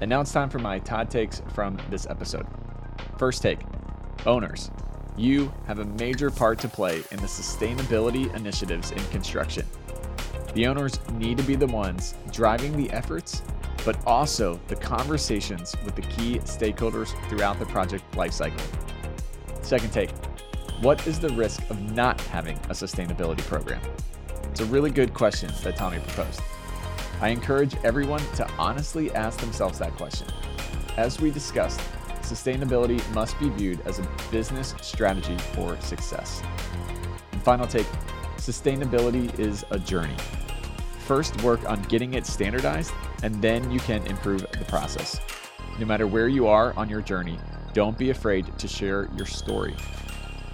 And 0.00 0.10
now 0.10 0.20
it's 0.20 0.32
time 0.32 0.50
for 0.50 0.58
my 0.58 0.78
Todd 0.78 1.10
takes 1.10 1.40
from 1.54 1.78
this 1.88 2.06
episode. 2.06 2.46
First 3.18 3.42
take 3.42 3.60
Owners, 4.26 4.70
you 5.16 5.52
have 5.66 5.78
a 5.78 5.84
major 5.84 6.30
part 6.30 6.58
to 6.58 6.68
play 6.68 7.02
in 7.12 7.18
the 7.18 7.26
sustainability 7.26 8.34
initiatives 8.34 8.90
in 8.90 8.98
construction. 9.06 9.64
The 10.52 10.66
owners 10.66 10.98
need 11.12 11.38
to 11.38 11.44
be 11.44 11.54
the 11.54 11.66
ones 11.66 12.14
driving 12.32 12.76
the 12.76 12.90
efforts, 12.90 13.42
but 13.86 13.96
also 14.04 14.60
the 14.66 14.74
conversations 14.74 15.74
with 15.84 15.94
the 15.94 16.02
key 16.02 16.40
stakeholders 16.40 17.14
throughout 17.28 17.58
the 17.60 17.64
project 17.66 18.04
lifecycle. 18.12 18.60
Second 19.62 19.92
take 19.92 20.10
What 20.80 21.06
is 21.06 21.20
the 21.20 21.30
risk 21.30 21.62
of 21.70 21.80
not 21.92 22.20
having 22.22 22.56
a 22.64 22.74
sustainability 22.74 23.42
program? 23.42 23.80
It's 24.50 24.60
a 24.60 24.66
really 24.66 24.90
good 24.90 25.14
question 25.14 25.50
that 25.62 25.76
Tommy 25.76 26.00
proposed. 26.00 26.40
I 27.20 27.28
encourage 27.28 27.76
everyone 27.84 28.20
to 28.34 28.50
honestly 28.58 29.14
ask 29.14 29.38
themselves 29.38 29.78
that 29.78 29.94
question. 29.96 30.26
As 30.96 31.20
we 31.20 31.30
discussed, 31.30 31.80
sustainability 32.22 33.00
must 33.14 33.38
be 33.38 33.48
viewed 33.50 33.80
as 33.86 34.00
a 34.00 34.08
business 34.32 34.74
strategy 34.82 35.38
for 35.54 35.80
success. 35.80 36.42
And 37.32 37.40
final 37.42 37.66
take 37.66 37.86
sustainability 38.36 39.38
is 39.38 39.64
a 39.70 39.78
journey. 39.78 40.16
First, 41.06 41.40
work 41.44 41.64
on 41.70 41.80
getting 41.82 42.14
it 42.14 42.26
standardized, 42.26 42.92
and 43.22 43.40
then 43.40 43.70
you 43.70 43.78
can 43.78 44.04
improve 44.08 44.40
the 44.58 44.64
process. 44.64 45.20
No 45.78 45.86
matter 45.86 46.08
where 46.08 46.26
you 46.26 46.48
are 46.48 46.74
on 46.76 46.88
your 46.88 47.00
journey, 47.00 47.38
don't 47.74 47.96
be 47.96 48.10
afraid 48.10 48.58
to 48.58 48.66
share 48.66 49.08
your 49.16 49.26
story. 49.26 49.76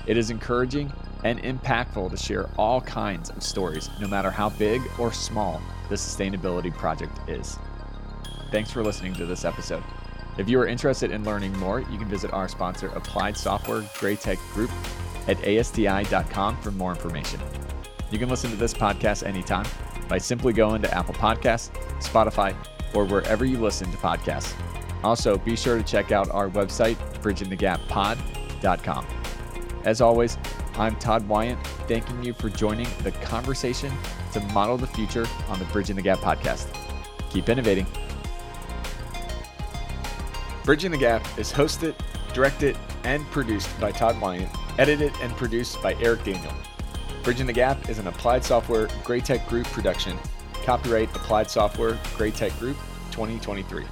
It 0.06 0.18
is 0.18 0.28
encouraging 0.28 0.92
and 1.24 1.42
impactful 1.42 2.10
to 2.10 2.16
share 2.18 2.50
all 2.58 2.82
kinds 2.82 3.30
of 3.30 3.42
stories, 3.42 3.88
no 3.98 4.06
matter 4.08 4.30
how 4.30 4.50
big 4.50 4.82
or 4.98 5.10
small 5.10 5.62
the 5.88 5.94
sustainability 5.94 6.74
project 6.76 7.18
is. 7.30 7.58
Thanks 8.50 8.70
for 8.70 8.82
listening 8.82 9.14
to 9.14 9.24
this 9.24 9.46
episode. 9.46 9.82
If 10.36 10.50
you 10.50 10.60
are 10.60 10.66
interested 10.66 11.12
in 11.12 11.24
learning 11.24 11.56
more, 11.58 11.80
you 11.80 11.96
can 11.96 12.08
visit 12.08 12.30
our 12.34 12.48
sponsor, 12.48 12.88
Applied 12.88 13.38
Software 13.38 13.80
Graitec 13.80 14.36
Group, 14.52 14.70
at 15.28 15.42
asti.com 15.46 16.58
for 16.58 16.72
more 16.72 16.90
information. 16.90 17.40
You 18.10 18.18
can 18.18 18.28
listen 18.28 18.50
to 18.50 18.56
this 18.56 18.74
podcast 18.74 19.26
anytime 19.26 19.64
by 20.08 20.18
simply 20.18 20.52
going 20.52 20.82
to 20.82 20.94
Apple 20.94 21.14
Podcasts, 21.14 21.70
Spotify, 22.00 22.54
or 22.94 23.04
wherever 23.04 23.44
you 23.44 23.58
listen 23.58 23.90
to 23.90 23.96
podcasts. 23.96 24.54
Also, 25.02 25.36
be 25.38 25.56
sure 25.56 25.76
to 25.76 25.82
check 25.82 26.12
out 26.12 26.30
our 26.30 26.48
website, 26.48 26.96
bridgingthegappod.com. 27.22 29.06
As 29.84 30.00
always, 30.00 30.38
I'm 30.74 30.96
Todd 30.96 31.26
Wyant, 31.28 31.64
thanking 31.88 32.22
you 32.22 32.32
for 32.32 32.48
joining 32.48 32.86
the 33.02 33.10
conversation 33.12 33.92
to 34.32 34.40
model 34.52 34.76
the 34.76 34.86
future 34.86 35.26
on 35.48 35.58
the 35.58 35.64
Bridging 35.66 35.96
the 35.96 36.02
Gap 36.02 36.18
podcast. 36.18 36.68
Keep 37.30 37.48
innovating. 37.48 37.86
Bridging 40.64 40.92
the 40.92 40.98
Gap 40.98 41.26
is 41.36 41.52
hosted, 41.52 41.94
directed, 42.32 42.78
and 43.04 43.24
produced 43.26 43.68
by 43.80 43.90
Todd 43.90 44.20
Wyant, 44.20 44.48
edited 44.78 45.12
and 45.20 45.32
produced 45.36 45.82
by 45.82 45.94
Eric 45.94 46.24
Daniel. 46.24 46.52
Bridging 47.22 47.46
the 47.46 47.52
Gap 47.52 47.88
is 47.88 48.00
an 48.00 48.08
Applied 48.08 48.44
Software 48.44 48.88
Graitec 49.04 49.46
Group 49.46 49.66
production. 49.66 50.18
Copyright 50.64 51.08
Applied 51.14 51.48
Software 51.48 51.92
Graitec 52.16 52.58
Group 52.58 52.76
2023. 53.12 53.84